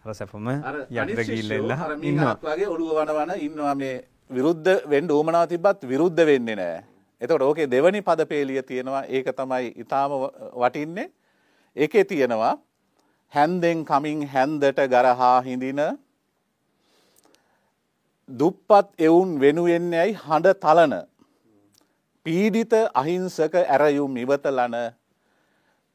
[0.05, 3.95] අර සැපම යටට ගිල්ලෙල්ලා ඉන්නවාගේ ඔළුව වනවන ඉන්නවා මේ
[4.29, 6.79] විරුද්ධ වෙන්ඩ ූමනාව තිබත් විරුද්ධ වෙන්නේ නෑ.
[7.21, 9.03] එතකොට ඕකේ දෙවනි පද පේලිය තියෙනවා.
[9.07, 10.11] ඒක තමයි ඉතාම
[10.55, 11.07] වටින්නේ.
[11.75, 12.53] ඒකේ තියෙනවා
[13.33, 15.81] හැන්දෙන් කමින් හැන්දට ගරහා හිඳින
[18.29, 20.93] දුප්පත් එවුන් වෙනුවෙන්න ඇයි හඬ තලන
[22.25, 24.75] පීඩිත අහිංසක ඇරයුම් ඉවතලන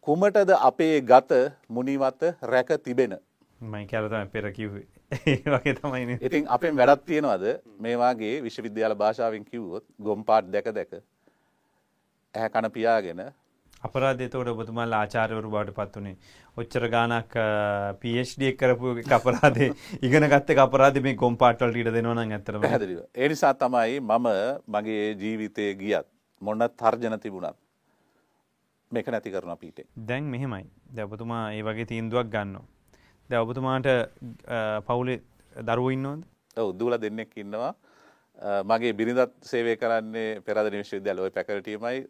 [0.07, 1.33] කුමටද අපේ ගත
[1.69, 3.19] මුනිවත රැක තිබෙන
[3.61, 4.87] මයි කැලතම පෙර කිව්වේ.
[5.27, 7.45] ඒ වගේ තමයි ඉතින් අපෙන් වැඩත් තියෙනවද?
[7.79, 13.23] මේවාගේ විශ්වවිද්‍යාල භාෂාවෙන් කිව්වොත් ගොම්පාට් දැක දැක ඇහැ කණ පියාගෙන
[13.83, 16.17] අපරාධතවට ඔබතුමල් ආචාරවරු බවට පත් වනේ
[16.57, 17.37] ඔච්චර ගානක්
[18.01, 19.71] පD කරපු අපරාදේ
[20.07, 24.29] ඉගෙන ගත්ත අපරාධ මේ ගොම්පාටල් ඊට දෙනවන ඇතර හැදරිව එනිසා තමයි මම
[24.69, 27.57] මගේ ජීවිතය ගියත් මොන්න තර්ජන තිබුණත්
[28.91, 29.85] මේක නැති කරන පීට.
[30.07, 30.65] දැන් මෙහෙමයි.
[30.95, 32.76] දැපතුමා ඒ වගේ තීන්දුවක් ගන්නවා
[33.31, 33.87] ද ඔබතුමාට
[34.89, 35.21] පවුලේ
[35.69, 36.21] දරුව ඉන්නවද?
[36.57, 37.73] උද්දුල දෙන්නෙක් ඉන්නවා.
[38.65, 42.05] මගේ බිරිඳත් සේවය කරන්නේ පෙරද නිවිශ්විද්‍යාල ඔය පැකරටීමයි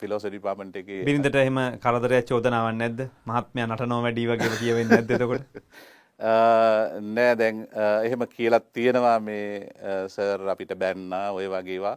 [0.00, 3.04] ෆිලෝසඩි පාමට එක බිරිඳට එහම කරදරය චෝදනාවන් නැද්ද?
[3.28, 5.44] මහත්මය නටනෝ වැඩී වගේ කියවෙන්න නැදකොට
[7.16, 9.68] නෑ දැන් එහෙම කියලත් තියෙනවා මේ
[10.08, 11.96] සර් අපිට බැන්නා ඔය වගේවා.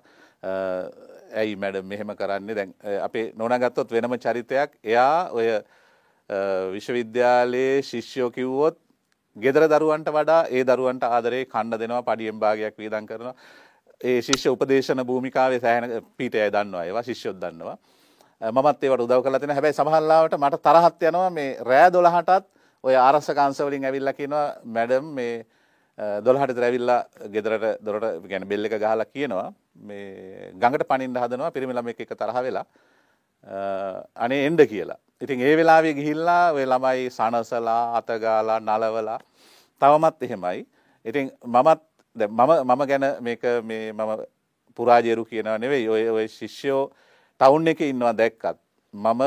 [1.39, 2.55] ඇයි මැඩ මෙහෙම කරන්නේ?
[2.55, 4.76] දැන් අපේ නොනගත්තොත් වෙනම චරිතයක්.
[4.84, 5.47] එයා ඔය
[6.72, 8.78] විශ්වවිද්‍යාලයේ ශිෂ්‍යෝ කිව්වොත්
[9.36, 13.34] ගෙදර දරුවන්ට වඩා ඒ දරුවන්ට ආදරේ කණ්ඩ දෙනවා පඩියෙන් භාගයක් වීදන් කරනවා
[14.00, 17.76] ඒ ශිෂ්‍ය උපදේශන භූමිකාවේ සෑහෙන පීටය දන්නවා ඒවා ශිෂ්‍යොත් දන්නවා
[18.40, 22.46] මමත් ඒවට උදව් කරලා තියෙනවා හැබැයි සමහරලාවට මට තරහත් යනවා මේ රෑ 12ටත්
[22.84, 25.34] ඔය ආරක්ෂක අංශ වලින් ඇවිල්ලා කියනවා මැඩම් මේ
[25.98, 27.00] 12ට විතර ඇවිල්ලා
[27.30, 29.46] ගෙදරට දොරට يعني බෙල් එක ගහලා කියනවා
[29.82, 32.66] මේ ගඟට පනින්න හදනවා පිරිමි ළමෙක් එක්ක තරහ වෙලා
[34.15, 34.97] අනේ එන්න කියලා.
[35.21, 39.19] ඉතින් ඒ වෙලාවේ ගිහිල්ලා ඔය ළමයි සනසලා අතගාලා නලවලා
[39.81, 40.65] තවමත් එහෙමයි.
[41.05, 41.81] ඉතින් මමත්
[42.15, 44.25] මම මම ගැන මේක මේ මම
[44.75, 45.87] පුරාජේරු කියනවා නෙවෙයි.
[45.89, 46.91] ඔය ඔය ශිෂ්‍යෝ
[47.39, 48.57] ටවුන් එකේ ඉන්නවා දැක්කත්.
[48.93, 49.21] මම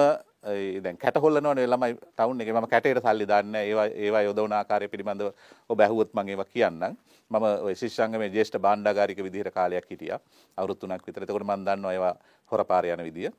[0.83, 2.53] දැන් කැට හොල්ලනවනේ ළමයි ටවුන් එකේ.
[2.53, 5.33] මම කැටේට සල්ලි දාන්නේ ඒවා ඒවා යොදවන ආකාරය පිළිබඳව
[5.71, 6.97] ඔබ ඇහුවොත් මම ඒවා කියන්නම්.
[7.31, 10.21] මම ඔය ශිෂ්‍යාංගමේ ජ්‍යෙෂ්ඨ භාණ්ඩාගාරික විදිහට කාලයක් හිටියා.
[10.57, 11.23] අවුරුදු 3ක් විතර.
[11.23, 12.17] එතකොට මම දන්නවා ඒවා
[12.51, 13.31] හොරපාර යන විදිය.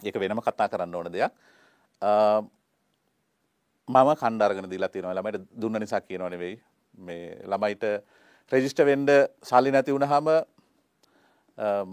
[0.00, 1.32] ඒක වෙනම කතා කරන්න ඕන දෙයක්.
[3.88, 5.14] මම කණ්ඩාරගෙන දීලා තියෙනවා.
[5.14, 6.56] ළමයිට දුන්න නිසා කියනව නෙවෙයි.
[6.98, 7.84] මේ ළමයිට
[8.52, 9.06] රෙජිස්ටර් වෙන්න
[9.42, 10.28] සල්ලි නැති වුණාම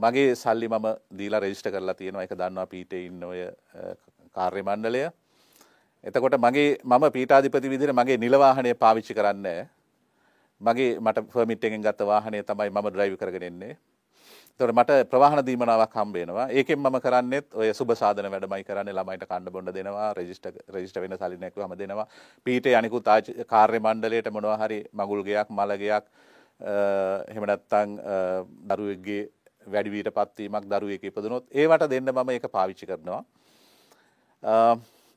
[0.04, 0.88] මගේ සල්ලි මම
[1.18, 2.24] දීලා රෙජිස්ටර් කරලා තියෙනවා.
[2.24, 3.42] ඒක දන්නවා පීටේ ඉන්න ඔය
[4.34, 5.04] කාර්ය මණ්ඩලය.
[6.04, 9.68] එතකොට මගේ මම පීටාධිපති විදිහට මගේ නිල වාහනය පාවිච්චි කරන්නේ.
[10.62, 13.78] මගේ මට පර්මිට් එකෙන් ගත්ත වාහනය තමයි මම ඩ්‍රයිව් කරගෙන එන්නේ.
[14.60, 18.90] තොට මට ප්‍රවාහන දීමනාවක් හම්බේනවා ඒකෙන් මම කරන්නෙත් ඔය සුබ සාධන වැඩමයි කරන්න.
[18.92, 20.46] ළමයිට කණ්ඩ බොඩ දෙනවා රෙජිස්ට
[20.76, 22.08] රෙජිස්ට වෙන සලිනැක්ව හම දෙනවා.
[22.46, 26.06] පීට අනිකු තාච කාර්ය මණ්ඩලයට මොනවාහරි මගුල්ගයක් මළගයක්
[27.36, 27.96] හෙමනත්තං
[28.70, 29.24] දරුවගේ
[29.68, 33.24] වැඩිවීට පත්වීමක් දරුව එක ඉපදනොත් ඒවට දෙන්න මම එක පාවිච්චි කරනවා.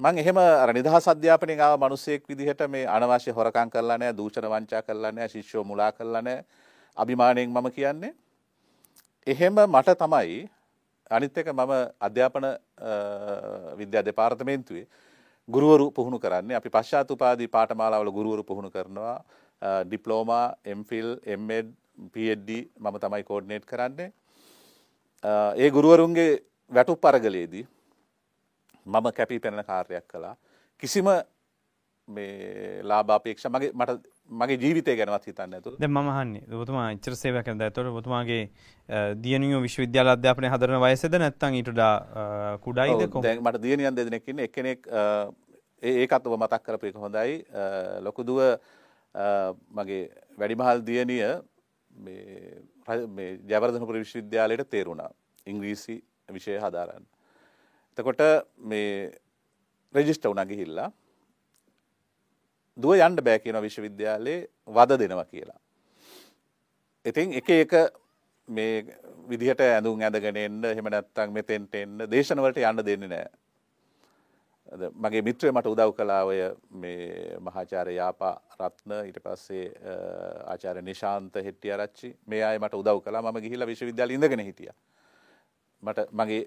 [0.00, 0.38] මං එහෙම
[0.78, 5.64] නිදහ සධ්‍යාපනය ආව මනුස්සයෙක් විදිහට මේ අනවශ්‍ය හොරකං කරලා නෑ දූෂණ වංචා කරලා නෑ ශිෂ්‍යෝ
[5.64, 6.44] මුලා කරලා නෑ
[6.96, 8.14] අභිමානයෙන් මම කියන්නේ
[9.26, 10.48] එහෙම මට තමයි
[11.10, 12.46] අනිත් එක මම අධ්‍යාපන
[13.80, 14.86] විද්‍යා දෙපාර්තමේන්තුවේ
[15.48, 16.56] ගුරුවරු පුහුණු කරන්නේ.
[16.56, 19.22] අපි පශ්චාත් උපාදී පාඨමාලාවල ගුරුවරු පුහුණු කරනවා.
[19.86, 21.70] ඩිප්ලෝමා එම්ෆිල් එම්එඩ්
[22.14, 24.12] PhD මම තමයි කෝඩ්නේට් කරන්නේ.
[25.56, 26.42] ඒ ගුරුවරුන්ගේ
[26.72, 27.66] වැටුප් අරගලයේදී
[28.86, 30.36] මම කැපී පෙනෙන කාර්යයක් කළා.
[30.82, 31.06] කිසිම
[32.08, 37.92] මේ ලාභාපේක්ෂ මගේ මට මගේ ජීවිතය ගැනවත් හිතන්න ඇතු ද මහන්නේ ඔබතුමා ඉච්චර සේවක ඇතොට
[37.92, 38.42] ඔබතුමාගේ
[39.24, 41.94] දියනියෝ විශ්වවිද්‍යාල අධ්‍යාපනය හදරන වයසද නැත්තං ඊටඩා
[42.64, 44.88] කුඩයිද මට දියනියන් දෙදෙනෙක්කින්න එකනෙක්
[45.82, 47.42] ඒකත් ඔබ මතක් කරපයක හොඳයි.
[48.00, 48.38] ලොකුදුව
[49.70, 50.02] මගේ
[50.38, 51.26] වැඩිමහල් දියනිය
[53.50, 55.10] ජයවර්ධනපුර විශ්වවිද්‍යාලයට තේරුණා.
[55.46, 55.98] ඉංග්‍රීසි
[56.30, 57.04] විෂය හදාරන්න.
[57.98, 58.22] එතකොට
[58.56, 59.10] මේ
[59.94, 60.92] රෙජිස්ට වුණ ගිහිල්ලා
[62.76, 65.58] දුව යන්ඩ බෑ කියන විශ්වවිද්‍යාලයේ වද දෙනවා කියලා.
[67.04, 67.72] ඉතින් එක එක
[68.48, 68.82] මේ
[69.28, 73.30] විදිහට ඇඳුම් ඇඳගෙන එන්න එහෙම නැත්නම් මෙතෙන්ට එන්න දේශනවලට යන්න දෙන්නේ නැහැ.
[74.72, 79.68] මගේ මිත්‍රය මට උදව් කළා ඔය මේ මහාචාර්ය යාපා රත්න ඊට පස්සේ
[80.48, 84.76] ආචාර්ය නිශාන්ත හෙට්ටිආරච්චි මේ අය මට උදව් කළා මම ගිහිල්ලා විශ්වවිද්‍යාලේ ඉඳගෙන හිටියා.
[85.82, 86.42] මට මගේ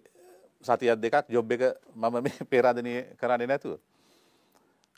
[0.66, 1.64] සතියක් දෙකක් ජොබ් එක
[1.96, 3.78] මම මේ පෙරාදනය කරන්නේ නැතුව.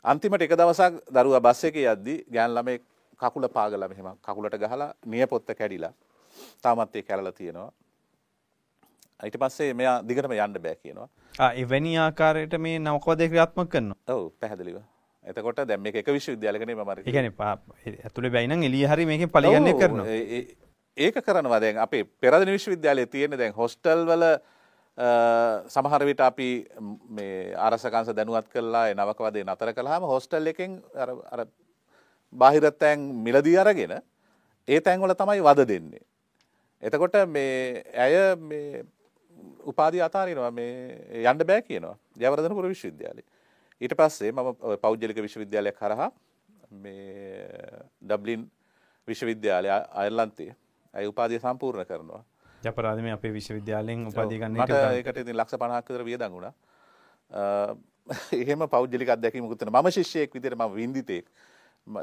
[0.04, 2.78] අන්තිමට එක දවසක් දරුව බස් එක යද්දි ගෑන් ළමේ
[3.20, 5.92] කකුල පාගල මෙහෙම කකුලට ගහලා නියපොත්ත කැඩිලා
[6.62, 7.72] තාමත් ඒ කැරලා තියෙනවා.
[9.24, 11.08] ඊට පස්සේ මෙයා දිගටම යන්න බෑ කියනවා.
[11.54, 13.98] එවැනි ආකාරයට මේ නවකවදය ක්‍රියාත්මක කරනවා?
[14.08, 14.78] ඔව් පැහැදිලිව.
[15.24, 19.74] එතකොට දැන් මේක එක විශ්වවිද්‍යාලයකනේ මම ඒ කියන්නේ ඇතුලේ බැයි නම් එළිය හරි මේකෙන් පරිගණනය
[19.82, 20.06] කරනවා.
[20.96, 21.60] ඒක කරනවා.
[21.60, 24.24] දැන් අපේ පෙරදින විශ්වවිද්‍යාලයේ තියෙන දැන් හොස්ටල් වල
[24.98, 26.66] සමහර විට අපි
[27.08, 31.46] මේ අරසකංශ දැනුවත් කළා නවකවදේ නතර කළාම හොස්ටල් එකෙන් අර
[32.32, 34.00] බාහිර තැන් මිලදී අරගෙන
[34.68, 36.02] ඒ තැන්වල තමයි වද දෙන්නේ.
[36.82, 38.84] එතකොට මේ ඇය මේ
[39.64, 43.26] උපාධිය අතාරිනවා මේ යන්න බෑ කියනවා ජයවර්ධනපුර විශ්වවිද්‍යාලේ.
[43.80, 46.10] ඊට පස්සේ මම පෞද්ගලික විශ්වවිද්‍යාලයක් හරහා
[46.70, 48.50] මේ ඩබ්ලින්
[49.08, 50.56] විශ්වවිද්‍යාලය අයර්ලන්තයේ
[50.94, 52.22] ඇය උපාධිය සම්පූර්ණ කරනවා.
[52.64, 56.52] ජපරාධ මේ අපේ විශ්වවිද්‍යාලයෙන් උපාධිය ගන්න මට ඒකට ඉතින් ලක්ෂ 50ක් විතර වියදම් වුණා.
[58.32, 59.82] එහෙම පෞද්ගලික අත්දැකීමකුත් තියෙනවා.
[59.82, 61.26] මම ශිෂ්‍යයෙක් විදිහට මම වින්දිතෙක්.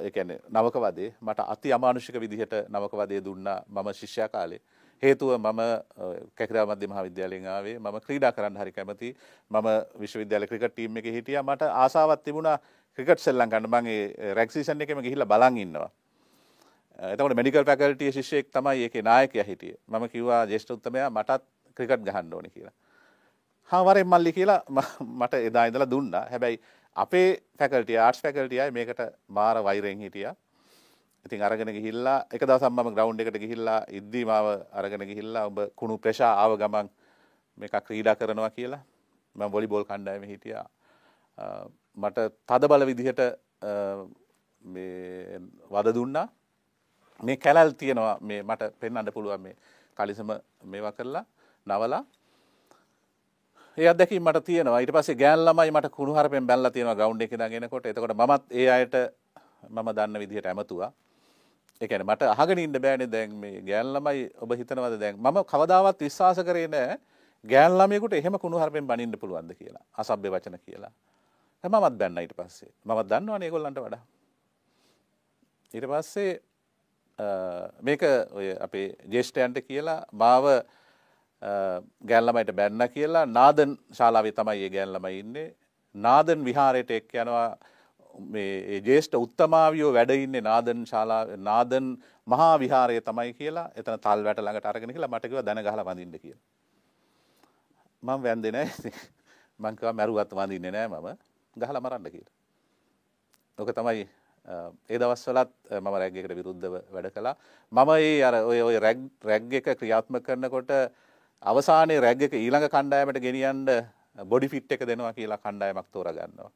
[0.02, 4.62] ඒ කියන්නේ නවක වදේ මට අති අමානුෂික විදිහට නවක වදේ දුන්නා මම ශිෂ්‍යා කාලේ.
[5.04, 5.62] හේතුව මම
[6.36, 9.12] කැකිරා මධ්‍ය මහාවිද්‍යාලයෙන් ආවේ මම ක්‍රීඩා කරන්න හරි කැමති
[9.52, 9.68] මම
[10.00, 12.58] විශ්වවිද්‍යාල ක්‍රිකට් ටීම් එකේ හිටියා මට ආසාවක් තිබුණා
[12.98, 13.92] ක්‍රිකට් සෙල්ලම් ගන්න
[14.40, 15.90] රැග් සීසන් එකේම ගිහිල්ලා බලන් ඉන්නවා
[17.00, 19.78] එතකොට මෙඩිකල් ෆැකල්ටිය ශිෂ්‍යයෙක් තමයි ඒකේ නායකයා හිටියේ.
[19.88, 21.44] මම කිව්වා ජේෂ්ඨ උත්තමයා මටත්
[21.78, 22.74] ක්‍රිකට් ගහන්න ඕනේ කියලා.
[23.70, 24.62] හා වරෙන් මල්ලි කියලා
[25.22, 26.26] මට එදා ඉඳලා දුන්නා.
[26.32, 26.60] හැබැයි
[26.96, 27.28] අපේ
[27.60, 30.36] ෆැකල්ටිය ආර්ට්ස් ෆැකල්ටිය අය මේකට මාර වෛරෙන් හිටියා.
[31.26, 35.98] ඉතින් අරගෙන ගිහිල්ලා එක දවසක් මම ග්‍රවුන්ඩ් එකට ගිහිල්ලා ඉද්දී මාව අරගෙන ගිහිල්ලා ඔබ කුණු
[35.98, 36.92] ප්‍රෙෂා ආව ගමන්
[37.58, 38.84] මේක ක්‍රීඩා කරනවා කියලා
[39.36, 40.66] මම වොලිබෝල් කණ්ඩායමේ හිටියා.
[41.98, 42.18] මට
[42.50, 43.22] තද බල විදිහට
[44.62, 45.40] මේ
[45.74, 46.28] වද දුන්නා
[47.24, 49.56] මේ කැලල් තියෙනවා මේ මට පෙන්න්න පුළුවන් මේ
[49.98, 50.30] කලිසම
[50.64, 51.26] මේවා කරලා
[51.68, 52.04] නවලා.
[53.78, 54.80] ඒ අදැකි මට තියෙනවා.
[54.80, 58.96] ඊට පස්සේ ගෑන්ලමයි මට කුණුහරපෙන් බැල්ලා තියෙනවා ග්‍රවුන්ඩ් එකේ දාගෙනකොට එතකොට මමත් ඒ අයට
[59.70, 60.92] මම දන්න විදිහට ඇමතුවා.
[61.82, 65.16] ඒ කියන්නේ මට අහගෙන ඉන්න බෑනේ දැන් මේ ගෑන් ළමයි ඔබ හිතනවාද දැන්?
[65.18, 66.98] මම කවදාවත් විශ්වාස කරේ නෑ
[67.46, 69.84] ගෑන් ළමයෙකුට එහෙම කුණුහරුපෙන් බනින්න පුළුවන්ද කියලා.
[69.98, 70.92] අසභ්‍ය වචන කියලා.
[71.64, 72.72] මමත් බැන්න ඊට පස්සේ.
[72.86, 74.04] මමත් දන්නවනේ ඒගොල්ලන්ට වඩා.
[75.72, 76.42] ඊට පස්සේ
[77.82, 78.02] මේක
[78.32, 80.46] ඔය අපේ ජේෂ්ඨයන්ට කියලා මාව
[82.10, 85.56] ගෑල්ලමයිට බැන්න කියලා නාදන් ශාලාවේ තමයි ඒ ගෑල්ලමයි ඉන්නේ.
[85.96, 87.58] නාදන් විහාරයට එක් යනවා
[88.34, 91.88] මේ ජේෂ්ඨ උත්තමාවියෝ වැඩඉන්නේ නාදන් ශාලා නාදන්
[92.28, 96.20] මහා විහාරය තමයි කියලා එතන තල් වැට ළඟට අරගෙන කියලා මට කිව්වා දැන ගහලා වඳින්න
[96.20, 96.44] කියලා.
[98.04, 98.92] මම වැන්දේ නැහැ
[99.60, 101.18] මං කිව්වා මැරුවත් වඳින්නේ නැහැ මම.
[101.56, 102.36] ගහලා මරන්න කියලා.
[103.58, 104.08] ඕක තමයි
[104.46, 107.36] ඒ දවස්වලත් මම රැග් එකට විරුද්ධව වැඩ කළා.
[107.72, 110.72] මම ඒ අර ඔය ඔය රැග් රැග් එක ක්‍රියාත්මක කරනකොට
[111.42, 113.66] අවසානයේ රැග් එක ඊළඟ කණ්ඩායමට ගෙනියන්න
[114.32, 116.52] බොඩි ෆිට් එක දෙනවා කියලා කණ්ඩායමක් තෝරගන්නවා.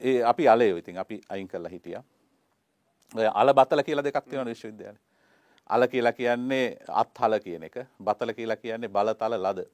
[0.00, 2.02] ඒ අපි අලයෝ ඉතින් අපි අයින් කරලා හිටියා.
[3.14, 5.02] ඔය අල බතල කියලා දෙකක් තියෙනවා විශ්වවිද්‍යාලේ.
[5.70, 7.76] අල කියලා කියන්නේ අත්හල කියන එක.
[7.98, 9.66] බතල කියලා කියන්නේ බලතල ලද.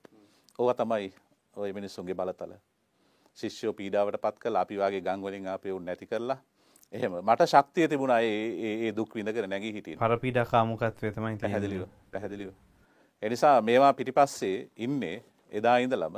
[0.59, 1.13] ඕව තමයි
[1.57, 2.57] ඔය මිනිස්සුන්ගේ බලතල.
[3.37, 4.57] ශිෂ්‍යෝ පීඩාවට පත් කළ.
[4.57, 6.39] අපි වගේ ගංවලින් ආපයවුන් නැති කරලා
[6.93, 7.19] එහෙම.
[7.23, 12.55] මට ශක්තිය තිබුණා ඒ දුක් විඳකර නැගී හිටිය පරපීඩ කාමුකත්වය තමයි පැහැදිලිව පැහැදිලිව.
[13.23, 15.17] එනිසා මේවා පිටිපස්සේ ඉන්නේ
[15.53, 16.17] එදා ඉඳලම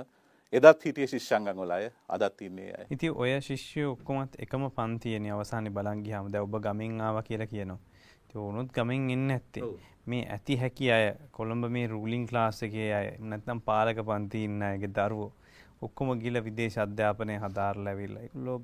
[0.52, 2.86] එදත් හිටිය ශිෂ්‍යංගංගොල අය අදත් ඉන්නේ අය.
[2.90, 7.78] ඉති ඔය ශිෂ්‍යය ඔක්කොමත් එකම පන්තියන අවසානි බලංගි හම ද ඔබ ගමින් ආව කියලා කියනවා.
[8.34, 9.68] ඕනුත් ගමින් එන්න ඇත්තේ
[10.06, 15.32] මේ ඇති හැකි අය කොළඹ මේ රූලිං ක්ලාස්සගේ අය නැත්නම් පාලක පන්ති ඉන්න අයගේ දරුවෝ
[15.82, 18.58] ඔක්කොම ගිල විදේශ අධ්‍යාපනය හදාර ලැවිල්ල ලෝ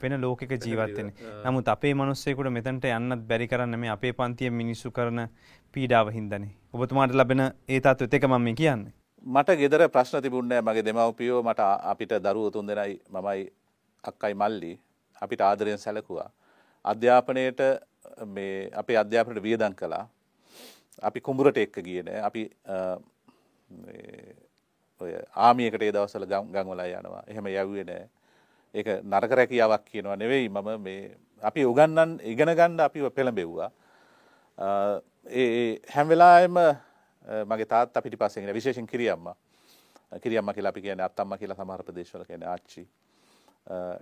[0.00, 1.12] පෙන ලෝකක ජීවත්තෙන
[1.44, 5.28] නමුත් අපේ මනුස්සෙකුට මෙතැන්ට යන්නත් බැරි කරන්න මේ අපේ පන්තිය මිනිස්සු කරන
[5.74, 6.52] පීඩාව හින්දනේ.
[6.72, 8.92] ඔබතුමාට ලබෙන ඒ තත්ව එක මම කියන්නේ.
[9.26, 11.60] මට ගෙදර ප්‍රශ්න තිබුණෑ මගේ දෙමවපියෝ මට
[11.92, 13.46] අපිට දරුව තුන් දෙනයි මමයි
[14.04, 14.72] අක්කයි මල්ලි.
[15.22, 16.30] අපිට ආදරයෙන් සැලකුවා.
[16.84, 17.60] අධ්‍යාපනයට
[18.26, 20.04] මේ අපේ අධ්‍යාපනයට වියදන් කළා.
[21.02, 22.42] අපි කුඹුරට එක්ක ගියන අපි
[25.00, 27.22] ඔය ආමියකට ඒ දවසල ගංවලා යනවා.
[27.28, 28.08] එහෙම යව්වේ නෑ.
[28.74, 33.70] ඒක නරක රැකියාවක් කියනවා නෙවෙයි මම මේ අපි උගන්නන් ඉගෙන ගන්න අපිව පෙළඹෙව්වා.
[35.30, 36.56] ඒ හැම්වෙලාම
[37.46, 39.34] මගේ තාත් අපිට පස්සෙන් විශේෂෙන් කිරියම්ම
[40.22, 42.88] කිරියම්ම කියලා අපි කියන අත්තම්ම කියලා සමහර ප්‍රදේශවල කියන ආච්චි.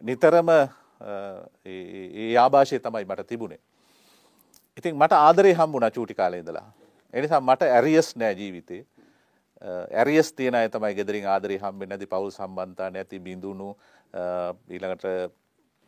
[0.03, 0.49] නිතරම
[1.67, 3.61] ඒ ආభాෂය තමයි මට තිබුණේ.
[4.77, 6.73] ඉතින් මට ආදරේ හම්බුණා චූටි කාලේ ඉඳලා.
[7.15, 8.87] ඒ නිසා මට ඇරියස් නෑ ජීවිතේ.
[9.63, 13.71] ඇරියස් තියෙන අය තමයි ගෙදරින් ආදරේ හම්බෙන්නේ නැති පවුල් සම්බන්ධතා නැති බිඳුණු
[14.71, 15.07] ඊළඟට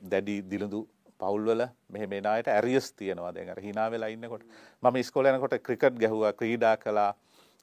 [0.00, 0.86] දැඩි දිලුඳු
[1.20, 4.44] පවුල්වල මෙහෙම එන අයට ඇරියස් තියෙනවා දැන් අර hina වෙලා ඉන්නකොට
[4.82, 7.12] මම ඉස්කෝලේ යනකොට ක්‍රිකට් ගැහුවා ක්‍රීඩා කළා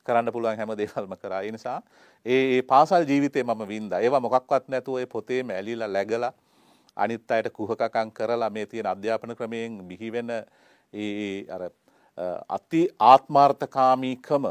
[0.05, 1.41] කරන්න පුළුවන් හැම දේවල්ම කරා.
[1.41, 1.81] ඒ නිසා
[2.25, 3.99] ඒ ඒ පාසල් ජීවිතේ මම වින්දා.
[3.99, 6.33] ඒවා මොකක්වත් නැතුව ඒ පොතේම ඇලිලා läගලා
[6.97, 10.29] අනිත් අයට කුහකකම් කරලා මේ තියෙන අධ්‍යාපන ක්‍රමයෙන් බිහි වෙන
[10.93, 11.69] ඒ අර
[12.49, 14.45] අති ආත්මාර්ථකාමීකම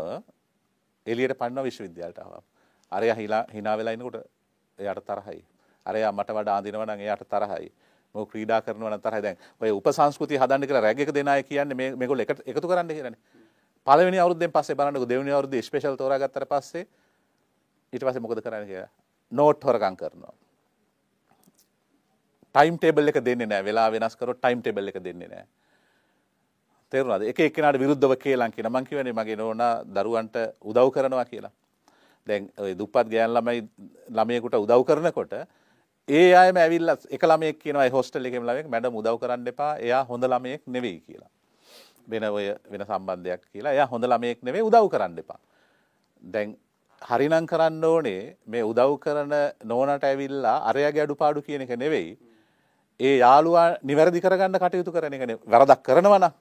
[1.06, 2.42] එළියට පන්න විශ්වවිද්‍යාලයට ආවා.
[2.92, 4.26] අරයා හිලා hina වෙලා ඉන්නකොට
[4.78, 5.44] එයාට තරහයි.
[5.86, 7.72] අරයා මට වඩා අඳිනවා නම් එයාට තරහයි.
[8.14, 11.74] මොක ක්‍රීඩා කරනවා නම් තරහයි දැන් ඔය උපසංස්කෘතිය හදන්න කියලා රැග් එක දෙන අය කියන්නේ
[11.74, 13.20] මේ මේගොල්ලෝ එකතු කරන්න කියලානේ.
[13.86, 16.86] පළවෙනි අවුරුද්දෙන් පස්සේ බලන්නකො දෙවෙනි අවුරුද්දේ ස්පෙෂල් තෝරාගත්තට පස්සේ
[17.92, 18.90] ඊට පස්සේ මොකද කරන්නේ කියලා
[19.32, 20.34] නෝට් හොරකම් කරනවා
[22.54, 25.48] ටයිම් ටේබල් එක දෙන්නේ නැහැ වෙලා වෙනස් කරොත් ටයිම් ටේබල් එක දෙන්නේ නැහැ
[26.92, 30.38] තේරුණාද එක එක්කෙනාට විරුද්ධව කියලා කියන මං කියවනේ මගේ නෝනා දරුවන්ට
[30.70, 31.52] උදව් කරනවා කියලා
[32.26, 33.60] දැන් ඔය දුප්පත් ගෑන් ළමයි
[34.10, 35.36] ළමයෙකුට උදව් කරනකොට
[36.08, 40.02] ඒ අයම ඇවිල්ලා එක ළමයෙක් කියනවා ඒ හොස්ටල් එකේම ළමයෙක් මැඩම් උදව් කරන්න එපා එයා
[40.10, 41.32] හොඳ ළමයෙක් නෙවෙයි කියලා
[42.08, 45.40] වෙන ඔය වෙන සම්බන්ධයක් කියලා එයා හොඳ ළමයෙක් නෙවෙයි උදව් කරන්න එපා.
[46.24, 46.56] දැන්
[47.02, 49.32] හරිනම් කරන්න ඕනේ මේ උදව් කරන
[49.64, 52.18] නෝනට ඇවිල්ලා අරයාගේ අඩුපාඩු කියන එක නෙවෙයි.
[53.00, 56.34] ඒ යාළුවා නිවැරදි කරගන්න කටයුතු කරන එකනේ වරදක් කරනවා නම්.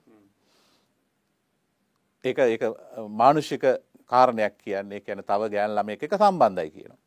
[2.24, 2.64] ඒක ඒක
[3.12, 3.64] මානුෂික
[4.10, 7.00] කාරණයක් කියන්නේ ඒ කියන්නේ තව ගෑන් ළමයෙක් එක සම්බන්ධයි කියනවා.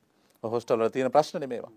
[0.44, 1.72] හොස්ටල් වල තියෙන ප්‍රශ්නේ මේවා.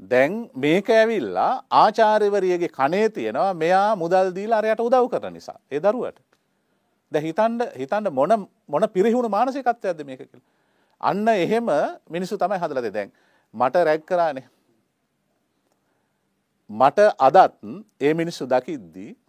[0.00, 6.18] දැන් මේක ඇවිල්ලා ආචාර්යවරියගේ කනේ තියෙනවා මෙයා මුදල් දීලා අරයට උදව් කරන නිසා ඒ දරුවට.
[7.12, 10.46] දැන් හිතන්න හිතන්න මොන මොන පිරිහුණු මානසිකත්වයක්ද මේක කියලා.
[11.00, 11.68] අන්න එහෙම
[12.10, 12.92] මිනිස්සු තමයි හදලා දෙන්නේ.
[12.92, 13.10] දැන්
[13.54, 14.46] මට රැග් කරානේ.
[16.70, 17.54] මට අදත්
[18.00, 19.23] ඒ මිනිස්සු දකිද්දී අර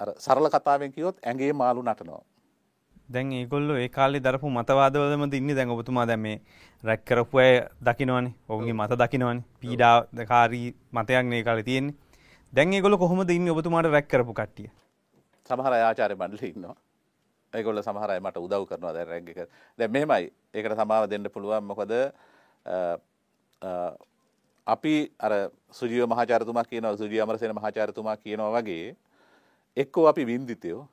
[0.00, 2.22] සරල කතාවෙන් කිව්වොත් ඇඟේ මාළු නටනවා.
[3.08, 6.40] දැන් ඒගොල්ලෝ ඒ කාලේ දරපු මතවාදවලම ඉන්නේ දැන් ඔබතුමා දැන් මේ
[6.84, 8.34] රැක් කරපු අය දකින්නවනේ.
[8.48, 9.44] ඔවුන්ගේ මත දකින්නවනේ.
[9.60, 11.94] පීඩාකාරී මතයක් නේ කාලේ තියෙන්නේ.
[12.52, 14.68] දැන් ඒගොල්ලෝ කොහොමද ඉන්නේ ඔබතුමාට රැක් කරපු කට්ටිය?
[15.50, 16.76] සමහර අය ආචාර්ය මණ්ඩලෙ ඉන්නවා.
[17.52, 19.48] ඒගොල්ලෝ සමහර අය මට උදව් කරනවා දැන් රැග් එක.
[19.78, 20.32] දැන් මෙහෙමයි.
[20.54, 21.92] ඒකට සමාව දෙන්න පුළුවන් මොකද
[24.66, 25.32] අපි අර
[25.70, 28.96] සුජීව මහාචාර්යතුමා කියනවා සුජීව අමරසේන මහාචාර්යතුමා කියනවා වගේ
[29.76, 30.88] එක්කෝ අපි වින්දිතයෝ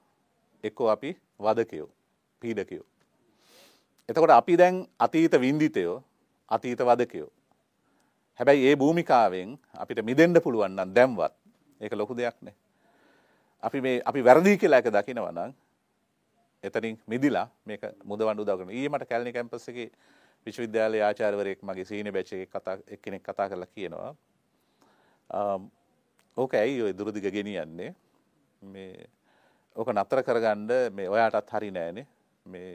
[0.63, 1.89] එක්කෝ අපි වදකයෝ
[2.41, 2.85] පීඩකයෝ.
[4.09, 6.03] එතකොට අපි දැන් අතීත වින්දිතයෝ
[6.51, 7.29] අතීත වදකයෝ.
[8.39, 11.33] හැබැයි ඒ භූමිකාවෙන් අපිට මිදෙන්ඩ පුළුවන්න්න දැම්වත්
[11.81, 12.55] ඒක ලොකු දෙයක් නෑ.
[13.63, 15.53] අපි මේ අපි වැරදිී කියලා එක දකිනවනම්
[16.63, 19.89] එතනින් මිදිලා මේක මුදවන්ඩු දගෙන ඊමට කැලණි කැම්පස්සගේ
[20.47, 24.11] විශ්වවිද්‍යාලය ආචාර්වරයෙක් මගේ සීන බැච්ච කතා එක්කෙනෙක් කතා කරලා කියනවා
[26.37, 27.93] ඕක ඇයි ඔය දුරදිග ගෙනියන්නේ
[28.63, 29.07] මේ
[29.75, 32.05] ඕක නතර කරගන්න මේ ඔයාටත් හරි නෑනේ
[32.45, 32.71] මේ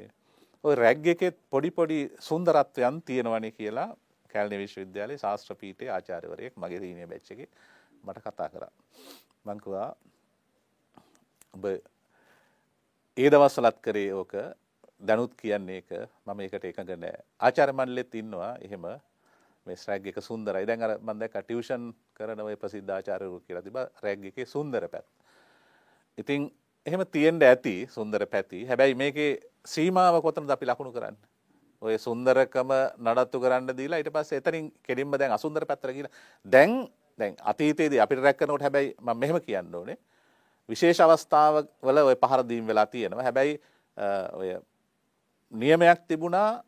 [0.64, 3.88] ඔය රැග් එකෙත් පොඩි පොඩි සුන්දරත්වයන් තියෙනවනේ කියලා
[4.30, 7.48] කැල්නි විශ්වවිද්‍යාලයේ ශාස්ත්‍ර පීඨයේ ආචාර්යවරයෙක් මගේ සීනියර් බැච් එකේ
[8.04, 8.72] මට කතා කරා.
[9.44, 9.90] මං කිව්වා
[11.54, 11.64] ඔබ
[13.16, 14.34] ඒ දවස්වලත් කරේ ඕක
[15.00, 15.90] දැනුත් කියන්නේ එක
[16.26, 17.22] මම ඒකට එකඟ නෑ.
[17.40, 18.86] ආචාර්ය මණ්ඩලෙත් ඉන්නවා එහෙම
[19.66, 20.66] මේ රැග් එක සුන්දරයි.
[20.66, 25.17] දැන් අර මම දැක්ක ටියුෂන් කරන ඔය ප්‍රසිද්ධ ආචාර්යවරු කියලා තිබා රැග් එකේ සුන්දර පැත්ත.
[26.18, 26.50] ඉතින්
[26.86, 28.66] එහෙම තියෙන්න ඇති සුන්දර පැති.
[28.66, 29.30] හැබැයි මේකේ
[29.64, 31.26] සීමාව කොතනද අපි ලකුණු කරන්නේ?
[31.82, 36.14] ඔය සුන්දරකම නඩත්තු කරන්න දීලා ඊට පස්සේ එතනින් කෙලින්ම දැන් අසුන්දර පැත්තට ගිහලා
[36.46, 36.88] දැන්
[37.18, 39.98] දැන් අතීතයේදී අපිට රැක් කරනකොට හැබැයි මම මෙහෙම කියන්න ඕනේ.
[40.68, 43.22] විශේෂ අවස්ථාවල ඔය පහර දීම් වෙලා තියෙනවා.
[43.22, 43.60] හැබැයි
[44.32, 44.50] ඔය
[45.52, 46.62] නියමයක් තිබුණා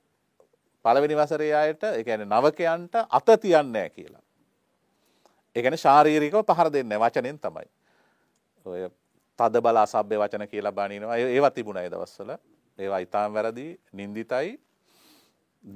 [0.84, 4.22] පළවෙනි වසරේ අයට ඒ කියන්නේ නවකයන්ට අත තියන්නේ නැහැ කියලා.
[5.56, 7.68] ඒ කියන්නේ ශාරීරිකව පහර දෙන්නේ වචනෙන් තමයි.
[8.66, 8.88] ඔය
[9.40, 11.16] තද බල අසභ්‍ය වචන කියලා බණිනවා.
[11.16, 12.30] ඒවා තිබුණා ඒ දවස්වල.
[12.78, 14.60] ඒවා ඊටාම් වැරදි, නින්දිතයි.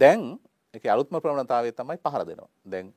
[0.01, 0.39] දැන්
[0.75, 2.51] ඒකේ අලුත්ම ප්‍රවණතාවය තමයි පහර දෙනවා.
[2.71, 2.95] දැන්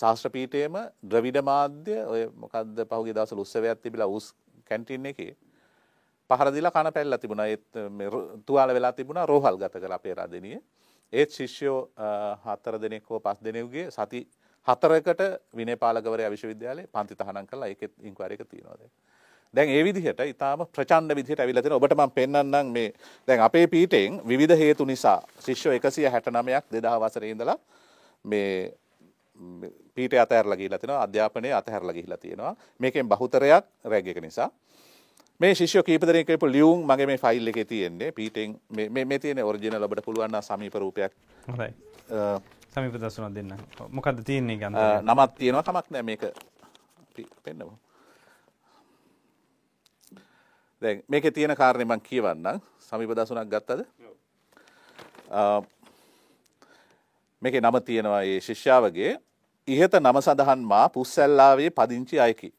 [0.00, 0.76] ශාස්ත්‍ර පීඨයේම
[1.10, 4.34] ද්‍රවිඩ මාධ්‍ය ඔය මොකද්ද පහුගිය දවස්වල උත්සවයක් තිබිලා උස්
[4.68, 5.32] කැන්ටින් එකේ
[6.30, 7.46] පහර දීලා කන පැල්ලලා තිබුණා.
[7.46, 8.10] ඒත් මේ
[8.46, 10.60] තුවාල වෙලා තිබුණා රෝහල් ගත කළ අපේ රාදෙනියේ.
[11.12, 11.78] ඒත් ශිෂ්‍යෝ
[12.46, 14.20] හතර දෙනෙක් හෝ පස් දෙනෙකුගේ සති
[14.68, 15.22] හතරකට
[15.56, 17.68] විනයපාලකවරයා විශ්වවිද්‍යාලයේ පන්ති තහනම් කළා.
[17.72, 18.78] ඒකෙත් ඉන්කුවරි එක තියෙනවා
[19.54, 19.68] දැන්.
[19.68, 21.80] ඒ විදිහට ඊටාම ප්‍රචණ්ඩ විදිහට ඇවිල්ලා තියෙනවා.
[21.82, 22.92] ඔබට මම පෙන්වන්නම් මේ
[23.28, 27.58] දැන් අපේ පීඨයෙන් විවිධ හේතු නිසා ශිෂ්‍යෝ 169ක් 2000 වසරේ ඉඳලා
[28.24, 28.72] මේ
[29.94, 31.02] පීඨය අතහැරලා ගිහිල්ලා තියෙනවා.
[31.02, 32.56] අධ්‍යාපනයේ අතහැරලා ගිහිල්ලා තියෙනවා.
[32.78, 34.50] මේකෙන් බහුතරයක් රැග් එක නිසා.
[35.40, 38.12] මේ ශිෂ්‍යෝ කීප දෙනෙක් කියපු ලියුම් මගේ මේ ෆයිල් එකේ තියෙන්නේ.
[38.12, 41.12] පීඨෙන් මේ මේ තියෙන ඔරිජිනල් ඔබට පුළුවන් නම් සමීප රූපයක්.
[41.48, 41.70] හොඳයි.
[42.74, 43.54] සමීප දර්ශනයක් දෙන්න.
[43.90, 44.76] මොකද්ද තියෙන්නේ ගන්න?
[45.04, 46.22] නමක් තියෙනවා කමක් නැහැ මේක.
[47.44, 47.72] පෙන්නමු.
[50.82, 52.60] දැන් මේකේ තියෙන කාරණේ මම කියවන්නම්.
[52.80, 53.80] සමීප දසුණක් ගත්තද?
[57.42, 59.12] මේකේ නම තියෙනවා මේ ශිෂ්‍යාවගේ
[59.68, 62.52] ඉහත නම සඳහන් මා පුස්සැල්ලාවේ පදිංචි අයකි.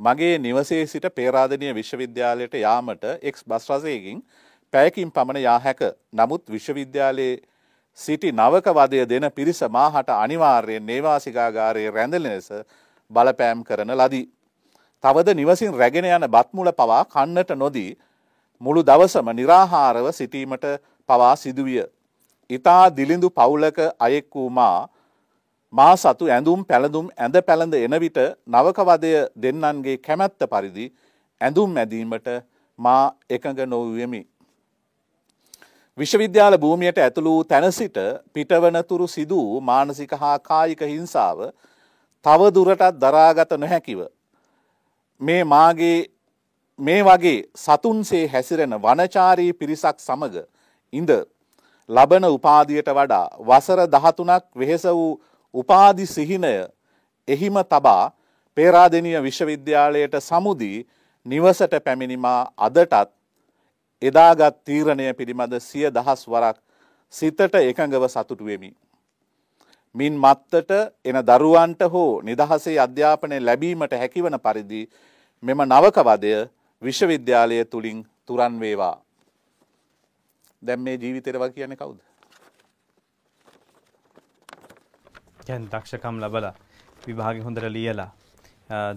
[0.00, 4.22] මගේ නිවසේ සිට පේරාදනීය විශ්වවිද්‍යාලයට යාමට එක්ස් බස් රථයකින්
[4.72, 5.80] පැයකින් පමණ යා හැක.
[6.12, 7.40] නමුත් විශ්වවිද්‍යාලයේ
[7.98, 12.48] සිටි නවක වදය දෙන පිරිස මාහට අනිවාර්යයෙන් නේවාසිකාගාරයේ රැඳෙන ලෙස
[13.10, 14.26] බලපෑම් කරන ලදී.
[15.04, 17.90] තවද නිවසින් රැගෙන යන බත්මුල පවා කන්නට නොදී
[18.60, 20.66] මුළු දවසම निराහාරව සිටීමට
[21.08, 21.82] පවා සිදුවිය.
[22.50, 24.88] ඊතා දිලිඳු පවුලක අයෙක් වූ මා
[25.72, 30.86] මා සතු ඇඳුම් පැළඳුම් ඇඳ පැළඳ එන විට නවකවදය දෙන්නන්ගේ කැමැත්ත පරිදි
[31.40, 32.28] ඇඳුම් ඇදීමට
[32.78, 34.22] මා එකඟ නොවුවෙමි.
[35.98, 37.98] විශ්වවිද්‍යාල භූමියට ඇතුළු තැන සිට
[38.32, 41.38] පිටවනතුරු සිදු වූ මානසික හා කායික හිංසාව
[42.24, 44.00] තව දුරටත් දරාගත නොහැකිව
[45.22, 45.98] මේ මාගේ
[46.78, 50.34] මේ වගේ සතුන්සේ හැසිරෙන වනචාරී පිරිසක් සමග
[50.92, 51.10] ඉඳ
[51.88, 55.20] ලබන උපාදියට වඩා වසර දහතුනක් වෙහෙස වූ
[55.54, 56.52] උපාදි සිහිනය
[57.28, 58.12] එහිම තබා
[58.56, 60.86] පේරාදෙනිය විශ්වවිද්‍යාලයට සමුදී
[61.26, 63.10] නිවසට පැමිණිමා අදටත්
[64.02, 66.58] එදාගත් තීරණය පිළිබඳ සිය දහස් වරක්
[67.14, 68.74] සිතට එකඟව සතුටු වෙමි.
[69.94, 70.70] මින් මත්තට
[71.04, 74.82] එන දරුවන්ට හෝ නිදහසේ අධ්‍යාපනය ලැබීමට හැකිවන පරිදි
[75.42, 76.32] මෙම නවකවදය
[76.82, 78.96] විශ්වවිද්‍යාලය තුළින් තුරන් වේවා.
[80.62, 81.98] දැම් මේ ජීවිතෙරව කියන්නේ කවුද.
[85.46, 86.52] ගැන් දක්ෂකම් ලබලා
[87.06, 88.10] විභාග හොඳට ලියලා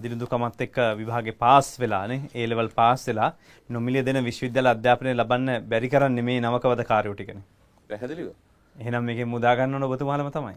[0.02, 3.30] දිරිදුකමත් එක්ක විභාගේ පාස් වෙලානේ ඒලෙවල් පාස් වෙලා
[3.70, 7.42] නොමිලිය දෙන විශ්වවිද්‍යාල අධ්‍යාපනය ලබන්න බැරි කරන්න මේ නවකවද කාරයෝ ටිකන
[7.90, 8.28] පැහැදිලිව
[8.76, 10.56] එහෙනම් මේක මුදාගන්න ඕන ඔබතුමාලම තමයි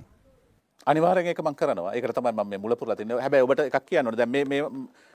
[0.85, 1.93] අනිවාර්යෙන් ඒක මම කරනවා.
[1.93, 3.19] ඒකට තමයි මම මේ මුල පුරලා තින්නේ.
[3.19, 4.17] හැබැයි ඔබට එකක් කියන්න ඕනේ.
[4.17, 4.61] දැන් මේ මේ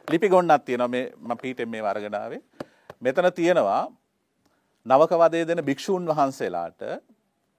[0.09, 2.43] ලිපි ගොන්නක් තියෙනවා මේ මම පීටෙන් මේව අරගෙන ආවේ.
[3.01, 3.83] මෙතන තියෙනවා
[4.87, 6.83] නවක වදේ දෙන භික්ෂූන් වහන්සේලාට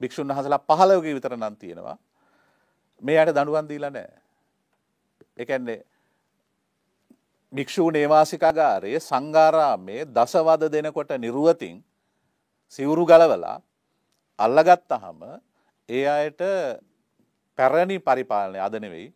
[0.01, 1.97] භික්ෂුන් වහන්සේලා 15 විතර නම් තියෙනවා.
[3.03, 4.19] මේ යට දඬුවම් දීලා නැහැ.
[5.37, 5.79] ඒ කියන්නේ
[7.53, 11.83] භික්ෂූ නේවාසිකාගාරයේ සංඝාරාමේ දසවද දෙනකොට නිර්වතින්
[12.69, 13.57] සිවුරු ගලවලා
[14.39, 15.19] අල්ලගත්තාම
[15.89, 16.41] ඒ අයට
[17.57, 19.13] පැරණි පරිපාලනය අද නෙවෙයි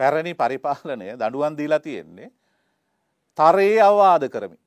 [0.00, 2.30] පැරණි පරිපාලනය දඩුවන් දීලා තියෙන්නේ
[3.38, 4.58] තරයේ අවවාද කරමි.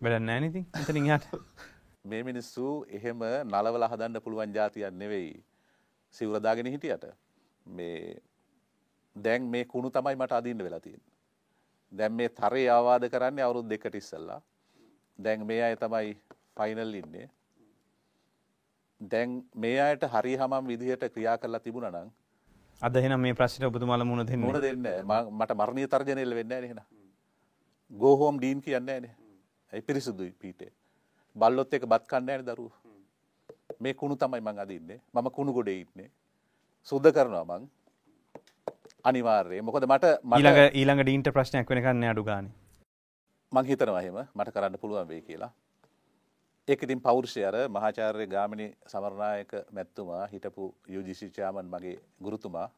[0.00, 1.40] වැඩ නෑනති එතනින් හට
[2.10, 5.32] මේ මිනිස්සු එහෙම නලවල හදන්න පුළුවන් ජාතියක් නෙවෙයි
[6.14, 7.04] සිවරදාගෙන හිටියට
[7.66, 8.20] මේ
[9.16, 11.02] දැන් මේ කුණු තමයි මට අදින්න වෙලා තියෙන.
[11.92, 14.40] දැන් මේ තරේ ආවාද කරන්නේ අවුරුදු දෙකට ඉස්සෙල්ලා.
[15.18, 16.16] දැන් මේ අය තමයි
[16.56, 17.28] ෆයිනල් ඉන්නේ.
[19.00, 22.10] දැන් මේ අයට හරි හමම් විදිහට ක්‍රියා කරලා තිබුණා නම්
[22.82, 24.90] අද එහෙනම් මේ ප්‍රශ්නේ ඔබතුමාලා මුණ දෙන්න මුණ දෙන්න
[25.32, 26.86] මට මරණීය තර්ජනය එල්ල වෙන්නේ නැහැ නේ එහෙනම්.
[27.90, 29.14] go home ඩීන් කියන්නේ නැහැ නේ.
[29.72, 30.72] ඒ පිරිසුදුයි පීටේ.
[31.36, 32.80] බල්ලොත් එක බත් කන්නේ නැහැ නේ දරුවෝ.
[33.78, 36.10] මේ කුණු තමයි මං අදින්නේ මම කුණු ගොඩේ ඉන්නේ
[36.88, 37.68] සුද්ධ කරනවා මං
[39.04, 42.52] අනිවාර්යයෙන් මොකද මට ඊළඟ ඊළඟ ඩීන්ට ප්‍රශ්නයක් වෙනකන්න අඩු ගාන
[43.52, 45.52] මං හිතනවා එහෙම මට කරන්න පුළුවන් වෙයි කියලා
[46.70, 52.68] ඒක ඉතින් පෞරුෂය අර මහාචාර්ය ගාමිණි සමරනායක මැතිතුමා හිටපු UGC චාමන් මගේ ගුරුතුමා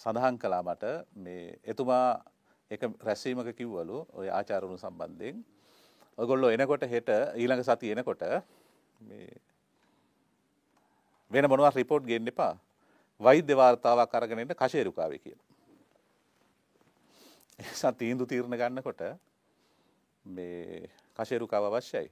[0.00, 0.84] සඳහන් කළා මට
[1.16, 2.06] මේ එතුමා
[2.70, 5.42] එක රැස්වීමක කිව්වලු ඔය ආචාරුණු සම්බන්ධයෙන්
[6.18, 8.22] ඔයගොල්ලෝ එනකොට හෙට ඊළඟ සති එනකොට
[9.00, 9.28] මේ
[11.30, 12.54] වෙන මොනවා රිපෝට් ගේන්න එපා
[13.20, 15.46] වෛද්‍ය වාර්තාවක් අරගෙන එන්න කෂේරුකාවේ කියලා.
[17.58, 19.02] එසා තීන්දුව තීරණ ගන්නකොට
[20.24, 20.86] මේ
[21.18, 22.08] කෂේරුකාව අවශ්‍යයි.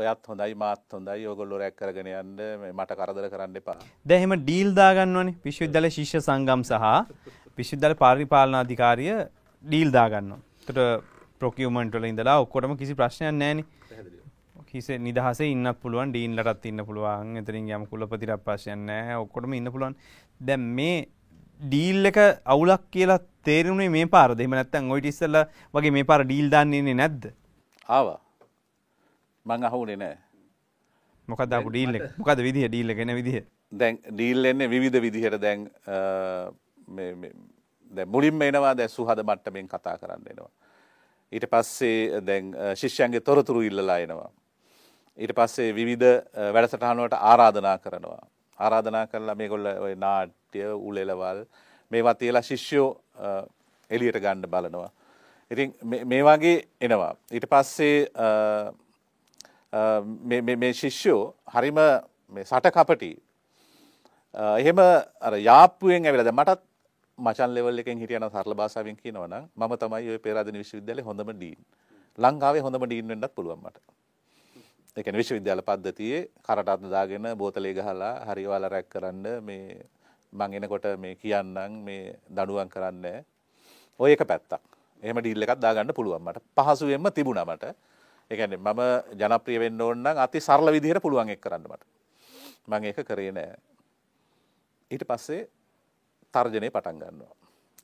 [0.00, 3.78] ඔයත් හොඳයි මාත් හොඳයි ඔයගොල්ලෝ රැක් කරගෙන යන්න මේ මට කරදර කරන්න එපා.
[4.06, 6.84] දැහෙම ඩීල් දාගන්නවනේ විශ්වවිද්‍යාල ශිෂ්‍ය සංගම් සහ
[7.58, 9.16] විශ්වවිද්‍යාල පරිපාලනාධිකාරිය
[9.64, 10.40] ඩීල් දාගන්නවා.
[10.62, 11.04] එතකොට
[11.40, 13.66] ප්‍රොකියුමන්ට් වල ඉඳලා ඔක්කොටම කිසි ප්‍රශ්නයක් නැහැ
[14.70, 17.36] කිසි නිදහසේ ඉන්න පුළුවන් ඩීන්ලටත් ඉන්න පුළුවන්.
[17.40, 19.20] එතනින් යම් කුලපතිට ප්‍රශ්නයක් නැහැ.
[19.24, 19.96] ඔක්කොටම ඉන්න පුළුවන්.
[20.40, 20.96] දැන් මේ
[21.60, 22.18] ඩීල් එක
[22.54, 24.40] අවුලක් කියලා තේරුනේ මේ පාරද?
[24.40, 25.44] එහෙම නැත්නම් ඔය ඉතිස්සලා
[25.74, 27.30] වගේ මේ පාර ඩීල් දාන්නේ ඉන්නේ නැද්ද?
[27.88, 28.18] ආවා.
[29.50, 30.16] මං අහුනේ නෑ.
[31.28, 32.04] මොකක්ද ආපු ඩීල් එක?
[32.20, 33.44] මොකද විදිහ ඩීල් එක එන විදිහ?
[33.80, 35.68] දැන් ඩීල් එන්නේ විවිධ විදිහට දැන්
[38.14, 40.50] මුලින්ම එනවා දැන් සුහද මට්ටමින් කතා කරන්න එනවා.
[41.32, 44.30] ඊට පස්සේ දැන් ශිෂ්‍යයන්ගේ තොරතුරු ඉල්ලලා එනවා.
[45.18, 46.10] ඊට පස්සේ විවිධ
[46.54, 48.24] වැඩසටහන් වලට ආරාධනා කරනවා.
[48.58, 51.44] ආරාධනා කරලා මේගොල්ල ඔය නාට්‍ය උලෙලවල්
[51.90, 52.88] මේවා තියලා ශිෂ්‍යෝ
[53.90, 54.90] එළියට ගන්න බලනවා.
[55.50, 57.14] ඉතින් මේ වගේ එනවා.
[57.32, 57.96] ඊට පස්සේ
[59.72, 61.78] මේ ශිෂ්‍යෝ හරිම
[62.44, 63.12] සට කපටි.
[64.34, 64.78] එහෙම
[65.20, 66.60] අර යාප්පුුවෙන් ඇවිලද මටත්
[67.18, 71.58] මචන් ලෙවල් එකෙන් හිටියන සරල භාෂාවෙන් කියනවනම් මම තමයි ඔය පෙරාදෙන විශ්වවිද්‍යාලයේ හොඳම ඩීන්.
[72.18, 73.76] ලංකාවේ හොඳම ඩීන් වෙන්නත් පුළුවන් මට.
[74.96, 79.84] ඒ කියන්නේ විශ්වවිද්‍යාල පද්ධතියේ කරටත් දාගෙන බෝතලේ ගහලා හරි ඔයාලා රැක් කරන්න මේ
[80.32, 83.24] මං එනකොට මේ කියන්නම් මේ දඬුවම් කරන්නේ
[84.00, 84.62] ඔය එක පැත්තක්.
[85.02, 86.40] එහෙම ඩීල් එකක් දාගන්න පුළුවන් මට.
[86.56, 87.44] පහසුවෙන්ම තිබුණා
[88.30, 88.34] මට.
[88.34, 88.80] ඒ කියන්නේ මම
[89.14, 91.82] ජනප්‍රිය වෙන්න ඕන නම් අති සරල විදිහට පුළුවන් ඒක කරන්න මට.
[92.66, 93.56] මම ඒක කරේ නෑ.
[94.90, 95.48] ඊට පස්සේ
[96.32, 97.34] තර්ජනය පටන් ගන්නවා.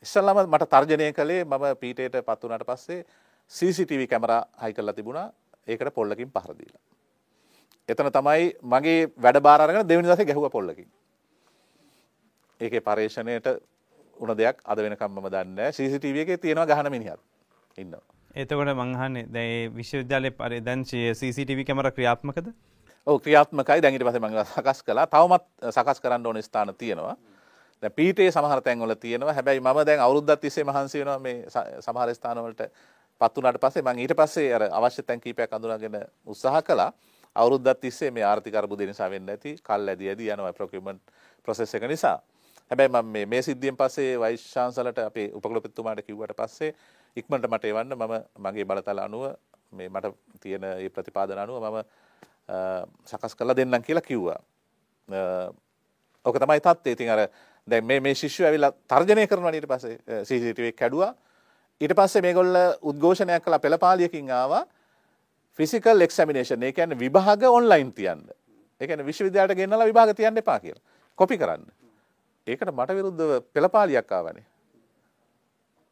[0.03, 3.05] ඉස්සල්ලාම මට තර්ජනය කළේ මම පීටේට පත් වුණාට පස්සේ
[3.49, 5.32] CCTV කැමරා හයි කරලා තිබුණා.
[5.66, 6.82] ඒකට පොල්ලකින් පහර දීලා.
[7.88, 10.88] එතන තමයි මගේ වැඩ බාර අරගෙන දෙවෙනි දවසේ ගැහුවා පොල්ලකින්.
[12.61, 13.47] ඒකේ පරේක්ෂණයට
[14.16, 15.72] උන දෙයක් අද වෙනකම් මම දන්නේ නැහැ.
[15.72, 17.20] CCTV එකේ තියෙනවා ගහන මිනිහක්
[17.78, 18.13] ඉන්නවා.
[18.35, 22.49] එතකොට මංහන්නේ දැයි විශ්වවිද්‍යාලය පරි දැන්චය CCTV කැමර ක්‍රියාත්මකද?
[23.07, 23.82] ඕ ක්‍රියාත්මකයි.
[23.82, 27.16] දැඟට පස මඟ සකස් කලා තවමත් සකස් කරන්න ඕන ස්ථාන තියෙනවා.
[27.91, 29.32] පීටේ සමහර තැන්වල තියෙනවා.
[29.32, 31.47] හැබැයි ම දැන් අවුද්දත් තිසේ මහන්සි වෙනවා මේ
[31.80, 32.62] සමහර ස්ථානවලට
[33.20, 36.91] පත්තුනට පසේ මං ඊට පස්සේ අර අවශ්‍ය තැන් කීපයක් අඳුනගෙන උත්සාහ කලා
[37.37, 41.03] අවුරුද්දත් තිස්සේ මේ ආර්ථිකරබු දෙනිසා වෙන්න ඇති කල් ඇද ඇද යනවා ප්‍රොකමෙන්ට්
[41.49, 42.18] ප්‍රසෙස් එක නිසා.
[42.70, 46.74] හැබැයි මම මේ සිද්ධියෙන් පස්සේ වෛශ්ාන්සලට අපේ උපකලපෙත්තුමාට කිව්වට පස්සේ
[47.16, 49.24] ඉක්මට මට එවන්න මම මගේ බලතල අනුව
[49.72, 51.78] මේ මට තියෙන ඒ ප්‍රතිපාදන අනුව මම
[53.06, 54.40] සකස් කළ දෙන්නම් කියලා කිව්වා.
[56.24, 57.28] ඕක තමයි තත් ඉතින් අර
[57.68, 61.12] දැ මේ ශිෂ්‍ය ඇවිල්ලා තර්ජනය කරන ඊට පස්සේ සිසිටුවේ කැඩුවා
[61.80, 64.64] ඊට පස්සේ මේගොල්ල උද්ඝෝෂණයක් කළ පෙළපාලියකින් ආවා
[65.59, 68.26] ෆිසිකල් එක්ෂමිනේෂන් ඒ කියන්නේ විභාග ඔන්ලයින් තියන්න.
[68.80, 70.82] ඒ කියන්නේ විශ්වවිද්‍යාලයට ගෙන්නලා විභාග තියන්න එපා කියලා.
[71.18, 71.64] කොපි කරන්න.
[72.47, 74.47] ඒකට මට විරුද්ධව පෙළපාලියක් ආවනේ.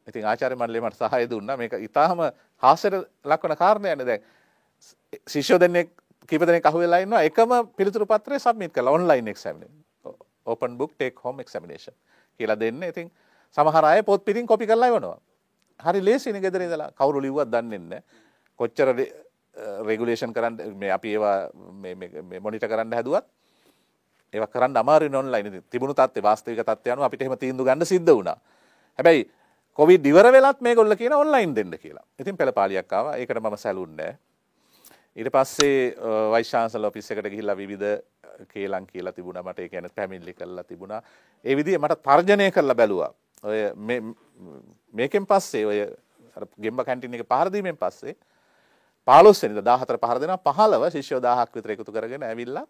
[0.08, 1.56] ඉතින් ආචාර්ය මණ්ඩලය මට සහාය දුන්නා.
[1.56, 2.20] මේක ඊටාම
[2.62, 4.22] හාස්‍යයට ලක්වන කාරණයක්නේ දැන්.
[5.28, 5.90] ශිෂ්‍යෝ දෙන්නෙක්
[6.28, 9.82] කීප දෙනෙක් අහුවෙලා ඉන්නවා එකම පිළිතුරු පත්‍රය සබ්මිට් කළා online examination.
[10.46, 11.94] open book take home examination
[12.38, 12.82] කියලා දෙන්න.
[12.82, 13.10] ඉතින්
[13.56, 15.18] සමහර අය පොත් පිටින් කොපි කරලා එවනවා.
[15.80, 18.02] හරි ලේසිනේ ගෙදර ඉඳලා කවුරු ලිව්වත් දන්නේ නැහැ.
[18.58, 18.88] කොච්චර
[19.86, 21.36] රෙගුලේෂන් කරන්න මේ අපි ඒවා
[21.82, 23.26] මේ මොනිට කරන්න හැදුවත්
[24.32, 28.38] ඒව කරන්න අමාරු ඔන්ලයින් තිබුණු තත්ත්වයේ වාස්තවික තත්ත්වය අනුව අපිට එහෙම තීන්දුව ගන්න සිද්ධ වුණා.
[28.98, 29.28] හැබැයි
[29.78, 32.04] කොවිඩ් ඉවර වෙලත් මේගොල්ලෝ කියන ඔන්ලයින් දෙන්න කියලා.
[32.20, 33.16] ඉතින් පෙළපාලියක් ආවා.
[33.16, 34.12] ඒකට මම සැලුන්නේ
[35.16, 35.94] ඊට පස්සේ
[36.34, 38.02] වයිස් චාන්සලර් ඔෆිස් එකට ගිහිල්ලා විවිධ
[38.52, 39.42] කේලම් කියලා තිබුණා.
[39.42, 41.02] මට ඒ කියන්නේ පැමිණිලි කරලා තිබුණා.
[41.44, 43.12] ඒ විදිහේ මට තර්ජනය කරලා බැලුවා.
[43.42, 43.58] ඔය
[44.92, 45.80] මේකෙන් පස්සේ ඔය
[46.60, 48.14] ගෙම්බ කැන්ටින් එක පහර දීමෙන් පස්සේ
[49.06, 52.66] 15 වෙනිදා 14 පහර දෙනවා 15 ශිෂ්‍යෝ 1000ක් විතර එකතු කරගෙන ඇවිල්ලා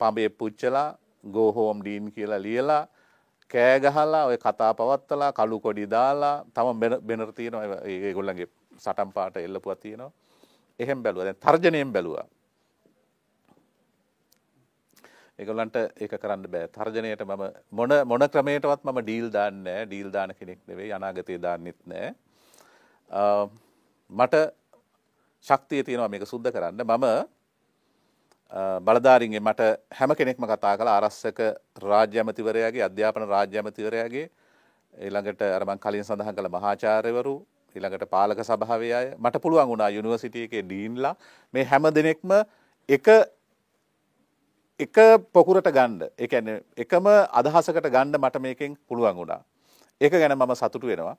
[0.00, 0.88] පඹේ පුච්චලා
[1.34, 2.82] ගෝ හෝම් ඩීන් කියලා ලියලා
[3.50, 7.80] කෑ ගහලා ඔය කතා පවත්තලා කළු කොඩි දාලා තම බෙනර තියෙනවා.
[7.84, 8.48] ඒගොල්ලන්ගේ
[8.78, 10.12] සටන් පාට එල්ලපුවා තියෙනවා.
[10.80, 11.26] එහෙම බැලුවා.
[11.26, 12.26] දැන් තර්ජනයෙන් බැලුවා.
[15.38, 16.68] ඒගොල්ලන්ට ඒක කරන්න බෑ.
[16.68, 21.78] තර්ජනයට මම මොන මොන ක්‍රමයකටවත් මම ඩීල් දාන්නේ නැහැ ඩීල් දාන කෙනෙක් නෙවෙයි අනාගතේ දාන්නෙත්
[21.86, 22.10] නැහැ
[24.10, 24.34] මට
[25.46, 26.84] ශක්තිය තියෙනවා මේක සුද්ධ කරන්න.
[26.84, 27.06] මම
[28.52, 29.60] බලධාරින්ගේ මට
[29.90, 31.40] හැම කෙනෙක්ම කතා කළ ආරස්සක
[31.82, 34.26] රාජ්‍ය ඇමතිවරයාගේ අධ්‍යාපන රාජ්‍ය ඇමතිවරයාගේ.
[34.94, 37.34] ඊළඟට අර මං කලින් සඳහන් කළ මහාචාර්යවරු
[37.76, 39.06] ඊළඟට පාලක සභාවේ අය.
[39.18, 41.14] මට පුළුවන් වුණා යුනිවර්සිටි එකේ ඩීන්ලා
[41.54, 42.30] මේ හැම දෙනෙක්ම
[42.88, 43.08] එක
[44.80, 44.96] එක
[45.32, 47.06] පොකුරට ගණ්ඩ එකන එකම
[47.40, 49.42] අදහසකට ගණ්ඩ මට මේකෙන් පුළුවන් වුණා.
[50.00, 51.16] ඒක ගැන මම සතුටු වෙනවා.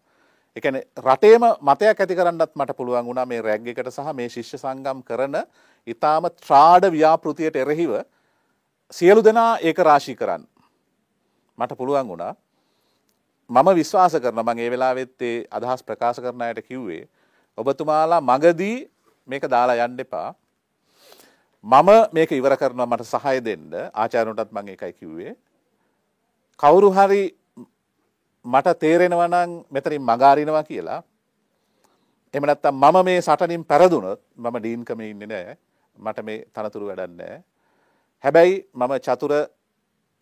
[0.55, 5.01] එකන රටේම මතයක් ඇති කරන්නත් මට පුළුවන් වුණා මේ රැග් එකට සහ මේ ශිෂ්‍ය සංගම්
[5.03, 5.35] කරන
[5.87, 7.91] ඉතාම ත්‍රාඩ ව්‍යාපෘතියට එරෙහිව
[8.93, 10.47] සියලු දෙනා ඒක රාශී කරන්න.
[11.57, 12.33] මට පුළුවන් වුණා.
[13.49, 17.03] මම විශ්වාස කරන මං ඒ වෙලාවෙත්තේ අදහස් ප්‍රකාශ කරන අයට කිව්වේ
[17.57, 18.87] ඔබතුමාලා මගදී
[19.27, 20.33] මේක දාලා යන්න එපා.
[21.63, 23.91] මම මේක ඉවර කරනවා මට සහය දෙන්න.
[23.93, 25.35] ආචාරණටත් මං එකයි කිව්වේ.
[26.59, 27.35] කවුරු හරි
[28.45, 31.01] මට තේරෙනවා නම් මෙතනින් මගාරිනවා කියලා.
[32.33, 35.57] එහෙම නැත්නම් මම මේ සටනින් පෙරදුනොත් මම ඩීන්කම ඉන්නේ නැහැ.
[35.97, 37.43] මට මේ තනතුරු වැඩක් නැහැ.
[38.23, 39.33] හැබැයි මම චතුර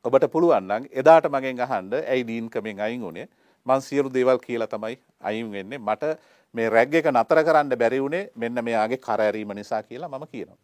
[0.06, 3.28] ඔබට පුළුවන් නම් එදාට මගෙන් අහන්න ඇයි ඩීන්කමෙන් අයින් උනේ
[3.66, 5.80] මං සියලු දේවල් කියලා තමයි අයින් වෙන්නේ.
[5.80, 6.04] මට
[6.56, 10.60] මේ රැග් එක නතර කරන්න බැරි වුණේ මෙන්න මෙයාගේ කර ඇරීම නිසා කියලා මම කියනවා.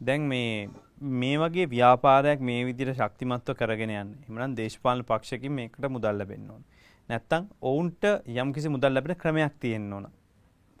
[0.00, 0.68] දැන් මේ
[1.00, 4.10] මේ වගේ ව්‍යාපාරයක් මේ විදිහට ශක්තිමත්ව කරගෙන යන්න.
[4.22, 6.64] එහෙමනම් දේශපාලන පක්ෂකින් මේකට මුදල් ලැබෙන්න ඕන.
[7.08, 10.10] නැත්තම් ඔවුන්ට යම්කිසි මුදල් ලැබෙන ක්‍රමයක් තියෙන්න ඕන.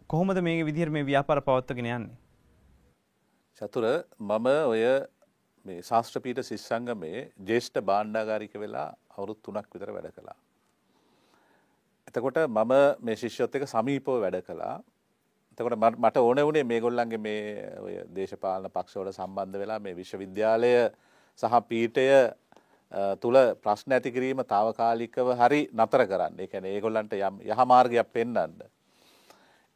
[0.06, 2.18] කොහොමද මේ විදිහට මේ ව්‍යාපාර පවත්වාගෙන යන්නේ?
[3.60, 3.84] චතුර
[4.20, 4.84] මම ඔය
[5.66, 10.38] මේ ශාස්ත්‍රපීඨ ශිෂ්‍යංගමේ ජ්‍යෙෂ්ඨ භාණ්ඩාගාරික වෙලා අවුරුදු 3ක් විතර වැඩ කළා.
[12.08, 14.76] එතකොට මම මේ ශිෂ්‍යොත් එක්ක සමීපව වැඩ කළා.
[15.60, 20.72] එතකොට මට ඕන වුණේ මේගොල්ලන්ගේ මේ ඔය දේශපාලන පක්ෂවල සම්බන්ධ වෙලා මේ විශ්වවිද්‍යාලය
[21.38, 22.06] සහ පීඨය
[23.20, 26.40] තුල ප්‍රශ්න ඇති කිරීම తాවකාලිකව හරි නතර කරන්න.
[26.40, 28.56] ඒ කියන්නේ ඒගොල්ලන්ට යම් යහ මාර්ගයක් පෙන්වන්න.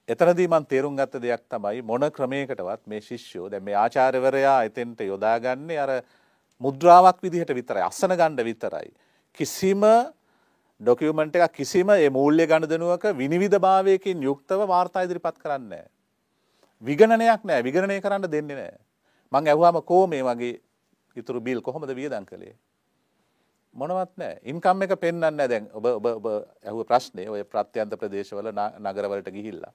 [0.09, 5.78] එතනදී මම තේරුම් ගත්ත දෙයක් තමයි මොන ක්‍රමයකටවත් මේ ශිෂ්‍යෝ දැන් මේ ආචාර්යවරයා එතෙන්ට යොදාගන්නේ
[5.78, 5.93] අර
[6.61, 8.93] මුද්‍රාවක් විදිහට විතරයි අසන ගන්න විතරයි
[9.39, 9.85] කිසිම
[10.80, 15.88] ඩොකියුමන්ට් එකක් කිසිම ඒ මූල්‍ය ගනුදෙනුවක විනිවිදභාවයකින් යුක්තව වාර්තා ඉදිරිපත් කරන්නේ නැහැ.
[16.82, 17.62] විගණනයක් නැහැ.
[17.62, 18.78] විගණනය කරන්න දෙන්නේ නැහැ.
[19.32, 20.60] මං ඇහුවාම කෝ මේ වගේ
[21.16, 22.55] ඉතුරු බිල් කොහොමද වියදම් කළේ?
[23.76, 24.40] මොනවත් නැහැ.
[24.44, 25.48] ඉන්කම් එක පෙන්වන්නේ නැහැ.
[25.48, 26.26] දැන් ඔබ ඔබ ඔබ
[26.64, 29.72] ඇහුව ප්‍රශ්නේ ඔය ප්‍රත්‍යන්ත ප්‍රදේශවල නගරවලට ගිහිල්ලා.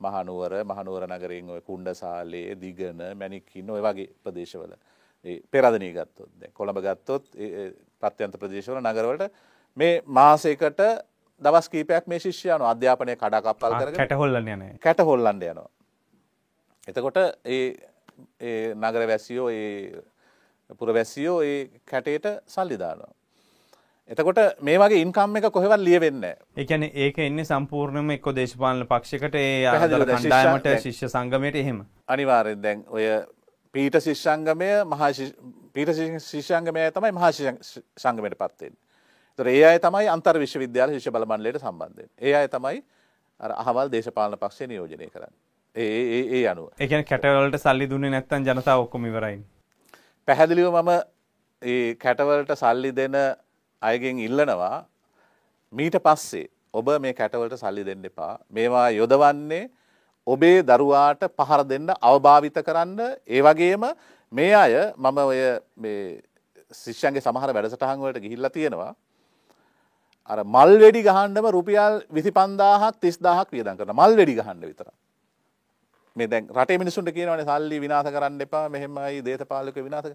[0.00, 4.72] මහනුවර මහනුවර නගරයෙන් ඔය කුණ්ඩසාලේ දිගන මැණික්කින්න ඔය වගේ ප්‍රදේශවල.
[5.24, 7.28] ඒ පෙරදනී ගත්තොත් දැන් කොළඹ ගත්තොත්
[8.00, 9.30] ප්‍රත්‍යන්ත ප්‍රදේශවල නගරවලට
[9.76, 10.80] මේ මාසයකට
[11.40, 15.68] දවස් කීපයක් මේ ශිෂ්‍යයන අධ්‍යාපනය කඩාකප්පල් කරගෙන කැටහොල්ලන්න යන කැට හොල්ලන්ඩ යනවා.
[16.88, 20.02] එතකොට ඒ නගර වැසියෝ ඒ
[20.78, 23.12] පුරවැසියෝ ඒ කැටේට සල්ලිදානවා.
[24.10, 26.24] එතකොට මේ වගේ ඉන්කම් එක කොහෙවත් ලියවෙන්න.
[26.56, 31.84] ඒකන ඒක එන්න සම්පූර්ණම එක්කො දේශපාලන පක්ෂකට ඒ කණ්ඩායමට ශිෂ්‍ය සංගමයට එහෙම.
[32.08, 33.06] අනිවාරෙන් දැන් ඔය
[33.74, 35.12] පීට ශිෂ්‍යංගමය මහා
[35.74, 35.94] පීට
[36.30, 38.76] ශිෂ්‍යංගමය තමයි මහා සංගමයට පත්වෙන්.
[39.38, 42.08] ඒ අය තමයි අන්තර් විශ්වවිද්‍යාල ශිෂ්‍ය බල මණ්ඩලයට සම්බන්ධයෙන්.
[42.20, 42.82] ඒ අය තමයි
[43.40, 45.36] අහවල් දේශපාලන පක්ෂය නියෝජනය කරන්නේ.
[45.76, 46.70] ඒ ඒ අනුව.
[46.78, 49.44] කියන්නේ කැටවලට සල්ලි දුන්නේ නැත්නම් ජනතාව ඔක්කොම ඉවරයි.
[50.28, 50.90] පැහැදිලිව මම
[51.62, 53.16] ඒ කැටවලට සල්ලි දෙන
[53.82, 54.86] අයගෙන් ඉල්ලනවා
[55.72, 58.38] මීට පස්සේ ඔබ මේ කැටවලට සල්ලි දෙන්න එපා.
[58.50, 59.68] මේවා යොදවන්නේ
[60.26, 63.84] ඔබේ දරුවාට පහර දෙන්න අවභාවිත කරන්න ඒ වගේම
[64.32, 65.40] මේ අය මම ඔය
[66.72, 68.94] ශිෂ්‍යන්ගේ සමහර වැඩසටහන් වලට ගිහිල්ලා තියෙනවා.
[70.30, 74.88] අර මල් වෙඩි ගහන්නම රුපියල් 25000ක් 30000ක් වියදම් කරන මල් වෙඩි ගහන්න විතර.
[76.16, 80.10] මේ දැන් රටේ මිනිස්සුන්ට කියනවානේ සල්ලි විනාශ කරන්න එපා මෙහෙමයි දේශපාලක විනාශ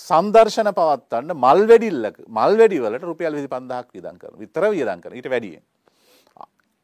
[0.00, 4.40] සම්දර්ශන පවත්වන්න මල් වැඩිල්ලක මල් වැඩිවලට රුපියල් 25000ක් වියදම් කරනවා.
[4.42, 5.18] විතර වියදම් කරනවා.
[5.20, 5.64] ඊට වැඩියෙන්.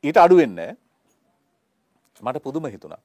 [0.05, 0.77] ඊට අඩු වෙන්නේ
[2.20, 3.02] මට පුදුම හිතුණා.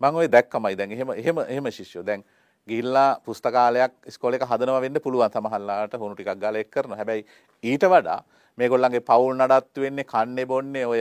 [0.00, 2.24] මම ওই දැක්කමයි දැන් එහෙම එහෙම එහෙම ශිෂ්‍යෝ දැන්
[2.68, 6.98] ගිහිල්ලා පුස්තකාලයක් ඉස්කෝලේ එක හදනවා වෙන්න පුළුවන් සමහරලාට හුණු ටිකක් ගාලා එක් කරනවා.
[7.00, 7.24] හැබැයි
[7.64, 8.20] ඊට වඩා
[8.58, 11.00] මේගොල්ලන්ගේ පවුල් නඩත්තු වෙන්නේ කන්නේ බොන්නේ ඔය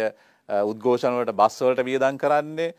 [0.49, 2.71] උද්ඝෝෂණ වලට බස් වලට වියදම් කරන්නේ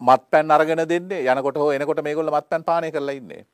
[0.00, 3.46] මත්පැන් අරගෙන දෙන්නේ යනකොට හෝ එනකොට මේගොල්ලෝ මත්පැන් පානය කරලා ඉන්නේ.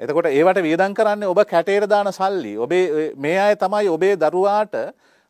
[0.00, 2.56] එතකොට ඒවට වියදම් කරන්නේ ඔබ කැටේට දාන සල්ලි.
[2.56, 4.74] ඔබේ මේ අය තමයි ඔබේ දරුවාට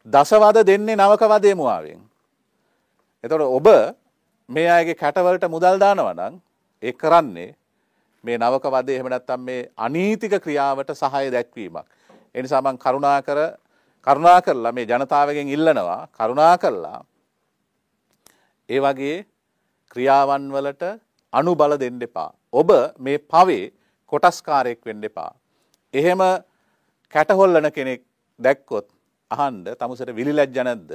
[0.06, 2.00] දසවද දෙන්නේ නවක වදේ මුවාවෙන්.
[3.24, 3.68] එතකොට ඔබ
[4.48, 6.34] මේ අයගේ කැටවලට මුදල් දානවා නම්
[6.82, 7.54] ඒ කරන්නේ
[8.24, 11.86] මේ නවක වදේ එහෙම නැත්නම් මේ අනීතික ක්‍රියාවට සහාය දැක්වීමක්.
[12.38, 13.38] ඒ නිසා මම කරුණා කර
[14.06, 17.00] කරුණා කරලා මේ ජනතාවගෙන් ඉල්ලනවා කරුණා කරලා
[18.68, 19.16] ඒ වගේ
[19.92, 20.84] ක්‍රියාවන් වලට
[21.32, 22.30] අනුබල දෙන්න එපා.
[22.52, 23.72] ඔබ මේ පවේ
[24.12, 25.32] කොටස්කාරයෙක් වෙන්න එපා.
[25.94, 26.20] එහෙම
[27.12, 28.02] කැටහොල්ලන කෙනෙක්
[28.40, 28.86] දැක්කොත්
[29.30, 30.90] අහන්ඩ තමුසට විලිලැජ්ජ නැද්ද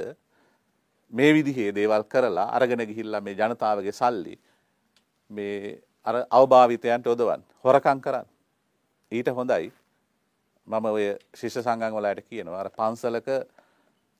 [1.12, 4.34] මේ විදිහේ දේවල් කරලා අරගෙන ගිහිල්ලා මේ ජනතාවගේ සල්ලි
[5.30, 8.26] මේ අර අවභාවිතයන්ට යොදවන් හොරකං කරන්න.
[9.12, 9.72] ඊට හොඳයි
[10.66, 13.28] මම ඔය ශිෂ්‍ය සංගං වලට කියනවා අර පන්සලක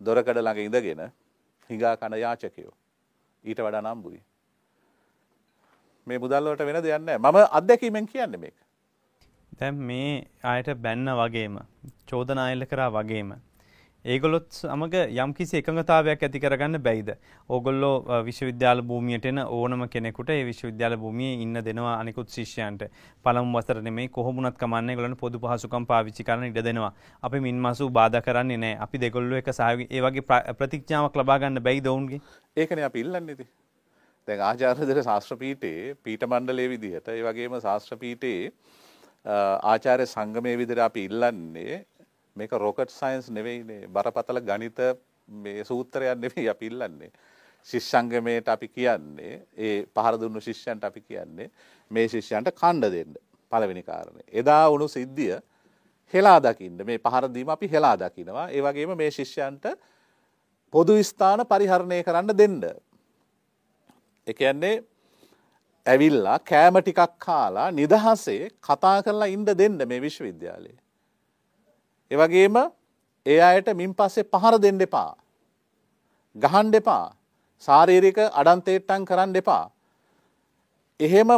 [0.01, 1.03] දොරකඩ ළඟ ඉඳගෙන
[1.71, 2.75] හිඟා කන යාචකයෝ
[3.45, 4.21] ඊට වඩා නම්බුයි.
[6.07, 8.57] මේ මුදල්ලට වෙන දෙයන්න මම අත්දැකීමෙන් කියන්න මේක.
[9.59, 10.12] දැන් මේ
[10.45, 11.59] අයට බැන්න වගේම
[12.07, 13.33] චෝදනායල්ල කරා වගේම.
[14.05, 17.10] ඒගොලොත් සමග යම්කිසි එකඟතාවයක් ඇති කරගන්න බැයිද.
[17.48, 22.85] ඕගොල්ලෝ විශ්වවිද්‍යාල භූමියට එන ඕනම කෙනෙකුට ඒ විශ්වවිද්‍යාල භූමියේ ඉන්න දෙනවා අනිකුත් ශිෂ්‍යයන්ට.
[23.24, 26.93] පළමු වසර නෙමෙයි කොහොමුණත් කමන්නේ ඒගොල්ලන්ට පොදු පහසුකම් පාවිච්චි කරන්න ඉඩ දෙනවා.
[27.22, 28.78] අපි මින්මසු බාධා කරන්නේ නැහැ.
[28.78, 32.20] අපි දෙගොල්ලෝ එක සහයෝගී ඒ වගේ ප්‍රතිඥාවක් ලබා ගන්න බැයිද ඔවුන්ගේ?
[32.56, 33.51] ඒකනේ අපි ඉල්ලන්නේ ඉතින්.
[34.28, 38.52] දැන් ආචාර්යදර ශාස්ත්‍ර පීඨයේ පීඨ මණ්ඩලයේ විදිහට ඒ වගේම ශාස්ත්‍ර පීඨයේ
[39.64, 41.85] ආචාර්ය සංගමයේ විදිහට අපි ඉල්ලන්නේ
[42.36, 44.78] මේක රොකට් සයින්ස් නෙවෙයිනේ බරපතල ගණිත
[45.28, 47.12] මේ සූත්‍රයක් නෙවෙයි අපි ඉල්ලන්නේ.
[47.69, 51.51] ශිෂ්‍යංගමයට අපි කියන්නේ ඒ පහර දුන්නු ශිෂ්‍යයන්ට අපි කියන්නේ
[51.90, 53.15] මේ ශිෂ්‍යයන්ට කණ්ඩ දෙන්න.
[53.52, 54.27] පළවෙනි කාරණේ.
[54.32, 55.39] එදා වුණු සිද්ධිය
[56.15, 58.48] හෙලා දකින්න මේ පහර දීම අපි හෙලා දකිනවා.
[58.51, 59.65] ඒ වගේම මේ ශිෂ්‍යයන්ට
[60.73, 62.61] පොදු ස්ථාන පරිහරණය කරන්න දෙන්න.
[64.27, 64.77] ඒ කියන්නේ
[65.86, 70.84] ඇවිල්ලා කෑම ටිකක් කාලා නිදහසේ කතා කරලා ඉන්න දෙන්න මේ විශ්වවිද්‍යාලයේ.
[72.10, 72.56] ඒ වගේම
[73.26, 75.10] ඒ අයට මින් පස්සේ පහර දෙන්න එපා.
[76.36, 77.14] ගහන්න එපා.
[77.68, 79.70] ශාරීරික අඩන්තේට්ටම් කරන්න එපා.
[81.01, 81.31] එහෙම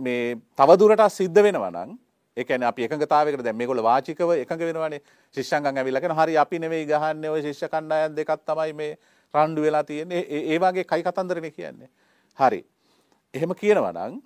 [0.00, 1.98] මේ තවදුරටත් සිද්ධ වෙනවා නම්
[2.36, 5.00] ඒ කියන්නේ අපි එකඟතාවයකට දැන් මේගොල්ලෝ වාචිකව එකඟ වෙනවානේ
[5.34, 8.98] ශිෂ්‍යංගම් ඇවිල්ලා කියන හරි අපි නෙවෙයි ගහන්නේ ওই ශිෂ්‍ය කණ්ඩායම් දෙකක් තමයි මේ
[9.34, 11.90] රණ්ඩු වෙලා තියෙන්නේ ඒ වගේ කයි කතන්දරනේ කියන්නේ
[12.38, 12.60] හරි
[13.34, 14.18] එහෙම කියනවා නම්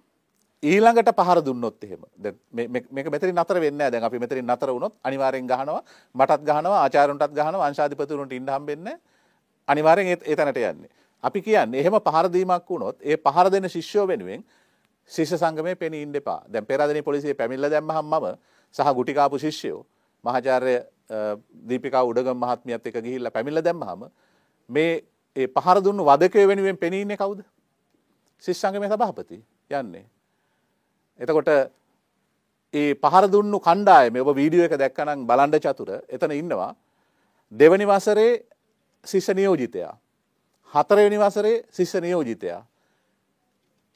[0.62, 2.02] ඊළඟට පහර දුන්නොත් එහෙම.
[2.52, 3.93] මේක මෙතරින් නතර වෙන්නේ නැහැ.
[3.93, 5.82] දැන් අපි මෙතරින් නතර වුණොත් අනිවාර්යෙන් ගහනවා
[6.14, 8.97] මටත් ගහනවා ආචාර්යන්ටත් ගහනවා අංශාධිපතිවරුන්ට ඉන්න හම්බෙන්නේ
[9.68, 10.90] අනිවාර්යෙන් ඒ තැනට යන්නේ.
[11.22, 14.44] අපි කියන්නේ එහෙම පහර දීමක් වුණොත් ඒ පහර දෙන ශිෂ්‍යෝ වෙනුවෙන්
[15.10, 16.43] ශිෂ්‍ය සංගමයේ පෙනී ඉන්න එපා.
[16.52, 18.36] දැන් පෙරාදෙණිය පොලිසිය පැමිණිලා දැම්මහම මම
[18.74, 19.86] සහ ගුටි කාපු ශිෂ්‍යයෝ
[20.24, 20.76] මහාචාර්ය
[21.68, 24.10] දීපිකා උඩගම් මහත්මියත් එක්ක ගිහිල්ලා පැමිණිලා දැම්මහම
[24.68, 24.93] මේ
[25.36, 27.40] ඒ පහර දුන්නු වදකය වෙනුවෙන් පෙනී ඉන්නේ කවුද?
[28.43, 30.06] ශිෂ්‍ය සංගමේ සභාපති යන්නේ.
[31.20, 31.49] එතකොට
[32.74, 35.90] ඒ පහර දුන්නු කණ්ඩායම ඔබ වීඩියෝ එක දැක්කනම් බලන්ඩ චතුර.
[36.09, 36.74] එතන ඉන්නවා.
[37.53, 38.45] දෙවනි වසරේ
[39.05, 39.97] ශිෂ්‍ය නියෝජිතයා.
[40.73, 42.62] හතරවෙනි වසරේ ශිෂ්‍ය නියෝජිතයා.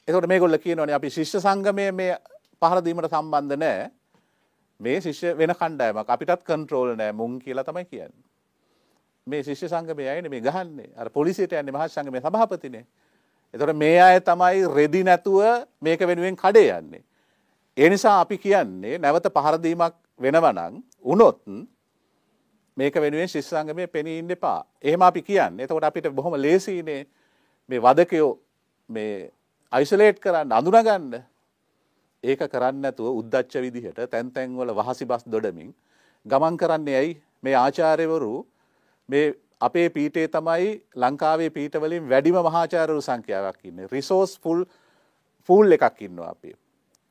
[0.07, 2.17] එතකොට මේගොල්ල කියනවනේ අපි ශිෂ්‍ය සංගමය මේ
[2.61, 3.91] පහර දීමට සම්බන්ධ නෑ.
[4.79, 8.23] මේ ශිෂ්‍ය වෙන කණ්ඩායමක් අපිටත් කන්ට්‍රෝල් නෑ මුං කියලා තමයි කියන්නේ.
[9.27, 10.89] මේ ශිෂ්‍ය සංගමය අයනේ මේ ගහන්නේ?
[10.97, 12.85] අර පොලිසියට යන්නේ මහත් සංගමේ සභාපතිනේ.
[13.53, 17.03] එතකොට මේ අය තමයි රෙදි නැතුව මේක වෙනුවෙන් කඩේ යන්නේ.
[17.77, 20.75] ඒ නිසා අපි කියන්නේ නැවත පහරදීමක් වෙනවනං
[21.05, 21.39] උනොත්
[22.77, 24.65] මේක වෙනුවෙන් ශිෂ්සංගමය පෙනී ඉන්න එපා.
[24.81, 25.65] එහෙම අපි කියන්නේ.
[25.65, 27.01] එතකොට අපිට බොහොම ලේසියිනේ
[27.69, 28.31] මේ වදකයෝ
[28.89, 29.31] මේ
[29.73, 31.21] අයිසොලේට් කරන්න අඳුනගන්න.
[32.23, 35.73] ඒක කරන්න නැතුව උද්දච්ච විදිහට තැන් තැන්වල වහසි බස් දොඩමින්
[36.25, 38.33] ගමන් කරන්නේ ඇයි මේ ආචාර්යවරු
[39.09, 43.87] මේ අපේ පීටේ තමයි ලංකාවේ පීටවලින් වැඩිම මහාචාරවරු සංඛ්‍යාවක් ඉන්නේ.
[43.87, 44.65] රිසෝස් ෆුල්
[45.49, 46.55] ෆූල් එකක් ඉන්නවා අපේ.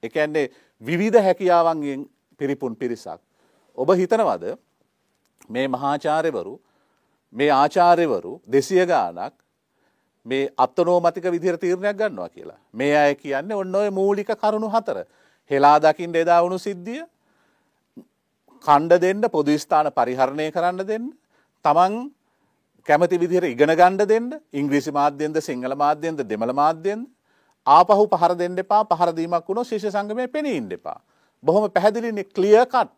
[0.03, 0.51] එකන්නේ
[0.81, 2.09] විවිධ හැකියාවන්ගෙන්
[2.39, 3.21] පිරිපුන් පිරිසක්.
[3.79, 4.59] ඔබ හිතනවද
[5.49, 6.55] මේ මහාචාර්යවරු
[7.33, 9.35] මේ ආචාර්යවරු දෙසිය ගානක්
[10.27, 12.59] මේ අත්තනෝමතික විදිර තීරණයක් ගන්නවා කියලා.
[12.73, 15.07] මේ අය කියන්නේ ඔන්න ඔය මූලික කරුණු හතර.
[15.51, 17.03] හෙලා දකිින් එදා වුණු සිද්ධිය
[18.65, 21.07] කණ්ඩ දෙන්න පොදු ස්ථාන පරිහරණය කරන්න දෙන්න
[21.65, 21.95] තමන්
[22.89, 27.07] කැමති විදිහට ඉගෙන ගණ්ඩ දෙන්න ඉංග්‍රීසි මාධ්‍යන්ද සිංහල මාධ්‍යන්ද දෙමළ මාධ්‍යන්ද
[27.67, 30.99] ආපහු පහර දෙන්න එපා පහරදීමක් වුණොත් ශිෂ්‍ය සංගමය පෙනී ඉන්න එපා.
[31.43, 32.91] බොහොම පැහැදිලිනේ ක්ලියර් කට්.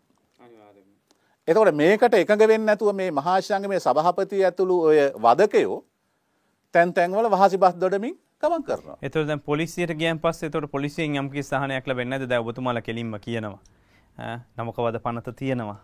[1.49, 5.79] එතකොට මේකට එකඟ වෙන්නේ නැතුව මේ මහා සංගමේ සභාපති ඇතුළු ඔය වදකයෝ
[6.75, 8.97] තැන් තැන්වල වහසි බස් දොඩමින් ගමන් කරනවා.
[9.03, 12.31] එතකොට දැන් පොලිසියට ගියන් පස්සේ එතකොට පොලිසියෙන් යම් කිසි සහනයක් ලැබෙන්නේ නැද්ද?
[12.31, 13.59] දැන් ඔබතුමාලා කෙලින්ම කියනවා.
[14.57, 15.79] නමකවද පනත තියෙනවා.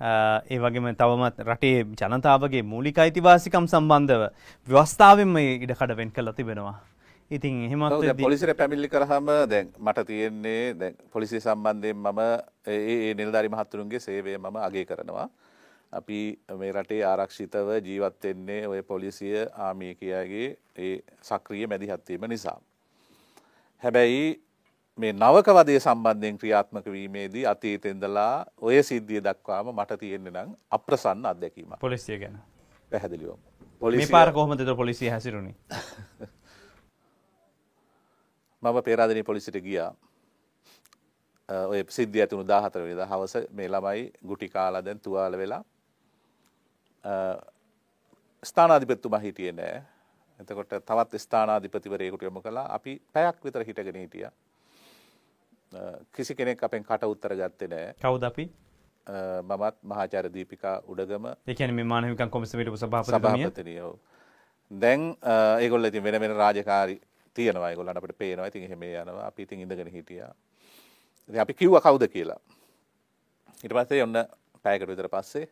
[0.00, 4.22] ඒ වගේම තවමත් රටේ ජනතාවගේ මූලික අයිතිවාසිකම් සම්බන්ධව
[4.68, 6.76] ව්‍යවස්ථාවෙන්ම ඉඩකඩ වෙන් කළ තිබෙනවා.
[7.30, 12.20] ඉතින් එහෙමත් පොලිසිට පැමිල්ලි කරහම දැන් මට තියෙන්නේ දැන් පොලිසි සම්බන්ධයෙන් මම
[12.66, 15.28] ඒ නිලධාරි මහත්තුරුන්ගේ සේවය මම අගේ කරනවා.
[15.92, 22.58] අපි මේ රටේ ආරක්ෂිතව ජීවත් වෙන්නේ ඔය පොලිසිය ආමේකයාගේ ඒ සක්‍රිය මැදිහත්වීම නිසා.
[23.82, 24.42] හැබැයි
[24.98, 31.78] මේ නවක වදය සම්බන්ධයෙන් ක්‍රියාත්මක වීමේදී අතීතෙන්දලා ඔය සිද්ධිය දක්වාම මට තියෙන්නේ නම් අප්‍රසන්න අත්දැකීම.
[31.80, 32.42] පොලිසිය ගැන.
[32.90, 33.38] පැහැදිලිවම.
[33.82, 35.54] පොලිසි පාර කොහොමද පොලිසිය හැසිරුණේ?
[38.62, 39.92] මම පේරාදනී පොලිසිට ගියා
[41.68, 45.62] ඔය සිද්ධිය ඇතුණු දාහතර වෙනිදා හවස මේ ළමයි ගුටි කාලා දැන් තුවාල වෙලා
[48.42, 49.80] ස්ථානාධිපතිතුමා හිටියේ නෑ
[50.40, 52.66] එතකොට තවත් ස්ථානාධිපතිවරයෙකුට යොමු කළා.
[52.74, 54.32] අපි පැයක් විතර හිටගෙන හිටියා.
[56.12, 57.94] කිසි කෙනෙක් අපෙන් කට උත්තර ගත්තේ නැහැ.
[57.96, 58.50] කවුද අපි?
[59.42, 61.26] මමත් මහාචාර්ය දීපිකා උඩගම.
[61.46, 62.72] ඒ කියන්නේ මේ මානව හිමිකම් කොමිසමේට.
[62.76, 63.92] සභාපතිනිය.
[64.70, 65.16] දැන්
[65.58, 67.00] ඒගොල්ලෝ ඉතින් වෙන වෙන රාජකාරි
[67.40, 67.70] තියෙනවා.
[67.72, 68.50] ඒගොල්ලන්ට අපිට පේනවා.
[68.52, 69.26] ඉතින් එහෙම යනවා.
[69.30, 70.32] අපි ඉතින් ඉඳගෙන හිටියා.
[71.28, 72.40] ඉතින් අපි කිව්වා කවුද කියලා.
[73.64, 74.22] ඊට පස්සේ ඔන්න
[74.62, 75.48] පැයකට විතර පස්සේ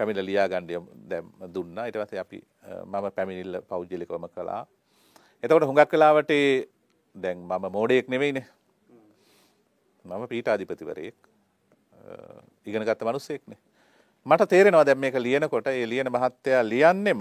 [0.00, 0.66] පැමිණ ලියා ගන්න
[1.10, 1.86] දැන් දුන්නා.
[1.86, 2.38] ඊට පස්සේ අපි
[2.84, 4.62] මම පැමිණිල්ල පෞද්ගලිකවම කළා.
[5.42, 6.32] එතකොට හුඟක් වෙලාවට
[7.14, 8.46] දැන් මම මෝඩයෙක් නෙවෙයිනේ.
[10.04, 11.16] මම පීඨාධිපතිවරයෙක්.
[12.66, 13.58] ඉගෙන ගත්ත මිනිස්සෙක්නේ.
[14.26, 17.20] මට තේරෙනවා දැන් මේක ලියනකොට ඒ ලියන මහත්තයා ලියන්නෙම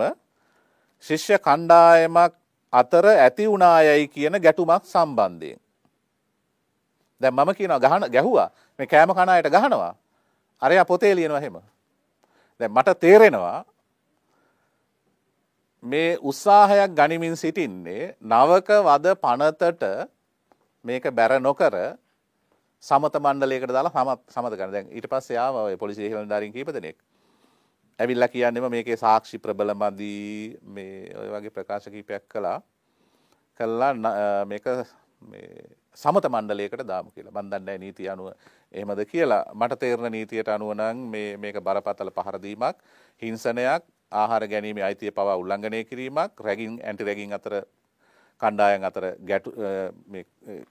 [1.07, 2.33] ශිෂ්‍ය කණ්ඩායමක්
[2.73, 5.59] අතර ඇති වුණායයි කියන ගැටුමක් සම්බන්ධයෙන්.
[7.21, 9.93] දැන් මම කියනවා ගහන ගැහුවා මේ කෑම කන අයට ගහනවා.
[10.61, 11.57] අරයා පොතේ ලියනවා එහෙම.
[12.59, 13.65] දැන් මට තේරෙනවා
[15.83, 19.83] මේ උත්සාහයක් ගනිමින් සිටින්නේ නවක වද පනතට
[20.85, 21.75] මේක බැර නොකර
[22.83, 24.71] සමත මණ්ඩලයකට දාලා සමත් සමත ගන්න.
[24.71, 26.97] දැන් ඊට පස්සේ ආව ඔය පොලිසිය හෙළඳාරින් කීප දෙනෙක්.
[27.99, 30.13] ඇවිල්ලා කියන්නේම මේකේ සාක්ෂි ප්‍රබල මදි
[30.75, 32.61] මේ ඔය වගේ ප්‍රකාශ කීපයක් කළා.
[33.59, 33.91] කළා
[34.51, 34.65] මේක
[35.31, 35.67] මේ
[35.97, 37.35] සමත මණ්ඩලයකට දාමු කියලා.
[37.35, 38.27] මන් දන්නේ නැහැ නීතිය අනුව
[38.71, 39.43] එහෙමද කියලා.
[39.53, 42.77] මට තේරෙන නීතියට අනුව නම් මේ මේක බරපතල පහර දීමක්,
[43.21, 47.53] හිංසනයක්, ආහාර ගැනීමේ අයිතිය පවා උල්ලංඝනය කිරීමක්, රැගින් ඇන්ටි රැගින් අතර
[48.41, 49.51] කණ්ඩායම් අතර ගැටු
[50.07, 50.25] මේ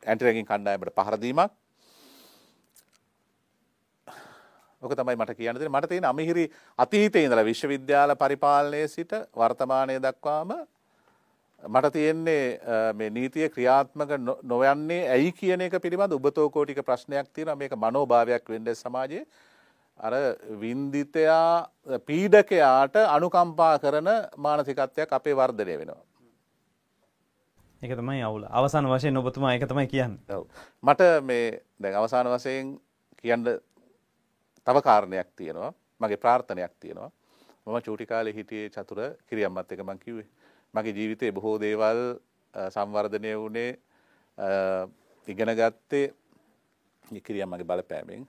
[0.06, 1.52] ඇන්ටි රැගින් කණ්ඩායමට පහර දීමක්
[4.82, 5.74] ඕක තමයි මට කියන්න දෙන්නේ.
[5.74, 6.44] මට තියෙන අමිහිරි
[6.78, 10.52] අතීතයේ ඉඳලා විශ්වවිද්‍යාල පරිපාලනයේ සිට වර්තමානයේ දක්වාම
[11.62, 12.60] මට තියෙන්නේ
[12.94, 14.10] මේ නීතිය ක්‍රියාත්මක
[14.42, 17.56] නොවන්නේ ඇයි කියන එක පිළිබඳ උබතෝකෝටික ප්‍රශ්නයක් තියෙනවා.
[17.56, 19.26] මේක මනෝභාවයක් වෙන්නේ සමාජයේ.
[19.98, 20.12] අර
[20.60, 21.68] වින්දිතයා
[22.06, 26.02] පීඩකයාට අනුකම්පා කරන මානසිකත්වයක් අපේ වර්ධනය වෙනවා.
[27.82, 28.44] ඒක තමයි අවුල.
[28.50, 30.36] අවසාන වශයෙන් ඔබතුමා ඒක තමයි කියන්නේ.
[30.36, 30.46] ඔව්.
[30.82, 32.78] මට මේ දැන් අවසාන වශයෙන්
[33.16, 33.44] කියන්න
[34.68, 35.72] තව කාරණයක් තියෙනවා.
[36.00, 37.10] මගේ ප්‍රාර්ථනයක් තියෙනවා.
[37.66, 40.28] මම චූටි කාලේ හිටියේ චතුර කිරියම්මත් එක මං කිව්වේ.
[40.74, 42.20] මගේ ජීවිතේ බොහෝ දේවල්
[42.74, 43.78] සංවර්ධනය වුණේ
[45.26, 46.12] ඉගෙන ගත්තේ
[47.24, 48.28] කිරියම්මගේ බලපෑමෙන්.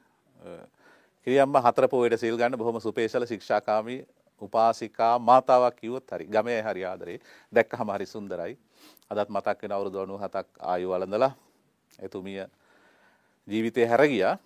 [1.28, 4.02] කිරියම්ම හතර පොයට සිල් ගන්න බොහොම සුපේශල ශික්ෂාකාමී
[4.42, 7.20] උපාසිකා මාතාවක් කිව්වොත් හරි ගමේ හරි ආදරේ.
[7.54, 8.58] දැක්කහම හරි සුන්දරයි.
[9.12, 11.34] අදත් මතක් වෙන අවුරුදු 97ක් ආයු වළඳලා
[12.00, 12.46] එතුමිය
[13.48, 14.38] ජීවිතේ හැර ගියා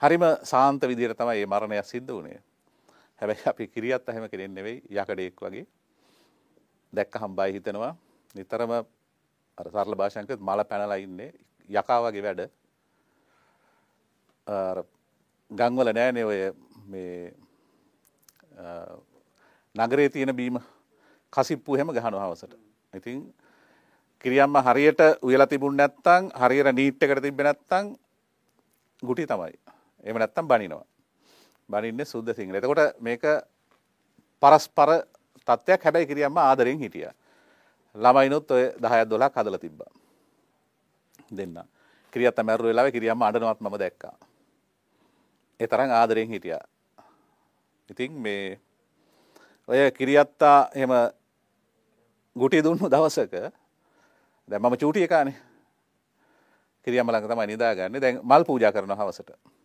[0.00, 2.40] හරිම සාන්ත විදිහට තමයි මේ මරණය සිද්ධ වුණේ.
[3.20, 5.66] හැබැයි අපි කිරියත් එහෙම කෙනෙක් නෙවෙයි යකඩේක් වගේ.
[6.92, 7.96] දැක්කහම බය හිතෙනවා.
[8.34, 8.72] නිතරම
[9.58, 11.32] අර සරල භාෂාවෙන් කිව්වොත් මල පැනලා ඉන්නේ
[11.68, 12.40] යකා වගේ වැඩ.
[14.46, 14.84] අර
[15.50, 16.40] ගම්වල නෑනේ ඔය
[16.86, 17.34] මේ
[19.74, 20.58] නගරේ තියෙන බීම
[21.32, 22.54] කසිප්පු එහෙම ගහනවා හවසට.
[22.94, 23.34] ඉතින්
[24.18, 27.96] කිරියම්ම හරියට උයලා තිබුණ නැත්නම් හරියට නීට් එකට තිබ්බේ නැත්නම්
[29.02, 29.58] ගුටි තමයි.
[30.04, 30.86] එහෙම නැත්තම් බනිනවා.
[31.68, 32.54] බනින්නේ සුද්ධ සිංහල.
[32.54, 33.22] එතකොට මේක
[34.42, 34.90] පරස්පර
[35.46, 37.12] තත්ත්වයක් හැබැයි කිරියම්ම ආදරෙන් හිටියා.
[37.94, 39.90] ළමයිනුත් ඔය 10ක් 12ක් හදලා තිබ්බා.
[41.30, 41.58] දෙන්න.
[42.12, 44.14] කිරියත් මැරුව වෙලාවේ කිරියම්ම අඬනවත් මම දැක්කා.
[45.60, 46.64] ඒ තරම් ආදරෙන් හිටියා.
[47.88, 48.60] ඉතින් මේ
[49.68, 50.92] ඔය කිරියත්තා එහෙම
[52.36, 53.34] ගුටි දුන්නු දවසක
[54.48, 55.36] දැන් මම චූටි එකානේ.
[56.84, 58.00] කිරියම්ම ළඟ තමයි නිදාගන්නේ.
[58.00, 59.57] දැන් මල් පූජා කරනවා හවසට.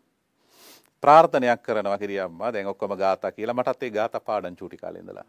[1.03, 5.25] ප්‍රාර්ථනයක් කරනවා කිරියම්මා දැන් ඔක්කොම ගාථා කියලා මටත් ඒ ගාථා පාඩම් චූටි කාලේ ඉඳලා.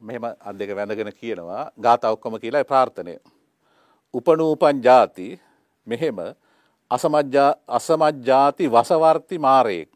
[0.00, 3.14] මෙහෙම අත් දෙක වැඳගෙන කියනවා ගාථා ඔක්කොම කියලා ඒ ප්‍රාර්ථනය.
[4.14, 5.28] උපනූපන් ಜಾති
[5.86, 6.18] මෙහෙම
[6.90, 9.90] අසමජ්ජා අසමජ්ජාති වසවර්ති මාරේක්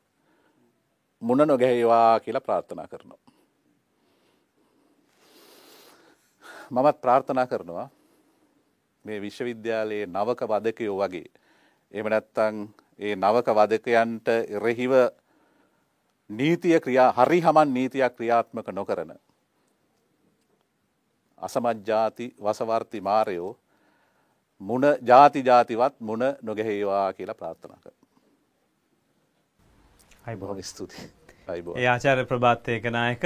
[1.22, 3.20] මුණ නොගැහේවා කියලා ප්‍රාර්ථනා කරනවා.
[6.70, 7.88] මමත් ප්‍රාර්ථනා කරනවා
[9.04, 11.28] මේ විශ්වවිද්‍යාලයේ නවක වදකයෝ වගේ
[11.92, 12.56] එහෙම නැත්නම්
[12.98, 14.92] ඒ නවක වදකයන්ට එරෙහිව
[16.30, 19.14] නීතිය ක්‍රියා හරි හමන් නීතියක් ක්‍රියාත්මක නොකරන
[21.38, 23.52] අසමජ්ජාති වසවර්ති මාරයෝ
[24.60, 27.92] මුණ ජාති ජාතිවත් මුණ නොගැහේවා කියලා ප්‍රාර්ථනා කර.
[30.26, 31.10] හයි බොහොම ස්තුතියි.
[31.48, 31.78] අයිබෝවන්.
[31.78, 33.22] ඒ ආචාර්ය ප්‍රභාත් ඒකනායක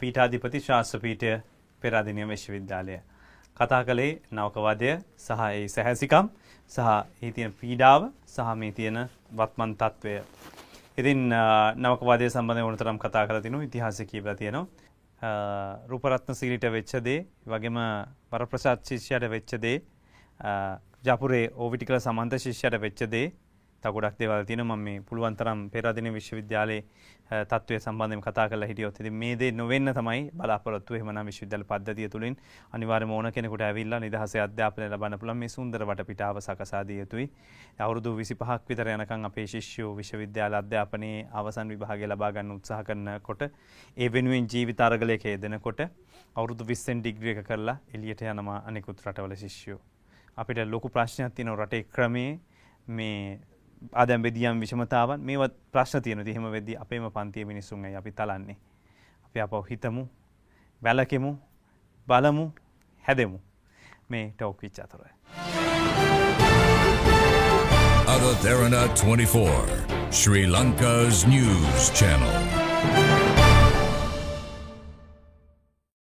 [0.00, 1.36] පීඨාධිපති ශාස්ත්‍ර පීඨය
[1.82, 2.98] පෙරාදෙණිය විශ්වවිද්‍යාලය
[3.56, 5.30] කතා කළේ නවකවාදය සහ
[5.68, 6.28] සැහැසිකම්
[6.70, 6.78] සහ
[7.22, 8.98] ඒ තියෙන පීඩාව සහ මේ තියෙන
[9.32, 10.14] වත්මන් තත්ත්වය.
[10.96, 11.20] ඉතින්
[11.76, 14.66] නවකවාදය සම්බන්ධ ඕනතරම් කතා කරලා තිනු ඉතිහාසය කියවලා තියෙනවා.
[15.86, 17.78] රූපරත්න සීලිට වෙච්ච දේ වගේම
[18.30, 19.78] වරප්‍රසාද් ශිෂ්‍යයට වෙච්ච දේ
[21.02, 23.32] ජපුරේ ඕවිටිකල සමන්ත ශිෂ්‍යයට වෙච්ච දේ
[23.82, 26.82] තව ගොඩක් දේවල් තියෙනවා මම මේ පුළුවන් තරම් පෙරදින විශ්වවිද්‍යාලයේ
[27.30, 32.08] අ, තත්ත්වය සම්බන්ධයෙන් කතා කරලා හිටියොත් ඉතින් මේ දේ නොවෙන්න තමයි බලාපොරොත්තු එහෙමනම් විශ්වවිද්‍යාල පද්ධතිය
[32.08, 32.36] තුලින්
[32.72, 37.26] අනිවාර්යයෙන්ම ඕන කෙනෙකුට ඇවිල්ලා නිදහසේ අධ්‍යාපනය ලබන්න පුළුවන් මේ සුන්දර වටපිටාව සකසා දිය යුතුයි.
[37.78, 43.42] අවුරුදු 25ක් විතර යනකම් අපේ ශිෂ්‍යෝ විශ්වවිද්‍යාල අධ්‍යාපනයේ අවසන් විභාගය ලබා ගන්න උත්සාහ කරනකොට
[43.96, 45.80] ඒ වෙනුවෙන් ජීවිත අරගලයක යෙදෙනකොට
[46.36, 49.78] අවුරුදු 20න් ඩිග්‍රී එක කරලා එළියට යනවා අනිකුත් රටවල ශිෂ්‍යෝ.
[50.36, 52.38] අපිට ලොකු ප්‍රශ්නයක් තියෙනවා රටේ ක්‍රමේ
[52.88, 53.40] මේ
[53.92, 56.22] ආදම් බෙදියම් විෂමතාවන් මේවත් ප්‍රශ්න තියෙනවා.
[56.22, 58.56] ඉතින් එහෙම වෙද්දී අපේම පන්තියේ මිනිස්සුන් ඇයි අපි තලන්නේ?
[59.24, 60.08] අපි අපව හිතමු,
[60.82, 61.38] වැලකෙමු,
[62.08, 62.52] බලමු,
[63.04, 63.38] හැදෙමු.
[64.08, 65.00] මේ ටෝක් විච් අතර.
[68.16, 73.25] Avatharana 24, Sri Lanka's news channel.